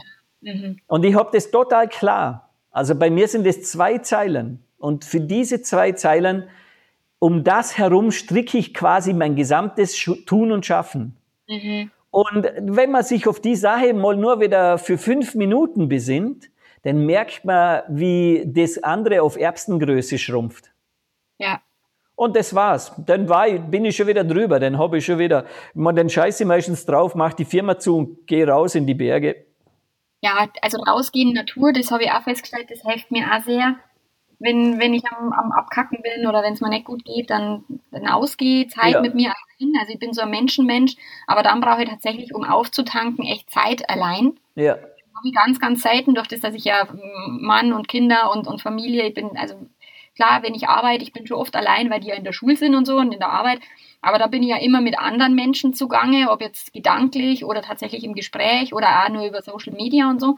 Mhm. 0.41 0.77
Und 0.87 1.05
ich 1.05 1.15
habe 1.15 1.29
das 1.33 1.51
total 1.51 1.87
klar. 1.87 2.49
Also 2.71 2.95
bei 2.95 3.09
mir 3.09 3.27
sind 3.27 3.47
es 3.47 3.63
zwei 3.63 3.97
Zeilen. 3.99 4.63
Und 4.77 5.05
für 5.05 5.19
diese 5.19 5.61
zwei 5.61 5.93
Zeilen, 5.93 6.43
um 7.19 7.43
das 7.43 7.77
herum 7.77 8.11
stricke 8.11 8.57
ich 8.57 8.73
quasi 8.73 9.13
mein 9.13 9.35
gesamtes 9.35 9.95
Tun 10.25 10.51
und 10.51 10.65
Schaffen. 10.65 11.17
Mhm. 11.47 11.91
Und 12.11 12.47
wenn 12.61 12.91
man 12.91 13.03
sich 13.03 13.27
auf 13.27 13.39
die 13.39 13.55
Sache 13.55 13.93
mal 13.93 14.15
nur 14.15 14.39
wieder 14.39 14.77
für 14.77 14.97
fünf 14.97 15.35
Minuten 15.35 15.89
besinnt, 15.89 16.49
dann 16.83 17.05
merkt 17.05 17.45
man, 17.45 17.83
wie 17.89 18.43
das 18.47 18.81
andere 18.81 19.21
auf 19.21 19.37
Erbsengröße 19.37 20.17
schrumpft. 20.17 20.71
Ja. 21.37 21.61
Und 22.15 22.35
das 22.35 22.53
war's. 22.55 22.93
Dann 23.05 23.29
war 23.29 23.47
ich, 23.47 23.61
bin 23.61 23.85
ich 23.85 23.95
schon 23.95 24.07
wieder 24.07 24.23
drüber. 24.23 24.59
Dann 24.59 24.77
habe 24.77 24.97
ich 24.97 25.05
schon 25.05 25.19
wieder, 25.19 25.45
man 25.73 25.95
den 25.95 26.09
Scheiße 26.09 26.45
meistens 26.45 26.85
drauf, 26.85 27.15
mach 27.15 27.33
die 27.33 27.45
Firma 27.45 27.77
zu 27.77 27.97
und 27.97 28.27
gehe 28.27 28.47
raus 28.47 28.75
in 28.75 28.87
die 28.87 28.93
Berge. 28.93 29.45
Ja, 30.21 30.49
also 30.61 30.79
rausgehen, 30.79 31.33
Natur, 31.33 31.71
das 31.71 31.91
habe 31.91 32.03
ich 32.03 32.11
auch 32.11 32.23
festgestellt, 32.23 32.69
das 32.69 32.81
hilft 32.81 33.09
mir 33.09 33.25
auch 33.31 33.41
sehr. 33.43 33.77
Wenn, 34.39 34.79
wenn 34.79 34.93
ich 34.93 35.03
am, 35.11 35.33
am 35.33 35.51
Abkacken 35.51 36.01
bin 36.01 36.25
oder 36.25 36.41
wenn 36.41 36.53
es 36.53 36.61
mir 36.61 36.69
nicht 36.69 36.85
gut 36.85 37.03
geht, 37.03 37.29
dann, 37.29 37.65
dann 37.91 38.07
ausgehe, 38.07 38.67
Zeit 38.67 38.93
ja. 38.93 39.01
mit 39.01 39.13
mir 39.13 39.33
allein. 39.33 39.73
Also 39.79 39.93
ich 39.93 39.99
bin 39.99 40.13
so 40.13 40.21
ein 40.21 40.29
Menschenmensch, 40.29 40.95
aber 41.27 41.43
dann 41.43 41.59
brauche 41.59 41.83
ich 41.83 41.89
tatsächlich, 41.89 42.33
um 42.33 42.45
aufzutanken, 42.45 43.25
echt 43.25 43.51
Zeit 43.51 43.89
allein. 43.89 44.39
Ja 44.55 44.77
ich 45.23 45.33
ganz, 45.33 45.59
ganz 45.59 45.81
selten, 45.81 46.15
durch 46.15 46.27
das, 46.27 46.41
dass 46.41 46.53
ich 46.53 46.65
ja 46.65 46.87
Mann 47.27 47.73
und 47.73 47.87
Kinder 47.87 48.31
und, 48.31 48.47
und 48.47 48.61
Familie, 48.61 49.07
ich 49.07 49.13
bin, 49.13 49.37
also 49.37 49.55
klar, 50.15 50.43
wenn 50.43 50.53
ich 50.53 50.67
arbeite, 50.67 51.03
ich 51.03 51.13
bin 51.13 51.27
schon 51.27 51.37
oft 51.37 51.55
allein, 51.55 51.89
weil 51.89 51.99
die 51.99 52.07
ja 52.07 52.15
in 52.15 52.23
der 52.23 52.33
Schule 52.33 52.55
sind 52.55 52.75
und 52.75 52.85
so 52.85 52.97
und 52.97 53.11
in 53.11 53.19
der 53.19 53.29
Arbeit, 53.29 53.59
aber 54.01 54.17
da 54.17 54.27
bin 54.27 54.43
ich 54.43 54.49
ja 54.49 54.57
immer 54.57 54.81
mit 54.81 54.97
anderen 54.97 55.35
Menschen 55.35 55.73
zugange, 55.73 56.29
ob 56.31 56.41
jetzt 56.41 56.73
gedanklich 56.73 57.43
oder 57.43 57.61
tatsächlich 57.61 58.03
im 58.03 58.13
Gespräch 58.13 58.73
oder 58.73 59.03
auch 59.03 59.09
nur 59.09 59.25
über 59.25 59.41
Social 59.41 59.73
Media 59.73 60.09
und 60.09 60.21
so. 60.21 60.37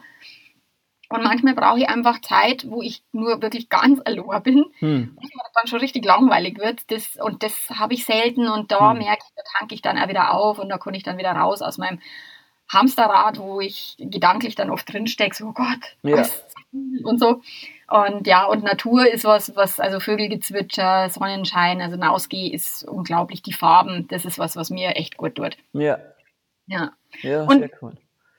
Und 1.12 1.22
manchmal 1.22 1.54
brauche 1.54 1.78
ich 1.78 1.88
einfach 1.88 2.20
Zeit, 2.20 2.64
wo 2.68 2.80
ich 2.82 3.02
nur 3.12 3.42
wirklich 3.42 3.68
ganz 3.68 4.00
allein 4.04 4.42
bin. 4.42 4.64
Hm. 4.78 5.16
Und 5.16 5.30
dann 5.54 5.66
schon 5.66 5.80
richtig 5.80 6.04
langweilig 6.04 6.58
wird. 6.58 6.90
Das, 6.90 7.16
und 7.16 7.42
das 7.42 7.70
habe 7.70 7.94
ich 7.94 8.04
selten. 8.04 8.48
Und 8.48 8.72
da 8.72 8.90
hm. 8.90 8.98
merke 8.98 9.24
ich, 9.26 9.34
da 9.36 9.42
tanke 9.58 9.74
ich 9.74 9.82
dann 9.82 9.98
auch 9.98 10.08
wieder 10.08 10.32
auf 10.32 10.58
und 10.58 10.68
da 10.68 10.78
komme 10.78 10.96
ich 10.96 11.02
dann 11.02 11.18
wieder 11.18 11.32
raus 11.32 11.62
aus 11.62 11.78
meinem 11.78 12.00
Hamsterrad, 12.72 13.38
wo 13.38 13.60
ich 13.60 13.96
gedanklich 13.98 14.54
dann 14.54 14.70
oft 14.70 14.90
drinstecke, 14.90 15.34
so 15.34 15.48
oh 15.48 15.52
Gott, 15.52 15.96
ja. 16.02 16.16
was 16.16 16.44
und 16.72 17.20
so. 17.20 17.42
Und 17.88 18.26
ja, 18.26 18.46
und 18.46 18.64
Natur 18.64 19.06
ist 19.06 19.24
was, 19.24 19.54
was, 19.54 19.78
also 19.78 20.00
Vögelgezwitscher, 20.00 21.10
Sonnenschein, 21.10 21.82
also 21.82 21.96
Nausgeh 21.96 22.48
ist 22.48 22.84
unglaublich, 22.88 23.42
die 23.42 23.52
Farben, 23.52 24.08
das 24.08 24.24
ist 24.24 24.38
was, 24.38 24.56
was 24.56 24.70
mir 24.70 24.96
echt 24.96 25.18
gut 25.18 25.34
tut. 25.34 25.58
Ja. 25.74 25.98
Ja. 26.66 26.92
Ja, 27.20 27.42
und 27.42 27.58
sehr 27.58 27.70
cool. 27.82 27.92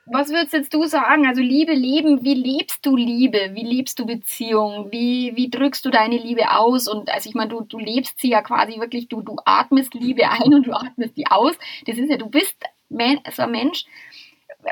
Was 0.06 0.30
würdest 0.30 0.54
jetzt 0.54 0.74
du 0.74 0.86
sagen? 0.86 1.26
Also 1.26 1.42
Liebe 1.42 1.74
leben, 1.74 2.24
wie 2.24 2.34
lebst 2.34 2.86
du 2.86 2.96
Liebe? 2.98 3.52
Wie 3.54 3.64
lebst 3.64 4.00
du 4.00 4.06
Beziehung? 4.06 4.92
Wie, 4.92 5.32
wie 5.36 5.50
drückst 5.50 5.86
du 5.86 5.90
deine 5.90 6.18
Liebe 6.18 6.52
aus? 6.52 6.90
Und 6.90 7.10
also 7.10 7.30
ich 7.30 7.36
meine, 7.36 7.50
du, 7.50 7.62
du 7.62 7.80
lebst 7.80 8.20
sie 8.20 8.30
ja 8.30 8.42
quasi 8.42 8.80
wirklich, 8.80 9.08
du, 9.08 9.22
du 9.22 9.38
atmest 9.46 9.94
Liebe 9.94 10.30
ein 10.30 10.54
und 10.54 10.68
du 10.68 10.74
atmest 10.74 11.16
die 11.16 11.28
aus. 11.28 11.54
Das 11.88 11.98
ist 11.98 12.10
ja, 12.10 12.18
du 12.18 12.30
bist 12.30 12.56
so 12.90 13.42
ein 13.44 13.52
Mensch, 13.52 13.86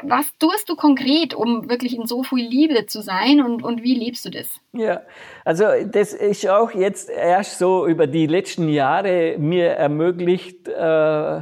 was 0.04 0.26
tust 0.38 0.70
du 0.70 0.76
konkret, 0.76 1.34
um 1.34 1.70
wirklich 1.70 1.96
in 1.98 2.06
so 2.08 2.24
viel 2.24 2.46
Liebe 2.48 2.86
zu 2.86 3.02
sein 3.02 3.42
und, 3.42 3.64
und 3.64 3.84
wie 3.84 3.96
lebst 3.96 4.26
du 4.26 4.30
das? 4.30 4.50
Ja, 4.74 5.02
also 5.44 5.66
das 5.86 6.14
ist 6.14 6.48
auch 6.48 6.72
jetzt 6.72 7.10
erst 7.10 7.58
so 7.58 7.88
über 7.88 8.08
die 8.08 8.28
letzten 8.28 8.70
Jahre 8.70 9.36
mir 9.38 9.72
ermöglicht 9.72 10.68
äh, 10.68 11.42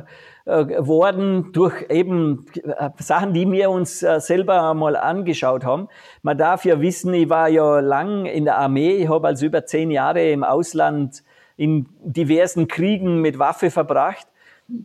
worden 0.50 1.52
durch 1.54 1.86
eben 1.90 2.46
äh, 2.64 2.90
Sachen, 2.98 3.34
die 3.34 3.50
wir 3.52 3.70
uns 3.70 4.04
äh, 4.04 4.20
selber 4.20 4.74
mal 4.74 4.96
angeschaut 4.96 5.64
haben. 5.64 5.88
Man 6.22 6.38
darf 6.38 6.66
ja 6.66 6.82
wissen, 6.82 7.14
ich 7.14 7.30
war 7.30 7.50
ja 7.50 7.80
lang 7.80 8.26
in 8.26 8.46
der 8.46 8.58
Armee, 8.58 8.96
ich 8.96 9.10
habe 9.10 9.28
also 9.28 9.46
über 9.46 9.66
zehn 9.66 9.92
Jahre 9.92 10.30
im 10.32 10.44
Ausland 10.44 11.24
in 11.58 11.88
diversen 12.02 12.68
Kriegen 12.68 13.22
mit 13.22 13.38
Waffe 13.38 13.70
verbracht. 13.70 14.28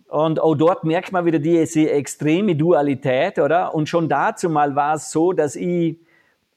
Und 0.08 0.40
auch 0.40 0.54
dort 0.54 0.84
merkt 0.84 1.12
man 1.12 1.24
wieder 1.24 1.38
diese 1.38 1.90
extreme 1.90 2.56
Dualität, 2.56 3.38
oder? 3.38 3.74
Und 3.74 3.88
schon 3.88 4.08
dazu 4.08 4.48
mal 4.48 4.74
war 4.74 4.94
es 4.94 5.10
so, 5.10 5.32
dass 5.32 5.56
ich 5.56 5.98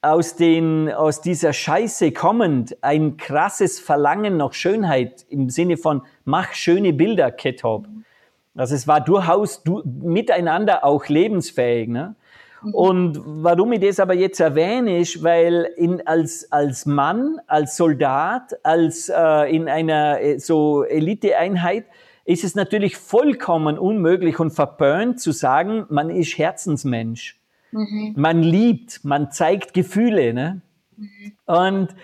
aus, 0.01 0.35
den, 0.35 0.91
aus 0.91 1.21
dieser 1.21 1.53
Scheiße 1.53 2.11
kommend 2.11 2.77
ein 2.81 3.17
krasses 3.17 3.79
Verlangen 3.79 4.37
nach 4.37 4.53
Schönheit 4.53 5.25
im 5.29 5.49
Sinne 5.49 5.77
von 5.77 6.03
mach 6.23 6.53
schöne 6.53 6.93
Bilder 6.93 7.31
gehabt 7.31 7.63
habe. 7.63 7.87
Also 8.57 8.75
es 8.75 8.87
war 8.87 9.01
durchaus 9.01 9.63
du, 9.63 9.81
miteinander 9.85 10.83
auch 10.83 11.07
lebensfähig. 11.07 11.89
Ne? 11.89 12.15
Mhm. 12.63 12.73
Und 12.73 13.21
warum 13.23 13.71
ich 13.71 13.79
das 13.79 13.99
aber 13.99 14.15
jetzt 14.15 14.39
erwähne, 14.39 14.99
ist, 14.99 15.23
weil 15.23 15.69
in, 15.77 16.05
als, 16.05 16.51
als 16.51 16.85
Mann, 16.85 17.39
als 17.47 17.77
Soldat, 17.77 18.57
als 18.63 19.09
äh, 19.09 19.55
in 19.55 19.69
einer 19.69 20.19
äh, 20.19 20.39
so 20.39 20.83
Eliteeinheit 20.83 21.85
ist 22.25 22.43
es 22.43 22.55
natürlich 22.55 22.97
vollkommen 22.97 23.79
unmöglich 23.79 24.39
und 24.39 24.51
verpönt 24.51 25.21
zu 25.21 25.31
sagen, 25.31 25.85
man 25.89 26.09
ist 26.09 26.37
Herzensmensch. 26.37 27.39
Mhm. 27.71 28.13
Man 28.17 28.41
liebt, 28.43 29.05
man 29.05 29.31
zeigt 29.31 29.73
Gefühle. 29.73 30.33
Ne? 30.33 30.61
Mhm. 30.97 31.31
Und 31.45 31.95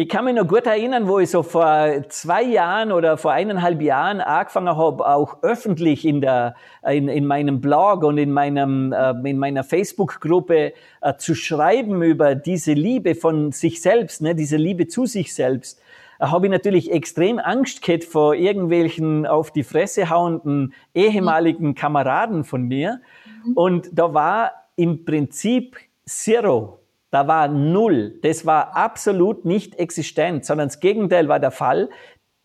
ich 0.00 0.08
kann 0.08 0.24
mich 0.24 0.34
noch 0.34 0.48
gut 0.48 0.64
erinnern, 0.64 1.08
wo 1.08 1.18
ich 1.18 1.28
so 1.28 1.42
vor 1.42 1.92
zwei 2.08 2.42
Jahren 2.42 2.90
oder 2.90 3.18
vor 3.18 3.32
eineinhalb 3.32 3.82
Jahren 3.82 4.22
angefangen 4.22 4.74
habe, 4.74 5.06
auch 5.06 5.42
öffentlich 5.42 6.06
in, 6.06 6.22
der, 6.22 6.54
in, 6.88 7.08
in 7.08 7.26
meinem 7.26 7.60
Blog 7.60 8.02
und 8.04 8.16
in, 8.16 8.32
meinem, 8.32 8.94
äh, 8.94 9.10
in 9.28 9.36
meiner 9.36 9.62
Facebook-Gruppe 9.62 10.72
äh, 11.02 11.14
zu 11.18 11.34
schreiben 11.34 12.02
über 12.02 12.34
diese 12.34 12.72
Liebe 12.72 13.14
von 13.14 13.52
sich 13.52 13.82
selbst, 13.82 14.22
ne, 14.22 14.34
diese 14.34 14.56
Liebe 14.56 14.86
zu 14.88 15.04
sich 15.04 15.34
selbst 15.34 15.82
habe 16.18 16.46
ich 16.46 16.50
natürlich 16.50 16.92
extrem 16.92 17.38
Angst 17.38 17.82
gehabt 17.82 18.04
vor 18.04 18.34
irgendwelchen 18.34 19.26
auf 19.26 19.50
die 19.50 19.64
Fresse 19.64 20.08
hauenden 20.08 20.72
ehemaligen 20.94 21.74
Kameraden 21.74 22.44
von 22.44 22.62
mir. 22.68 23.00
Mhm. 23.44 23.52
Und 23.54 23.90
da 23.92 24.12
war 24.12 24.52
im 24.76 25.04
Prinzip 25.04 25.76
Zero. 26.06 26.79
Da 27.10 27.26
war 27.26 27.48
Null. 27.48 28.18
Das 28.22 28.46
war 28.46 28.76
absolut 28.76 29.44
nicht 29.44 29.76
existent, 29.76 30.44
sondern 30.44 30.68
das 30.68 30.80
Gegenteil 30.80 31.28
war 31.28 31.40
der 31.40 31.50
Fall. 31.50 31.90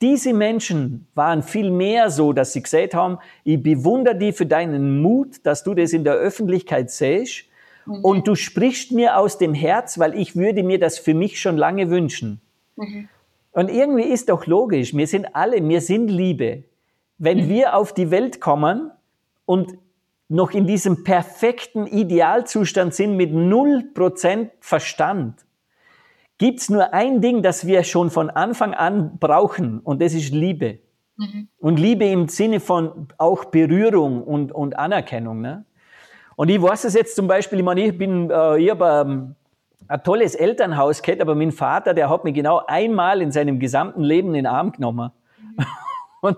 Diese 0.01 0.33
Menschen 0.33 1.07
waren 1.15 1.41
viel 1.43 1.71
mehr 1.71 2.09
so, 2.09 2.33
dass 2.33 2.53
sie 2.53 2.61
gesagt 2.61 2.93
haben, 2.93 3.19
ich 3.43 3.61
bewundere 3.61 4.15
dich 4.15 4.35
für 4.35 4.45
deinen 4.45 5.01
Mut, 5.01 5.45
dass 5.45 5.63
du 5.63 5.73
das 5.73 5.93
in 5.93 6.03
der 6.03 6.15
Öffentlichkeit 6.15 6.91
siehst. 6.91 7.45
Mhm. 7.85 8.03
Und 8.03 8.27
du 8.27 8.35
sprichst 8.35 8.91
mir 8.91 9.17
aus 9.17 9.37
dem 9.37 9.53
Herz, 9.53 9.99
weil 9.99 10.17
ich 10.17 10.35
würde 10.35 10.63
mir 10.63 10.79
das 10.79 10.97
für 10.97 11.13
mich 11.13 11.39
schon 11.39 11.57
lange 11.57 11.89
wünschen. 11.89 12.41
Mhm. 12.75 13.07
Und 13.51 13.69
irgendwie 13.69 14.03
ist 14.03 14.29
doch 14.29 14.47
logisch, 14.47 14.93
wir 14.93 15.07
sind 15.07 15.33
alle, 15.33 15.65
wir 15.65 15.79
sind 15.79 16.09
Liebe. 16.09 16.63
Wenn 17.17 17.45
mhm. 17.45 17.49
wir 17.49 17.75
auf 17.75 17.93
die 17.93 18.11
Welt 18.11 18.41
kommen 18.41 18.91
und 19.45 19.77
noch 20.27 20.51
in 20.51 20.65
diesem 20.65 21.03
perfekten 21.03 21.87
Idealzustand 21.87 22.93
sind 22.93 23.15
mit 23.15 23.31
null 23.33 23.83
Prozent 23.93 24.51
Verstand, 24.59 25.45
gibt's 26.37 26.69
nur 26.69 26.93
ein 26.93 27.21
Ding, 27.21 27.41
das 27.41 27.67
wir 27.67 27.83
schon 27.83 28.09
von 28.09 28.29
Anfang 28.29 28.73
an 28.73 29.17
brauchen, 29.19 29.79
und 29.79 30.01
das 30.01 30.13
ist 30.13 30.33
Liebe. 30.33 30.79
Mhm. 31.17 31.47
Und 31.57 31.79
Liebe 31.79 32.05
im 32.05 32.27
Sinne 32.27 32.59
von 32.59 33.07
auch 33.17 33.45
Berührung 33.45 34.23
und, 34.23 34.51
und 34.51 34.77
Anerkennung. 34.77 35.41
Ne? 35.41 35.65
Und 36.35 36.49
ich 36.49 36.61
weiß 36.61 36.83
es 36.83 36.93
jetzt 36.93 37.15
zum 37.15 37.27
Beispiel, 37.27 37.59
ich 37.59 37.65
meine, 37.65 37.85
ich 37.85 37.97
bin, 37.97 38.29
äh, 38.29 38.57
ich 38.57 38.69
habe 38.69 39.05
ähm, 39.07 39.35
ein 39.87 40.03
tolles 40.03 40.35
Elternhaus 40.35 41.01
gehabt, 41.01 41.21
aber 41.21 41.35
mein 41.35 41.51
Vater, 41.51 41.93
der 41.93 42.09
hat 42.09 42.23
mich 42.23 42.33
genau 42.33 42.61
einmal 42.67 43.21
in 43.21 43.31
seinem 43.31 43.59
gesamten 43.59 44.01
Leben 44.01 44.29
in 44.29 44.33
den 44.33 44.47
Arm 44.47 44.71
genommen. 44.73 45.11
und, 46.21 46.37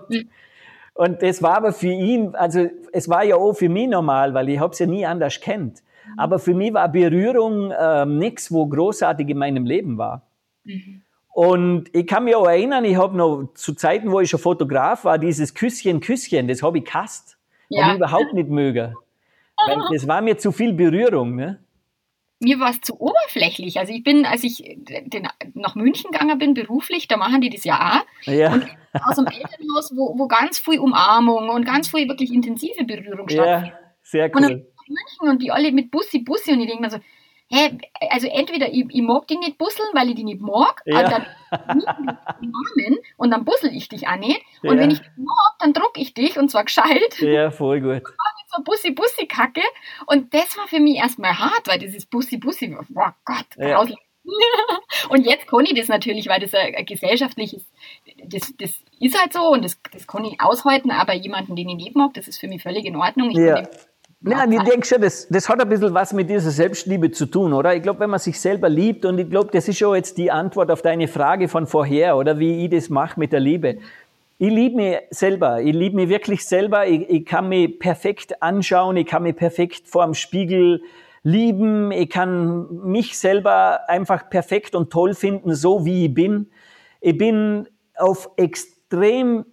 und 0.98 1.22
das 1.22 1.40
war 1.44 1.58
aber 1.58 1.72
für 1.72 1.92
ihn, 1.92 2.34
also 2.34 2.68
es 2.92 3.08
war 3.08 3.22
ja 3.22 3.36
auch 3.36 3.52
für 3.52 3.68
mich 3.68 3.86
normal, 3.86 4.34
weil 4.34 4.48
ich 4.48 4.60
es 4.60 4.80
ja 4.80 4.86
nie 4.86 5.06
anders 5.06 5.40
kennt. 5.40 5.84
Mhm. 6.08 6.18
Aber 6.18 6.40
für 6.40 6.54
mich 6.54 6.74
war 6.74 6.88
Berührung 6.88 7.72
ähm, 7.78 8.18
nichts, 8.18 8.50
wo 8.50 8.66
großartig 8.66 9.28
in 9.28 9.38
meinem 9.38 9.64
Leben 9.64 9.96
war. 9.96 10.26
Mhm. 10.64 11.02
Und 11.28 11.94
ich 11.94 12.04
kann 12.04 12.24
mich 12.24 12.34
auch 12.34 12.48
erinnern, 12.48 12.84
ich 12.84 12.96
habe 12.96 13.16
noch 13.16 13.50
zu 13.54 13.74
Zeiten, 13.74 14.10
wo 14.10 14.18
ich 14.18 14.28
schon 14.28 14.40
Fotograf 14.40 15.04
war, 15.04 15.18
dieses 15.18 15.54
Küsschen, 15.54 16.00
Küsschen, 16.00 16.48
das 16.48 16.64
habe 16.64 16.78
ich 16.78 16.84
gehasst. 16.84 17.38
Ja. 17.68 17.84
Habe 17.84 17.92
ich 17.92 17.98
überhaupt 17.98 18.34
nicht 18.34 18.48
mögen. 18.48 18.96
Weil 19.68 19.78
das 19.92 20.08
war 20.08 20.20
mir 20.20 20.36
zu 20.36 20.50
viel 20.50 20.72
Berührung. 20.72 21.36
Ne? 21.36 21.60
Mir 22.40 22.60
war 22.60 22.70
es 22.70 22.80
zu 22.80 23.00
oberflächlich. 23.00 23.78
Also 23.78 23.92
ich 23.92 24.04
bin, 24.04 24.24
als 24.24 24.44
ich 24.44 24.62
den, 24.78 25.28
nach 25.54 25.74
München 25.74 26.10
gegangen 26.12 26.38
bin, 26.38 26.54
beruflich, 26.54 27.08
da 27.08 27.16
machen 27.16 27.40
die 27.40 27.50
das 27.50 27.64
ja 27.64 28.00
auch. 28.00 28.26
Ja. 28.30 28.52
Und 28.52 28.66
aus 28.92 29.18
einem 29.18 29.26
Elternhaus, 29.26 29.92
wo, 29.96 30.18
wo 30.18 30.28
ganz 30.28 30.58
viel 30.58 30.78
Umarmung 30.78 31.48
und 31.48 31.64
ganz 31.64 31.88
viel 31.88 32.08
wirklich 32.08 32.32
intensive 32.32 32.84
Berührung 32.84 33.28
stattfindet. 33.28 33.72
Ja, 33.72 33.78
sehr 34.02 34.30
cool. 34.34 34.44
Und 34.44 34.48
München 34.88 35.28
und 35.28 35.42
die 35.42 35.50
alle 35.50 35.72
mit 35.72 35.90
Bussi, 35.90 36.20
Bussi 36.20 36.52
und 36.52 36.60
ich 36.60 36.68
denke 36.68 36.82
mir 36.82 36.90
so, 36.90 36.98
hä, 37.50 37.78
also 38.10 38.26
entweder 38.28 38.68
ich, 38.72 38.84
ich 38.90 39.02
mag 39.02 39.26
dich 39.26 39.38
nicht 39.38 39.58
busseln, 39.58 39.88
weil 39.94 40.08
ich 40.10 40.14
die 40.16 40.24
nicht 40.24 40.40
mag, 40.40 40.82
Ja. 40.86 41.00
und 41.00 41.10
dann 41.12 41.26
Namen 42.40 42.98
und 43.16 43.30
dann 43.30 43.44
bussel 43.44 43.74
ich 43.74 43.88
dich 43.88 44.06
auch 44.08 44.16
nicht. 44.16 44.40
Und 44.62 44.76
Ja. 44.76 44.82
wenn 44.82 44.90
ich 44.90 44.98
dich 45.00 45.10
mag, 45.16 45.54
dann 45.60 45.72
druck 45.72 45.92
ich 45.96 46.14
dich 46.14 46.38
und 46.38 46.50
zwar 46.50 46.64
gescheit. 46.64 47.18
Ja, 47.20 47.50
voll 47.50 47.80
gut. 47.80 48.02
So 48.56 48.62
Bussi-Bussi-Kacke. 48.62 49.60
Und 50.06 50.32
das 50.32 50.56
war 50.56 50.66
für 50.68 50.80
mich 50.80 50.96
erstmal 50.96 51.38
hart, 51.38 51.68
weil 51.68 51.78
dieses 51.78 52.06
Bussi-Bussi, 52.06 52.74
oh 52.78 53.02
Gott, 53.26 53.44
Ja. 53.58 53.84
Und 55.10 55.26
jetzt 55.26 55.46
kann 55.46 55.64
ich 55.66 55.74
das 55.74 55.88
natürlich, 55.88 56.28
weil 56.28 56.40
das 56.40 56.54
ein, 56.54 56.84
gesellschaftliches, 56.86 57.66
das, 58.24 58.54
das 58.58 58.74
ist 59.00 59.18
halt 59.20 59.32
so 59.32 59.48
und 59.52 59.64
das, 59.64 59.78
das 59.92 60.06
kann 60.06 60.24
ich 60.24 60.40
aushalten, 60.40 60.90
aber 60.90 61.14
jemanden, 61.14 61.56
den 61.56 61.68
ich 61.68 61.76
nicht 61.76 61.96
mag, 61.96 62.12
das 62.14 62.26
ist 62.28 62.38
für 62.38 62.48
mich 62.48 62.62
völlig 62.62 62.84
in 62.84 62.96
Ordnung. 62.96 63.30
Ich 63.30 63.36
Ja. 63.38 63.54
kann 63.62 63.68
Nein, 64.20 64.50
ich 64.50 64.62
denke 64.62 64.84
schon, 64.84 65.00
das, 65.00 65.28
das 65.28 65.48
hat 65.48 65.60
ein 65.60 65.68
bisschen 65.68 65.94
was 65.94 66.12
mit 66.12 66.28
dieser 66.28 66.50
Selbstliebe 66.50 67.12
zu 67.12 67.26
tun, 67.26 67.52
oder? 67.52 67.74
Ich 67.76 67.82
glaube, 67.82 68.00
wenn 68.00 68.10
man 68.10 68.18
sich 68.18 68.40
selber 68.40 68.68
liebt, 68.68 69.04
und 69.04 69.18
ich 69.18 69.30
glaube, 69.30 69.50
das 69.52 69.68
ist 69.68 69.78
schon 69.78 69.94
jetzt 69.94 70.18
die 70.18 70.32
Antwort 70.32 70.72
auf 70.72 70.82
deine 70.82 71.06
Frage 71.06 71.46
von 71.46 71.68
vorher, 71.68 72.16
oder 72.16 72.38
wie 72.40 72.64
ich 72.64 72.70
das 72.70 72.88
mache 72.88 73.20
mit 73.20 73.32
der 73.32 73.38
Liebe. 73.38 73.78
Ich 74.38 74.50
liebe 74.50 74.76
mich 74.76 74.98
selber, 75.10 75.60
ich 75.60 75.72
liebe 75.72 75.94
mich 75.94 76.08
wirklich 76.08 76.44
selber, 76.44 76.86
ich, 76.86 77.08
ich 77.08 77.24
kann 77.24 77.48
mich 77.48 77.78
perfekt 77.78 78.42
anschauen, 78.42 78.96
ich 78.96 79.06
kann 79.06 79.22
mich 79.22 79.36
perfekt 79.36 79.86
vor 79.86 80.04
dem 80.04 80.14
Spiegel 80.14 80.82
lieben, 81.22 81.92
ich 81.92 82.10
kann 82.10 82.66
mich 82.84 83.16
selber 83.18 83.88
einfach 83.88 84.28
perfekt 84.30 84.74
und 84.74 84.90
toll 84.90 85.14
finden, 85.14 85.54
so 85.54 85.84
wie 85.84 86.06
ich 86.06 86.14
bin. 86.14 86.50
Ich 87.00 87.16
bin 87.16 87.68
auf 87.96 88.30
extrem 88.36 89.44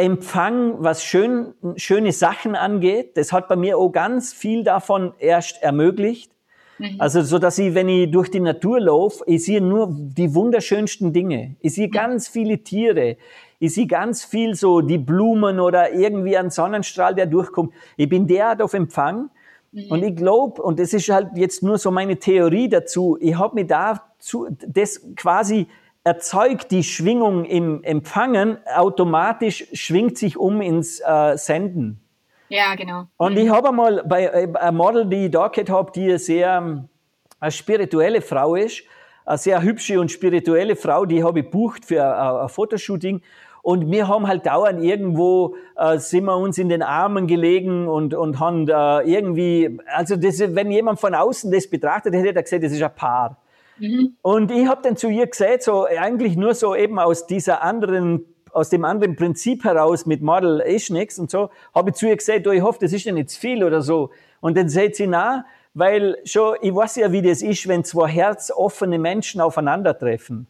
Empfang, 0.00 0.76
was 0.78 1.04
schön, 1.04 1.54
schöne 1.76 2.12
Sachen 2.12 2.54
angeht. 2.54 3.16
Das 3.16 3.32
hat 3.32 3.48
bei 3.48 3.56
mir 3.56 3.78
auch 3.78 3.90
ganz 3.90 4.32
viel 4.32 4.64
davon 4.64 5.12
erst 5.18 5.62
ermöglicht. 5.62 6.32
Also, 6.98 7.20
so 7.22 7.38
dass 7.38 7.58
ich, 7.58 7.74
wenn 7.74 7.88
ich 7.88 8.10
durch 8.10 8.30
die 8.30 8.40
Natur 8.40 8.80
laufe, 8.80 9.22
ich 9.26 9.44
sehe 9.44 9.60
nur 9.60 9.88
die 9.90 10.34
wunderschönsten 10.34 11.12
Dinge. 11.12 11.56
Ich 11.60 11.74
sehe 11.74 11.90
ganz 11.90 12.28
viele 12.28 12.58
Tiere. 12.58 13.16
Ich 13.58 13.74
sehe 13.74 13.86
ganz 13.86 14.24
viel 14.24 14.54
so 14.54 14.80
die 14.80 14.96
Blumen 14.96 15.60
oder 15.60 15.92
irgendwie 15.92 16.38
ein 16.38 16.48
Sonnenstrahl, 16.48 17.14
der 17.14 17.26
durchkommt. 17.26 17.74
Ich 17.98 18.08
bin 18.08 18.26
derart 18.26 18.62
auf 18.62 18.72
Empfang. 18.72 19.28
Und 19.88 20.02
ich 20.02 20.16
glaube, 20.16 20.60
und 20.62 20.80
das 20.80 20.92
ist 20.92 21.08
halt 21.10 21.28
jetzt 21.36 21.62
nur 21.62 21.78
so 21.78 21.90
meine 21.90 22.16
Theorie 22.16 22.68
dazu, 22.68 23.16
ich 23.20 23.38
habe 23.38 23.54
mir 23.54 23.66
dazu, 23.66 24.48
das 24.66 25.00
quasi 25.14 25.68
erzeugt 26.04 26.70
die 26.70 26.82
Schwingung 26.82 27.44
im 27.44 27.82
Empfangen, 27.84 28.58
automatisch 28.74 29.66
schwingt 29.72 30.18
sich 30.18 30.36
um 30.36 30.60
ins 30.60 31.00
äh, 31.00 31.36
Senden. 31.36 32.00
Ja, 32.48 32.74
genau. 32.74 33.06
Und 33.16 33.36
ich 33.36 33.48
habe 33.48 33.68
einmal 33.68 34.02
bei 34.04 34.24
äh, 34.24 34.52
einem 34.54 34.76
Model, 34.76 35.06
die 35.06 35.26
ich 35.26 35.30
da 35.30 35.48
gehabt 35.48 35.70
habe, 35.70 35.92
die 35.92 36.08
eine 36.08 36.18
sehr 36.18 36.56
ähm, 36.56 36.88
eine 37.40 37.50
spirituelle 37.50 38.20
Frau 38.20 38.54
ist, 38.54 38.82
eine 39.24 39.38
sehr 39.38 39.62
hübsche 39.62 40.00
und 40.00 40.10
spirituelle 40.10 40.76
Frau, 40.76 41.06
die 41.06 41.24
habe 41.24 41.40
ich 41.40 41.50
bucht 41.50 41.84
für 41.84 42.04
ein, 42.04 42.42
ein 42.42 42.48
Fotoshooting. 42.48 43.22
Und 43.62 43.90
wir 43.90 44.08
haben 44.08 44.26
halt 44.26 44.46
dauernd 44.46 44.82
irgendwo, 44.82 45.54
äh, 45.76 45.98
sind 45.98 46.24
wir 46.24 46.36
uns 46.36 46.56
in 46.56 46.70
den 46.70 46.82
Armen 46.82 47.26
gelegen 47.26 47.88
und, 47.88 48.14
und 48.14 48.40
haben 48.40 48.66
äh, 48.68 49.00
irgendwie, 49.02 49.78
also 49.94 50.16
das, 50.16 50.40
wenn 50.40 50.70
jemand 50.70 50.98
von 50.98 51.14
außen 51.14 51.50
das 51.52 51.68
betrachtet, 51.68 52.14
hätte 52.14 52.34
er 52.36 52.42
gesagt, 52.42 52.64
das 52.64 52.72
ist 52.72 52.82
ein 52.82 52.94
Paar. 52.94 53.36
Und 54.22 54.50
ich 54.50 54.66
habe 54.66 54.82
dann 54.82 54.96
zu 54.96 55.08
ihr 55.08 55.26
gesagt, 55.26 55.62
so 55.62 55.84
eigentlich 55.84 56.36
nur 56.36 56.54
so 56.54 56.74
eben 56.74 56.98
aus 56.98 57.26
dieser 57.26 57.62
anderen, 57.62 58.24
aus 58.52 58.68
dem 58.68 58.84
anderen 58.84 59.16
Prinzip 59.16 59.64
heraus 59.64 60.06
mit 60.06 60.22
Model 60.22 60.60
ist 60.60 60.90
nix 60.90 61.18
und 61.18 61.30
so, 61.30 61.50
habe 61.74 61.90
ich 61.90 61.96
zu 61.96 62.08
ihr 62.08 62.16
gesagt, 62.16 62.46
du, 62.46 62.50
ich 62.50 62.62
hoffe, 62.62 62.78
das 62.80 62.92
ist 62.92 63.04
ja 63.04 63.12
nicht 63.12 63.30
zu 63.30 63.40
viel 63.40 63.64
oder 63.64 63.80
so. 63.82 64.10
Und 64.40 64.56
dann 64.56 64.68
sagt 64.68 64.96
sie, 64.96 65.06
na, 65.06 65.44
weil 65.74 66.16
schon, 66.24 66.56
ich 66.62 66.74
weiß 66.74 66.96
ja, 66.96 67.12
wie 67.12 67.22
das 67.22 67.42
ist, 67.42 67.68
wenn 67.68 67.84
zwei 67.84 68.08
herzoffene 68.08 68.98
Menschen 68.98 69.40
aufeinandertreffen. 69.40 70.46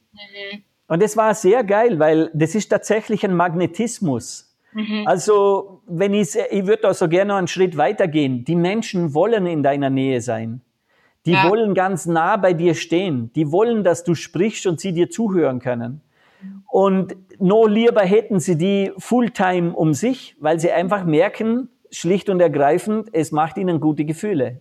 Und 0.89 1.03
das 1.03 1.16
war 1.16 1.35
sehr 1.35 1.62
geil, 1.62 1.99
weil 1.99 2.31
das 2.35 2.55
ist 2.55 2.68
tatsächlich 2.68 3.24
ein 3.24 3.35
Magnetismus. 3.35 4.57
Also, 5.07 5.83
wenn 5.87 6.14
ich, 6.14 6.37
ich 6.51 6.66
würde 6.66 6.83
da 6.83 6.95
so 6.95 7.09
gerne 7.09 7.28
noch 7.31 7.37
einen 7.39 7.49
Schritt 7.49 7.76
weitergehen. 7.76 8.45
Die 8.45 8.57
Menschen 8.57 9.14
wollen 9.14 9.47
in 9.47 9.62
deiner 9.62 9.91
Nähe 9.91 10.20
sein. 10.20 10.62
Die 11.27 11.33
Ja. 11.33 11.49
wollen 11.51 11.75
ganz 11.75 12.07
nah 12.07 12.37
bei 12.37 12.53
dir 12.55 12.75
stehen. 12.75 13.31
Die 13.35 13.53
wollen, 13.53 13.85
dass 13.85 14.05
du 14.05 14.14
sprichst 14.14 14.66
und 14.66 14.81
sie 14.81 14.93
dir 14.93 15.11
zuhören 15.11 15.59
können. 15.61 16.01
Und 16.71 17.14
no 17.39 17.66
lieber 17.66 18.01
hätten 18.03 18.41
sie 18.41 18.57
die 18.57 18.93
Fulltime 18.97 19.73
um 19.75 19.93
sich, 19.93 20.37
weil 20.41 20.59
sie 20.59 20.71
einfach 20.73 21.05
merken, 21.05 21.68
schlicht 21.91 22.31
und 22.31 22.41
ergreifend, 22.41 23.09
es 23.12 23.33
macht 23.33 23.59
ihnen 23.59 23.81
gute 23.81 24.05
Gefühle. 24.05 24.61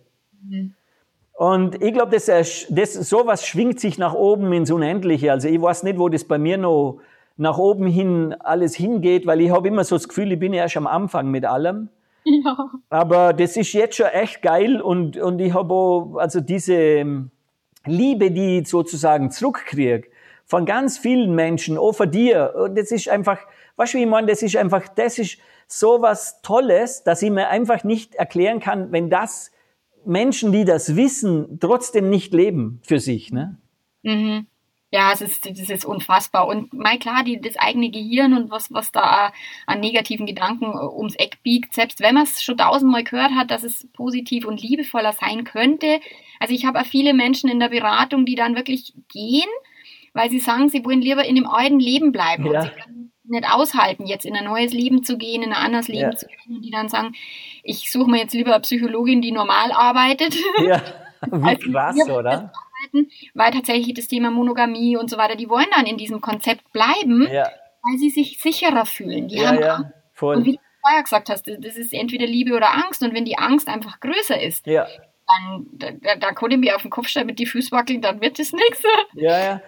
Und 1.32 1.82
ich 1.82 1.94
glaube, 1.94 2.10
das, 2.12 2.28
ersch- 2.28 2.66
das, 2.68 2.92
sowas 2.94 3.46
schwingt 3.46 3.80
sich 3.80 3.96
nach 3.98 4.12
oben 4.14 4.52
ins 4.52 4.70
Unendliche. 4.70 5.32
Also 5.32 5.48
ich 5.48 5.60
weiß 5.60 5.84
nicht, 5.84 5.98
wo 5.98 6.08
das 6.10 6.24
bei 6.24 6.36
mir 6.38 6.58
noch 6.58 6.98
nach 7.38 7.56
oben 7.56 7.86
hin 7.86 8.34
alles 8.40 8.74
hingeht, 8.74 9.26
weil 9.26 9.40
ich 9.40 9.50
habe 9.50 9.68
immer 9.68 9.84
so 9.84 9.96
das 9.96 10.08
Gefühl, 10.08 10.32
ich 10.32 10.38
bin 10.38 10.52
erst 10.52 10.76
am 10.76 10.86
Anfang 10.86 11.30
mit 11.30 11.46
allem. 11.46 11.88
Ja. 12.44 12.70
Aber 12.90 13.32
das 13.32 13.56
ist 13.56 13.72
jetzt 13.72 13.96
schon 13.96 14.06
echt 14.06 14.42
geil 14.42 14.80
und, 14.80 15.16
und 15.16 15.38
ich 15.40 15.54
habe 15.54 15.72
auch, 15.72 16.16
also 16.16 16.40
diese 16.40 17.28
Liebe, 17.86 18.30
die 18.30 18.58
ich 18.58 18.68
sozusagen 18.68 19.30
zurückkriege, 19.30 20.08
von 20.44 20.66
ganz 20.66 20.98
vielen 20.98 21.34
Menschen, 21.34 21.78
auch 21.78 21.92
von 21.92 22.10
dir, 22.10 22.54
und 22.56 22.76
das 22.76 22.90
ist 22.90 23.08
einfach, 23.08 23.38
weißt 23.76 23.94
du, 23.94 23.98
wie 23.98 24.02
ich 24.02 24.08
meine, 24.08 24.26
das 24.26 24.42
ist 24.42 24.56
einfach, 24.56 24.88
das 24.88 25.18
ist 25.18 25.38
so 25.66 26.02
was 26.02 26.42
Tolles, 26.42 27.04
dass 27.04 27.22
ich 27.22 27.30
mir 27.30 27.48
einfach 27.48 27.84
nicht 27.84 28.16
erklären 28.16 28.60
kann, 28.60 28.90
wenn 28.92 29.08
das 29.08 29.52
Menschen, 30.04 30.52
die 30.52 30.64
das 30.64 30.96
wissen, 30.96 31.58
trotzdem 31.60 32.10
nicht 32.10 32.34
leben 32.34 32.80
für 32.82 32.98
sich, 32.98 33.32
ne? 33.32 33.56
Mhm. 34.02 34.46
Ja, 34.92 35.12
es 35.12 35.20
ist, 35.20 35.46
das 35.48 35.70
ist 35.70 35.84
unfassbar. 35.84 36.48
Und 36.48 36.72
mal 36.72 36.98
klar, 36.98 37.22
die, 37.22 37.40
das 37.40 37.56
eigene 37.56 37.90
Gehirn 37.90 38.34
und 38.34 38.50
was, 38.50 38.72
was 38.72 38.90
da 38.90 39.32
an 39.66 39.78
negativen 39.78 40.26
Gedanken 40.26 40.64
äh, 40.64 40.84
ums 40.96 41.14
Eck 41.14 41.42
biegt, 41.44 41.74
selbst 41.74 42.00
wenn 42.00 42.14
man 42.16 42.24
es 42.24 42.42
schon 42.42 42.56
tausendmal 42.58 43.04
gehört 43.04 43.30
hat, 43.36 43.52
dass 43.52 43.62
es 43.62 43.86
positiv 43.92 44.44
und 44.46 44.60
liebevoller 44.60 45.12
sein 45.12 45.44
könnte. 45.44 46.00
Also 46.40 46.54
ich 46.54 46.64
habe 46.64 46.80
auch 46.80 46.86
viele 46.86 47.14
Menschen 47.14 47.48
in 47.48 47.60
der 47.60 47.68
Beratung, 47.68 48.26
die 48.26 48.34
dann 48.34 48.56
wirklich 48.56 48.92
gehen, 49.12 49.48
weil 50.12 50.28
sie 50.28 50.40
sagen, 50.40 50.68
sie 50.70 50.84
wollen 50.84 51.02
lieber 51.02 51.24
in 51.24 51.36
dem 51.36 51.46
alten 51.46 51.78
Leben 51.78 52.10
bleiben. 52.10 52.46
Ja. 52.46 52.62
Und 52.62 52.62
sie 52.66 52.70
können 52.82 53.12
nicht 53.28 53.48
aushalten, 53.48 54.06
jetzt 54.08 54.26
in 54.26 54.34
ein 54.34 54.44
neues 54.46 54.72
Leben 54.72 55.04
zu 55.04 55.16
gehen, 55.18 55.44
in 55.44 55.52
ein 55.52 55.64
anderes 55.66 55.86
Leben 55.86 56.10
Ja. 56.10 56.16
zu 56.16 56.26
gehen. 56.26 56.56
Und 56.56 56.62
die 56.64 56.70
dann 56.72 56.88
sagen, 56.88 57.14
ich 57.62 57.92
suche 57.92 58.10
mir 58.10 58.18
jetzt 58.18 58.34
lieber 58.34 58.54
eine 58.54 58.60
Psychologin, 58.62 59.22
die 59.22 59.30
normal 59.30 59.70
arbeitet. 59.70 60.34
Ja, 60.66 60.82
wie 61.30 61.48
Also 61.48 61.70
krass, 61.70 61.94
wir- 61.94 62.50
oder? 62.92 63.04
weil 63.34 63.52
tatsächlich 63.52 63.94
das 63.94 64.08
Thema 64.08 64.30
Monogamie 64.30 64.96
und 64.96 65.08
so 65.10 65.16
weiter, 65.18 65.36
die 65.36 65.48
wollen 65.48 65.66
dann 65.74 65.86
in 65.86 65.96
diesem 65.96 66.20
Konzept 66.20 66.72
bleiben, 66.72 67.28
Ja, 67.30 67.48
weil 67.82 67.98
sie 67.98 68.10
sich 68.10 68.38
sicherer 68.40 68.86
fühlen. 68.86 69.28
Die 69.28 69.36
ja, 69.36 69.48
haben 69.48 69.60
ja, 69.60 69.74
Angst. 69.76 69.84
Und 69.86 69.94
voll. 70.14 70.44
wie 70.44 70.52
du 70.52 70.58
vorher 70.82 71.02
gesagt 71.02 71.28
hast, 71.30 71.46
das 71.48 71.76
ist 71.76 71.92
entweder 71.94 72.26
Liebe 72.26 72.54
oder 72.54 72.72
Angst. 72.74 73.02
Und 73.02 73.14
wenn 73.14 73.24
die 73.24 73.38
Angst 73.38 73.68
einfach 73.68 74.00
größer 74.00 74.40
ist, 74.40 74.66
Ja, 74.66 74.86
dann 75.26 75.66
da, 75.72 75.90
da, 75.92 76.16
da 76.16 76.32
kann 76.32 76.50
ich 76.50 76.58
mir 76.58 76.74
auf 76.76 76.82
den 76.82 76.90
Kopf 76.90 77.08
stellen 77.08 77.26
mit 77.26 77.38
die 77.38 77.46
Füße 77.46 77.70
wackeln, 77.72 78.02
dann 78.02 78.20
wird 78.20 78.38
das 78.38 78.52
nichts. 78.52 78.82
ja, 79.14 79.38
ja. 79.38 79.60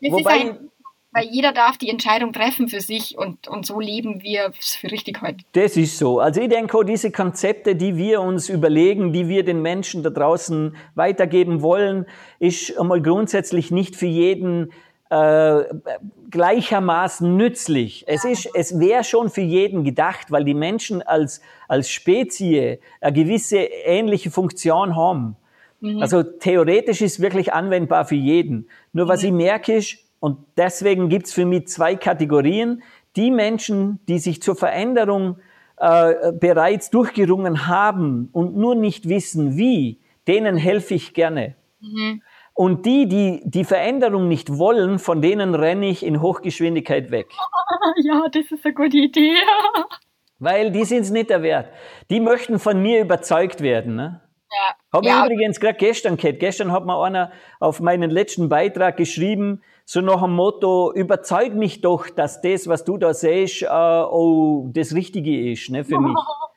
Das 0.00 0.12
Wobei- 0.12 0.36
ist 0.38 0.40
ein, 0.46 0.70
weil 1.12 1.26
jeder 1.26 1.52
darf 1.52 1.76
die 1.76 1.88
Entscheidung 1.88 2.32
treffen 2.32 2.68
für 2.68 2.80
sich 2.80 3.18
und, 3.18 3.48
und 3.48 3.66
so 3.66 3.80
leben 3.80 4.22
wir 4.22 4.52
es 4.58 4.76
für 4.76 4.90
richtig 4.90 5.20
heute. 5.22 5.38
Das 5.52 5.76
ist 5.76 5.98
so. 5.98 6.20
Also 6.20 6.40
ich 6.40 6.48
denke 6.48 6.84
diese 6.84 7.10
Konzepte, 7.10 7.74
die 7.74 7.96
wir 7.96 8.20
uns 8.20 8.48
überlegen, 8.48 9.12
die 9.12 9.28
wir 9.28 9.44
den 9.44 9.60
Menschen 9.60 10.02
da 10.02 10.10
draußen 10.10 10.76
weitergeben 10.94 11.62
wollen, 11.62 12.06
ist 12.38 12.78
einmal 12.78 13.02
grundsätzlich 13.02 13.70
nicht 13.70 13.96
für 13.96 14.06
jeden 14.06 14.72
äh, 15.10 15.64
gleichermaßen 16.30 17.36
nützlich. 17.36 18.04
Es 18.06 18.24
ist, 18.24 18.48
es 18.54 18.78
wäre 18.78 19.02
schon 19.02 19.30
für 19.30 19.40
jeden 19.40 19.82
gedacht, 19.82 20.30
weil 20.30 20.44
die 20.44 20.54
Menschen 20.54 21.02
als 21.02 21.40
als 21.66 21.90
Spezie 21.90 22.78
eine 23.00 23.12
gewisse 23.12 23.58
ähnliche 23.58 24.30
Funktion 24.30 24.94
haben. 24.94 25.36
Also 25.98 26.22
theoretisch 26.22 27.00
ist 27.00 27.20
wirklich 27.20 27.54
anwendbar 27.54 28.04
für 28.04 28.14
jeden. 28.14 28.68
Nur 28.92 29.08
was 29.08 29.22
ich 29.22 29.32
merke 29.32 29.76
ist, 29.76 29.96
und 30.20 30.38
deswegen 30.56 31.08
gibt's 31.08 31.32
für 31.32 31.46
mich 31.46 31.66
zwei 31.66 31.96
Kategorien. 31.96 32.82
Die 33.16 33.30
Menschen, 33.30 33.98
die 34.06 34.18
sich 34.18 34.40
zur 34.42 34.54
Veränderung 34.54 35.38
äh, 35.78 36.32
bereits 36.32 36.90
durchgerungen 36.90 37.66
haben 37.66 38.28
und 38.32 38.56
nur 38.56 38.74
nicht 38.74 39.08
wissen, 39.08 39.56
wie, 39.56 39.98
denen 40.28 40.56
helfe 40.56 40.94
ich 40.94 41.14
gerne. 41.14 41.56
Und 42.52 42.84
die, 42.84 43.08
die 43.08 43.40
die 43.44 43.64
Veränderung 43.64 44.28
nicht 44.28 44.58
wollen, 44.58 44.98
von 44.98 45.22
denen 45.22 45.54
renne 45.54 45.88
ich 45.88 46.04
in 46.04 46.20
Hochgeschwindigkeit 46.20 47.10
weg. 47.10 47.28
Ja, 48.02 48.26
das 48.30 48.50
ist 48.50 48.64
eine 48.64 48.74
gute 48.74 48.98
Idee. 48.98 49.34
Weil 50.38 50.70
die 50.70 50.84
sind's 50.84 51.10
nicht 51.10 51.30
der 51.30 51.42
Wert. 51.42 51.68
Die 52.10 52.20
möchten 52.20 52.58
von 52.58 52.82
mir 52.82 53.00
überzeugt 53.00 53.62
werden. 53.62 53.94
Ne? 53.94 54.20
Ja, 54.50 54.74
Habe 54.92 55.06
ja, 55.06 55.24
ich 55.24 55.32
übrigens 55.32 55.60
gerade 55.60 55.78
gestern 55.78 56.16
gehört. 56.16 56.40
Gestern 56.40 56.72
hat 56.72 56.84
mir 56.84 57.00
einer 57.00 57.32
auf 57.58 57.80
meinen 57.80 58.10
letzten 58.10 58.48
Beitrag 58.48 58.96
geschrieben, 58.96 59.62
so 59.92 60.00
nach 60.00 60.22
dem 60.22 60.36
Motto, 60.36 60.92
überzeug 60.92 61.54
mich 61.54 61.80
doch, 61.80 62.08
dass 62.10 62.40
das, 62.40 62.68
was 62.68 62.84
du 62.84 62.96
da 62.96 63.12
siehst, 63.12 63.62
äh, 63.62 63.66
oh, 63.66 64.70
das 64.72 64.94
Richtige 64.94 65.50
ist 65.50 65.68
ne, 65.68 65.82
für 65.82 65.98
mich. 65.98 66.14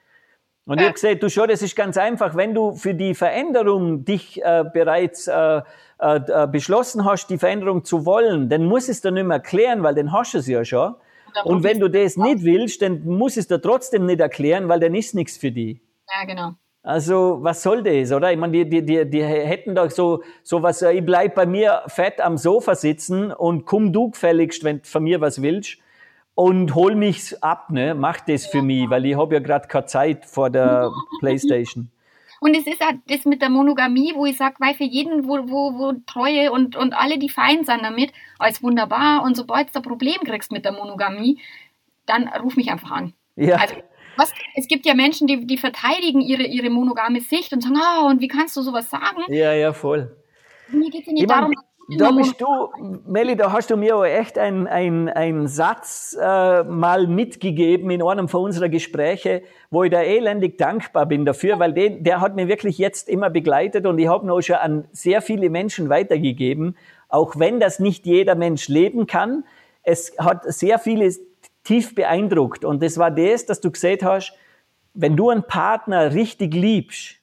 Und 0.65 0.79
ich 0.79 0.83
habe 0.83 0.93
gesagt, 0.93 1.23
du 1.23 1.31
schau, 1.31 1.47
das 1.47 1.63
ist 1.63 1.75
ganz 1.75 1.97
einfach, 1.97 2.35
wenn 2.35 2.53
du 2.53 2.73
für 2.73 2.93
die 2.93 3.15
Veränderung 3.15 4.05
dich 4.05 4.39
äh, 4.43 4.63
bereits 4.71 5.27
äh, 5.27 5.33
äh, 5.33 5.61
äh 5.99 6.47
beschlossen 6.47 7.05
hast, 7.05 7.25
die 7.25 7.39
Veränderung 7.39 7.83
zu 7.83 8.05
wollen, 8.05 8.49
dann 8.49 8.65
muss 8.65 8.87
es 8.87 9.01
dir 9.01 9.09
nicht 9.09 9.25
mehr 9.25 9.37
erklären, 9.37 9.81
weil 9.81 9.95
dann 9.95 10.11
hast 10.11 10.35
du 10.35 10.37
es 10.37 10.45
ja 10.45 10.63
schon. 10.63 10.93
Und 11.43 11.63
wenn 11.63 11.79
du 11.79 11.89
das 11.89 12.17
nicht 12.17 12.43
willst, 12.43 12.83
dann 12.83 13.03
muss 13.03 13.35
es 13.35 13.47
dir 13.47 13.59
trotzdem 13.59 14.05
nicht 14.05 14.19
erklären, 14.19 14.69
weil 14.69 14.79
dann 14.79 14.93
ist 14.93 15.15
nichts 15.15 15.37
für 15.37 15.51
dich. 15.51 15.81
Ja, 16.07 16.27
genau. 16.27 16.51
Also, 16.83 17.37
was 17.41 17.63
soll 17.63 17.81
das, 17.81 18.11
oder? 18.11 18.31
Ich 18.33 18.37
meine, 18.37 18.51
die, 18.51 18.69
die, 18.69 18.85
die, 18.85 19.09
die 19.09 19.23
hätten 19.23 19.73
doch 19.73 19.89
so, 19.89 20.21
so 20.43 20.61
was, 20.61 20.81
äh, 20.81 20.91
ich 20.91 21.05
bleib 21.05 21.33
bei 21.33 21.45
mir 21.45 21.81
fett 21.87 22.19
am 22.19 22.37
Sofa 22.37 22.75
sitzen 22.75 23.31
und 23.31 23.65
komm 23.65 23.93
du 23.93 24.11
gefälligst, 24.11 24.65
wenn 24.65 24.79
du 24.79 24.83
von 24.83 25.03
mir 25.03 25.21
was 25.21 25.41
willst 25.41 25.77
und 26.35 26.75
hol 26.75 26.95
mich 26.95 27.41
ab, 27.41 27.69
ne? 27.69 27.95
Mach 27.95 28.19
das 28.19 28.45
für 28.45 28.61
mich, 28.61 28.89
weil 28.89 29.05
ich 29.05 29.15
habe 29.15 29.35
ja 29.35 29.39
gerade 29.39 29.69
keine 29.69 29.85
Zeit 29.85 30.25
vor 30.25 30.49
der 30.49 30.91
Playstation. 31.19 31.89
Und 32.41 32.53
es 32.57 32.67
ist 32.67 32.81
auch 32.81 32.91
das 33.07 33.23
mit 33.23 33.41
der 33.41 33.49
Monogamie, 33.49 34.11
wo 34.15 34.25
ich 34.25 34.35
sage, 34.35 34.55
weil 34.59 34.73
für 34.73 34.83
jeden, 34.83 35.25
wo, 35.25 35.37
wo, 35.49 35.79
wo 35.79 35.93
Treue 36.05 36.51
und, 36.51 36.75
und 36.75 36.93
alle, 36.93 37.17
die 37.17 37.29
fein 37.29 37.63
sind 37.63 37.81
damit, 37.83 38.11
alles 38.37 38.61
wunderbar. 38.61 39.23
Und 39.23 39.37
sobald 39.37 39.73
du 39.73 39.79
ein 39.79 39.83
Problem 39.83 40.19
kriegst 40.25 40.51
mit 40.51 40.65
der 40.65 40.73
Monogamie, 40.73 41.39
dann 42.05 42.27
ruf 42.27 42.57
mich 42.57 42.69
einfach 42.69 42.91
an. 42.91 43.13
Ja. 43.37 43.55
Also, 43.55 43.75
was, 44.15 44.31
es 44.55 44.67
gibt 44.67 44.85
ja 44.85 44.93
Menschen, 44.93 45.27
die, 45.27 45.45
die 45.45 45.57
verteidigen 45.57 46.21
ihre, 46.21 46.43
ihre 46.43 46.69
monogame 46.69 47.21
Sicht 47.21 47.53
und 47.53 47.61
sagen, 47.61 47.77
ah, 47.77 48.03
oh, 48.03 48.09
und 48.09 48.21
wie 48.21 48.27
kannst 48.27 48.55
du 48.55 48.61
sowas 48.61 48.89
sagen? 48.89 49.23
Ja, 49.29 49.53
ja, 49.53 49.73
voll. 49.73 50.15
Mir 50.69 50.89
geht 50.89 51.01
es 51.01 51.07
ja 51.07 51.13
nicht 51.13 51.23
ich 51.23 51.27
darum, 51.27 51.53
da 51.97 52.11
bist 52.11 52.39
du, 52.39 52.45
Melli, 53.05 53.35
da 53.35 53.51
hast 53.51 53.69
du 53.69 53.75
mir 53.75 53.95
aber 53.95 54.09
echt 54.09 54.37
einen 54.37 54.67
ein 54.67 55.47
Satz 55.47 56.17
äh, 56.19 56.63
mal 56.63 57.07
mitgegeben 57.07 57.89
in 57.91 58.01
einem 58.01 58.29
von 58.29 58.45
unserer 58.45 58.69
Gespräche, 58.69 59.43
wo 59.69 59.83
ich 59.83 59.91
da 59.91 60.01
elendig 60.01 60.57
dankbar 60.57 61.05
bin 61.05 61.25
dafür, 61.25 61.59
weil 61.59 61.73
den, 61.73 62.03
der 62.03 62.21
hat 62.21 62.35
mir 62.35 62.47
wirklich 62.47 62.77
jetzt 62.77 63.09
immer 63.09 63.29
begleitet 63.29 63.85
und 63.85 63.99
ich 63.99 64.07
habe 64.07 64.25
ihn 64.25 64.29
auch 64.29 64.41
schon 64.41 64.55
an 64.55 64.87
sehr 64.91 65.21
viele 65.21 65.49
Menschen 65.49 65.89
weitergegeben, 65.89 66.77
auch 67.09 67.37
wenn 67.37 67.59
das 67.59 67.79
nicht 67.79 68.05
jeder 68.05 68.35
Mensch 68.35 68.69
leben 68.69 69.05
kann. 69.05 69.43
Es 69.83 70.13
hat 70.17 70.45
sehr 70.45 70.79
viele 70.79 71.11
tief 71.63 71.95
beeindruckt 71.95 72.65
und 72.65 72.83
das 72.83 72.97
war 72.97 73.11
das, 73.11 73.45
dass 73.45 73.61
du 73.61 73.71
gesagt 73.71 74.03
hast, 74.03 74.33
wenn 74.93 75.15
du 75.15 75.29
einen 75.29 75.43
Partner 75.43 76.13
richtig 76.13 76.53
liebst, 76.53 77.15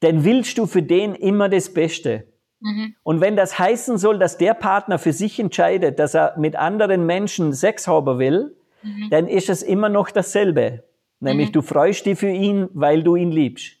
dann 0.00 0.24
willst 0.24 0.58
du 0.58 0.66
für 0.66 0.82
den 0.82 1.14
immer 1.14 1.48
das 1.48 1.72
Beste. 1.72 2.26
Mhm. 2.60 2.94
Und 3.02 3.20
wenn 3.20 3.36
das 3.36 3.58
heißen 3.58 3.98
soll, 3.98 4.18
dass 4.18 4.38
der 4.38 4.54
Partner 4.54 4.98
für 4.98 5.12
sich 5.12 5.38
entscheidet, 5.38 5.98
dass 5.98 6.14
er 6.14 6.34
mit 6.38 6.56
anderen 6.56 7.06
Menschen 7.06 7.52
Sex 7.52 7.88
haben 7.88 8.18
will, 8.18 8.56
mhm. 8.82 9.08
dann 9.10 9.28
ist 9.28 9.48
es 9.48 9.62
immer 9.62 9.88
noch 9.88 10.10
dasselbe. 10.10 10.84
Nämlich 11.20 11.48
mhm. 11.48 11.52
du 11.52 11.62
freust 11.62 12.06
dich 12.06 12.18
für 12.18 12.30
ihn, 12.30 12.68
weil 12.72 13.02
du 13.02 13.16
ihn 13.16 13.30
liebst. 13.30 13.76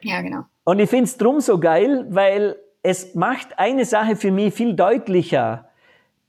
Ja, 0.00 0.20
genau. 0.20 0.44
Und 0.64 0.78
ich 0.78 0.90
finde 0.90 1.04
es 1.04 1.16
drum 1.16 1.40
so 1.40 1.58
geil, 1.58 2.06
weil 2.10 2.56
es 2.82 3.14
macht 3.14 3.58
eine 3.58 3.84
Sache 3.84 4.16
für 4.16 4.30
mich 4.30 4.54
viel 4.54 4.74
deutlicher, 4.74 5.68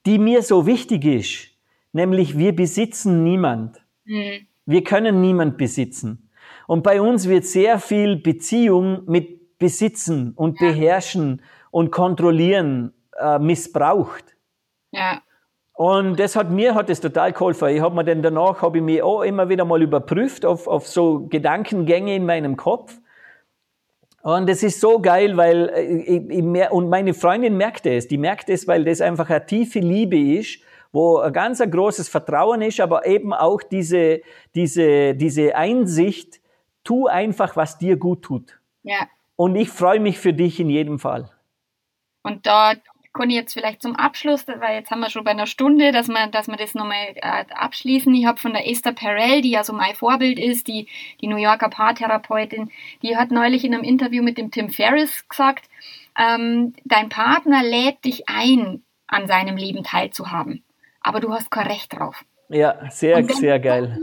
die 0.06 0.20
mir 0.20 0.42
so 0.42 0.66
wichtig 0.66 1.06
ist. 1.06 1.53
Nämlich 1.94 2.38
wir 2.38 2.56
besitzen 2.56 3.24
niemand. 3.24 3.82
Mhm. 4.06 4.48
Wir 4.66 4.84
können 4.84 5.22
niemand 5.22 5.58
besitzen. 5.58 6.30
Und 6.68 6.84
bei 6.84 7.02
uns 7.02 7.28
wird 7.30 7.46
sehr 7.46 7.80
viel 7.80 8.18
Beziehung 8.18 9.04
mit 9.06 9.58
Besitzen 9.60 10.34
und 10.36 10.60
ja. 10.60 10.68
Beherrschen 10.68 11.42
und 11.72 11.92
Kontrollieren 11.92 12.94
äh, 13.18 13.40
missbraucht. 13.40 14.36
Ja. 14.92 15.22
Und 15.74 16.20
das 16.20 16.36
hat 16.36 16.52
mir 16.52 16.76
hat 16.76 16.90
das 16.90 17.02
total 17.02 17.34
geholfen. 17.34 17.70
Ich 17.70 17.82
habe 17.82 17.96
mir 17.96 18.04
dann 18.04 18.22
danach 18.22 18.62
habe 18.62 18.78
ich 18.78 18.84
mich 18.84 19.02
auch 19.02 19.22
immer 19.22 19.50
wieder 19.50 19.66
mal 19.66 19.82
überprüft 19.82 20.46
auf, 20.46 20.68
auf 20.68 20.88
so 20.88 21.28
Gedankengänge 21.28 22.16
in 22.16 22.26
meinem 22.26 22.58
Kopf. 22.58 23.00
Und 24.22 24.48
das 24.48 24.64
ist 24.64 24.80
so 24.80 25.00
geil, 25.00 25.36
weil 25.36 25.70
äh, 25.70 25.82
ich, 25.82 26.30
ich 26.30 26.44
mehr, 26.44 26.74
und 26.74 26.90
meine 26.90 27.14
Freundin 27.14 27.58
merkt 27.58 27.86
es. 27.86 28.08
Die 28.08 28.18
merkt 28.18 28.50
es, 28.50 28.68
weil 28.68 28.86
das 28.86 29.02
einfach 29.02 29.30
eine 29.30 29.46
tiefe 29.46 29.80
Liebe 29.80 30.18
ist, 30.18 30.60
wo 30.94 31.18
ein 31.18 31.34
ganz 31.34 31.60
ein 31.60 31.72
großes 31.72 32.08
Vertrauen 32.08 32.62
ist, 32.62 32.80
aber 32.80 33.06
eben 33.06 33.34
auch 33.34 33.62
diese 33.62 34.22
diese 34.56 35.16
diese 35.16 35.56
Einsicht. 35.56 36.40
Tu 36.86 37.08
einfach, 37.08 37.56
was 37.56 37.78
dir 37.78 37.96
gut 37.96 38.24
tut. 38.24 38.60
Ja. 38.84 39.08
Und 39.38 39.56
ich 39.56 39.70
freue 39.70 40.02
mich 40.02 40.20
für 40.20 40.34
dich 40.34 40.60
in 40.60 40.70
jedem 40.70 41.00
Fall. 41.00 41.30
Und 42.24 42.46
da 42.46 42.74
ich 43.22 43.36
jetzt 43.36 43.54
vielleicht 43.54 43.82
zum 43.82 43.96
Abschluss, 43.96 44.48
weil 44.48 44.76
jetzt 44.76 44.90
haben 44.90 45.02
wir 45.02 45.10
schon 45.10 45.24
bei 45.24 45.32
einer 45.32 45.46
Stunde, 45.46 45.92
dass 45.92 46.08
wir, 46.08 46.28
dass 46.28 46.48
wir 46.48 46.58
das 46.58 46.74
nochmal 46.74 47.14
äh, 47.16 47.46
abschließen. 47.54 48.14
Ich 48.16 48.26
habe 48.26 48.40
von 48.40 48.54
der 48.54 48.68
Esther 48.68 48.94
Perel, 48.94 49.42
die 49.42 49.52
ja 49.52 49.64
so 49.64 49.74
mein 49.74 49.96
Vorbild 49.96 50.40
ist, 50.40 50.68
die, 50.68 50.88
die 51.22 51.28
New 51.28 51.38
Yorker 51.38 51.70
Paartherapeutin, 51.70 52.72
die 53.04 53.16
hat 53.16 53.32
neulich 53.32 53.64
in 53.64 53.74
einem 53.74 53.84
Interview 53.84 54.24
mit 54.24 54.38
dem 54.38 54.52
Tim 54.52 54.70
Ferriss 54.70 55.28
gesagt, 55.30 55.70
ähm, 56.18 56.74
dein 56.86 57.10
Partner 57.10 57.64
lädt 57.64 58.04
dich 58.04 58.28
ein, 58.28 58.84
an 59.08 59.28
seinem 59.28 59.58
Leben 59.58 59.84
teilzuhaben, 59.84 60.64
aber 61.04 61.20
du 61.20 61.32
hast 61.32 61.52
kein 61.52 61.68
Recht 61.68 61.94
drauf. 61.94 62.24
Ja, 62.50 62.90
sehr, 62.90 63.24
sehr 63.24 63.60
geil. 63.60 64.00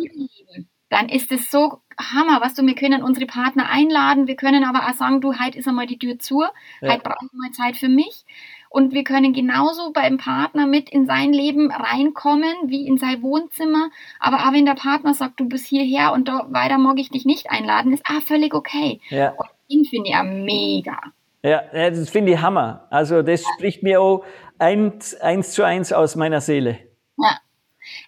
Dann 0.89 1.09
ist 1.09 1.31
es 1.31 1.51
so 1.51 1.79
Hammer, 1.99 2.41
was 2.41 2.55
du, 2.55 2.67
wir 2.67 2.75
können 2.75 3.03
unsere 3.03 3.27
Partner 3.27 3.69
einladen, 3.71 4.27
wir 4.27 4.37
können 4.37 4.65
aber 4.65 4.89
auch 4.89 4.95
sagen, 4.95 5.21
du, 5.21 5.39
heute 5.39 5.59
ist 5.59 5.69
einmal 5.69 5.87
die 5.87 5.99
Tür 5.99 6.19
zu, 6.19 6.43
ja. 6.43 6.93
heute 6.93 7.03
brauche 7.03 7.27
ich 7.27 7.33
mal 7.33 7.53
Zeit 7.53 7.77
für 7.77 7.89
mich. 7.89 8.25
Und 8.73 8.95
wir 8.95 9.03
können 9.03 9.33
genauso 9.33 9.93
beim 9.93 10.17
Partner 10.17 10.69
mit 10.69 10.89
in 10.91 11.05
sein 11.05 11.33
Leben 11.33 11.73
reinkommen, 11.73 12.55
wie 12.67 12.87
in 12.87 12.99
sein 12.99 13.21
Wohnzimmer. 13.21 13.91
Aber 14.21 14.47
auch 14.47 14.53
wenn 14.53 14.65
der 14.65 14.77
Partner 14.77 15.13
sagt, 15.13 15.41
du 15.41 15.49
bist 15.49 15.67
hierher 15.67 16.13
und 16.13 16.29
da 16.29 16.47
weiter 16.51 16.79
mag 16.79 17.01
ich 17.01 17.11
dich 17.11 17.25
nicht 17.25 17.51
einladen, 17.51 17.93
ist 17.93 18.05
ah 18.07 18.21
völlig 18.25 18.55
okay. 18.55 19.01
Ja. 19.09 19.31
Und 19.31 19.49
den 19.69 19.85
finde 19.85 20.11
ich 20.11 20.15
ja 20.15 20.23
mega. 20.23 21.01
Ja, 21.43 21.63
das 21.73 22.11
finde 22.11 22.33
ich 22.33 22.41
Hammer. 22.41 22.87
Also 22.91 23.23
das 23.23 23.43
spricht 23.57 23.83
mir 23.83 24.01
auch 24.01 24.25
eins, 24.61 25.15
eins 25.17 25.53
zu 25.53 25.65
eins 25.65 25.93
aus 25.93 26.15
meiner 26.15 26.41
Seele. 26.41 26.79
Ja. 27.23 27.39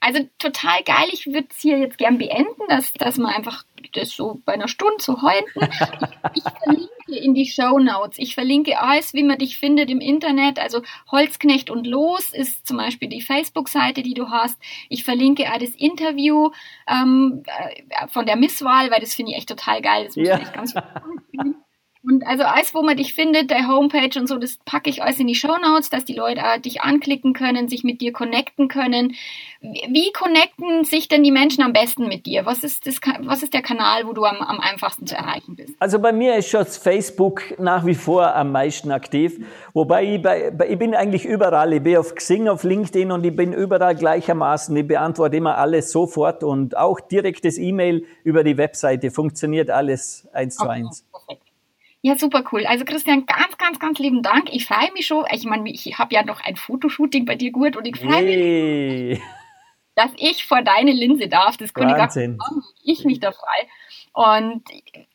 Also 0.00 0.28
total 0.38 0.82
geil. 0.84 1.08
Ich 1.12 1.26
würde 1.26 1.48
es 1.50 1.58
hier 1.58 1.78
jetzt 1.78 1.98
gern 1.98 2.18
beenden, 2.18 2.62
dass, 2.68 2.92
dass 2.92 3.16
man 3.16 3.32
einfach 3.32 3.64
das 3.94 4.10
so 4.10 4.40
bei 4.44 4.54
einer 4.54 4.68
Stunde 4.68 4.98
zu 4.98 5.22
halten. 5.22 5.60
Ich, 6.34 6.44
ich 6.44 6.52
verlinke 6.62 7.16
in 7.24 7.34
die 7.34 7.46
Show 7.46 7.78
Notes. 7.78 8.18
Ich 8.18 8.34
verlinke 8.34 8.80
alles, 8.80 9.14
wie 9.14 9.22
man 9.22 9.38
dich 9.38 9.58
findet 9.58 9.90
im 9.90 10.00
Internet. 10.00 10.58
Also 10.58 10.82
Holzknecht 11.10 11.70
und 11.70 11.86
Los 11.86 12.32
ist 12.32 12.66
zum 12.66 12.76
Beispiel 12.76 13.08
die 13.08 13.22
Facebook-Seite, 13.22 14.02
die 14.02 14.14
du 14.14 14.30
hast. 14.30 14.60
Ich 14.88 15.04
verlinke 15.04 15.44
auch 15.52 15.58
das 15.58 15.70
Interview 15.70 16.50
ähm, 16.86 17.42
äh, 17.46 18.08
von 18.08 18.26
der 18.26 18.36
Misswahl, 18.36 18.90
weil 18.90 19.00
das 19.00 19.14
finde 19.14 19.32
ich 19.32 19.38
echt 19.38 19.48
total 19.48 19.82
geil. 19.82 20.04
Das 20.06 20.16
muss 20.16 20.28
ja. 20.28 20.38
ich 20.38 20.52
ganz 20.52 20.74
und 22.22 22.28
also 22.28 22.44
alles, 22.44 22.74
wo 22.74 22.82
man 22.82 22.96
dich 22.96 23.14
findet, 23.14 23.50
der 23.50 23.68
Homepage 23.68 24.18
und 24.18 24.26
so, 24.26 24.38
das 24.38 24.58
packe 24.64 24.90
ich 24.90 25.02
alles 25.02 25.18
in 25.18 25.26
die 25.26 25.34
Show 25.34 25.56
Notes, 25.60 25.90
dass 25.90 26.04
die 26.04 26.14
Leute 26.14 26.42
dich 26.64 26.80
anklicken 26.80 27.32
können, 27.32 27.68
sich 27.68 27.84
mit 27.84 28.00
dir 28.00 28.12
connecten 28.12 28.68
können. 28.68 29.14
Wie 29.60 30.12
connecten 30.12 30.84
sich 30.84 31.08
denn 31.08 31.22
die 31.22 31.30
Menschen 31.30 31.62
am 31.62 31.72
besten 31.72 32.08
mit 32.08 32.26
dir? 32.26 32.46
Was 32.46 32.64
ist, 32.64 32.86
das, 32.86 32.96
was 33.20 33.42
ist 33.42 33.54
der 33.54 33.62
Kanal, 33.62 34.06
wo 34.06 34.12
du 34.12 34.24
am, 34.24 34.36
am 34.36 34.60
einfachsten 34.60 35.06
zu 35.06 35.14
erreichen 35.14 35.56
bist? 35.56 35.74
Also 35.78 35.98
bei 35.98 36.12
mir 36.12 36.36
ist 36.36 36.48
schon 36.48 36.64
Facebook 36.66 37.58
nach 37.58 37.86
wie 37.86 37.94
vor 37.94 38.34
am 38.34 38.52
meisten 38.52 38.90
aktiv. 38.90 39.44
Wobei 39.72 40.14
ich, 40.14 40.22
bei, 40.22 40.52
ich 40.68 40.78
bin 40.78 40.94
eigentlich 40.94 41.24
überall. 41.24 41.72
Ich 41.72 41.82
bin 41.82 41.96
auf 41.96 42.14
Xing, 42.14 42.48
auf 42.48 42.64
LinkedIn 42.64 43.10
und 43.12 43.24
ich 43.24 43.34
bin 43.34 43.52
überall 43.52 43.94
gleichermaßen. 43.94 44.76
Ich 44.76 44.86
beantworte 44.86 45.36
immer 45.36 45.58
alles 45.58 45.92
sofort 45.92 46.44
und 46.44 46.76
auch 46.76 47.00
direktes 47.00 47.58
E-Mail 47.58 48.04
über 48.24 48.44
die 48.44 48.56
Webseite 48.56 49.10
funktioniert 49.10 49.70
alles 49.70 50.28
eins 50.32 50.56
zu 50.56 50.68
eins. 50.68 51.04
Ja, 52.04 52.18
super 52.18 52.42
cool. 52.50 52.66
Also 52.66 52.84
Christian, 52.84 53.26
ganz, 53.26 53.56
ganz, 53.58 53.78
ganz 53.78 54.00
lieben 54.00 54.22
Dank. 54.22 54.52
Ich 54.52 54.66
freue 54.66 54.92
mich 54.92 55.06
schon. 55.06 55.24
Ich 55.32 55.44
meine, 55.44 55.70
ich 55.70 55.98
habe 55.98 56.12
ja 56.12 56.24
noch 56.24 56.40
ein 56.40 56.56
Fotoshooting 56.56 57.24
bei 57.24 57.36
dir 57.36 57.52
gut 57.52 57.76
und 57.76 57.86
ich 57.86 57.96
freue 57.96 58.24
mich, 58.24 59.20
dass 59.94 60.10
ich 60.16 60.44
vor 60.44 60.62
deine 60.62 60.90
Linse 60.90 61.28
darf. 61.28 61.56
Das 61.56 61.72
konnte 61.72 61.92
ich 61.92 61.96
gar 61.96 62.06
nicht 62.06 62.40
ich 62.82 63.04
mich 63.04 63.20
da 63.20 63.30
frei. 63.30 63.68
Und 64.12 64.64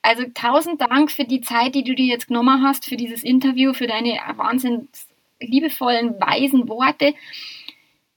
also 0.01 0.23
tausend 0.33 0.79
Dank 0.79 1.11
für 1.11 1.25
die 1.25 1.41
Zeit, 1.41 1.75
die 1.75 1.83
du 1.83 1.93
dir 1.93 2.05
jetzt 2.05 2.29
genommen 2.29 2.63
hast, 2.65 2.85
für 2.85 2.95
dieses 2.95 3.21
Interview, 3.21 3.73
für 3.73 3.88
deine 3.88 4.19
wahnsinns 4.38 5.07
liebevollen, 5.41 6.19
weisen 6.21 6.69
Worte. 6.69 7.13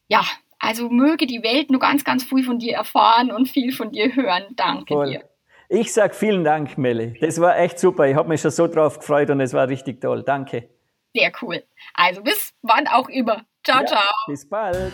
Ja, 0.07 0.25
also 0.61 0.89
möge 0.91 1.27
die 1.27 1.43
Welt 1.43 1.71
nur 1.71 1.81
ganz, 1.81 2.05
ganz 2.05 2.23
viel 2.23 2.45
von 2.45 2.61
dir 2.61 2.75
erfahren 2.75 3.33
und 3.33 3.49
viel 3.49 3.73
von 3.73 3.91
dir 3.91 4.15
hören. 4.15 4.45
Danke 4.55 4.95
Voll. 4.95 5.11
dir. 5.11 5.30
Ich 5.73 5.93
sag 5.93 6.17
vielen 6.17 6.43
Dank, 6.43 6.79
Melli. 6.79 7.17
Das 7.21 7.41
war 7.41 7.57
echt 7.57 7.79
super. 7.79 8.09
Ich 8.09 8.17
habe 8.17 8.29
mich 8.29 8.41
schon 8.41 8.51
so 8.51 8.67
drauf 8.67 8.99
gefreut 8.99 9.31
und 9.31 9.41
es 9.41 9.55
war 9.55 9.69
richtig 9.69 10.01
toll. 10.01 10.25
Danke. 10.25 10.69
Sehr 11.15 11.31
cool. 11.43 11.63
Also 11.95 12.25
bis 12.25 12.51
wann 12.63 12.89
auch 12.89 13.09
immer. 13.09 13.45
Ciao, 13.63 13.79
ja, 13.79 13.87
ciao. 13.87 14.03
Bis 14.27 14.49
bald. 14.49 14.93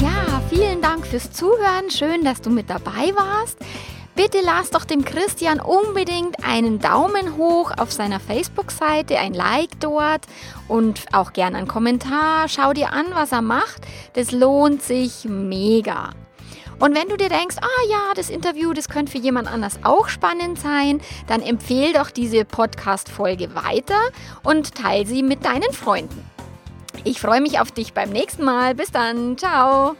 Ja, 0.00 0.40
vielen 0.48 0.80
Dank 0.80 1.06
fürs 1.06 1.30
Zuhören. 1.32 1.90
Schön, 1.90 2.24
dass 2.24 2.40
du 2.40 2.48
mit 2.48 2.70
dabei 2.70 3.12
warst. 3.14 3.58
Bitte 4.14 4.38
lass 4.44 4.70
doch 4.70 4.84
dem 4.84 5.04
Christian 5.04 5.58
unbedingt 5.58 6.44
einen 6.44 6.78
Daumen 6.80 7.36
hoch 7.38 7.72
auf 7.78 7.90
seiner 7.90 8.20
Facebook-Seite, 8.20 9.18
ein 9.18 9.32
Like 9.32 9.80
dort 9.80 10.26
und 10.68 11.06
auch 11.12 11.32
gern 11.32 11.54
einen 11.54 11.66
Kommentar. 11.68 12.48
Schau 12.48 12.74
dir 12.74 12.92
an, 12.92 13.06
was 13.14 13.32
er 13.32 13.40
macht. 13.40 13.86
Das 14.12 14.30
lohnt 14.30 14.82
sich 14.82 15.24
mega. 15.24 16.10
Und 16.78 16.94
wenn 16.94 17.08
du 17.08 17.16
dir 17.16 17.28
denkst, 17.28 17.56
ah 17.60 17.88
ja, 17.88 18.12
das 18.14 18.28
Interview, 18.28 18.72
das 18.72 18.88
könnte 18.88 19.12
für 19.12 19.18
jemand 19.18 19.48
anders 19.48 19.78
auch 19.82 20.08
spannend 20.08 20.58
sein, 20.58 21.00
dann 21.26 21.40
empfehle 21.40 21.94
doch 21.94 22.10
diese 22.10 22.44
Podcast-Folge 22.44 23.54
weiter 23.54 24.00
und 24.42 24.74
teile 24.74 25.06
sie 25.06 25.22
mit 25.22 25.44
deinen 25.44 25.72
Freunden. 25.72 26.28
Ich 27.04 27.20
freue 27.20 27.40
mich 27.40 27.60
auf 27.60 27.70
dich 27.70 27.94
beim 27.94 28.10
nächsten 28.10 28.44
Mal. 28.44 28.74
Bis 28.74 28.90
dann. 28.90 29.38
Ciao. 29.38 29.96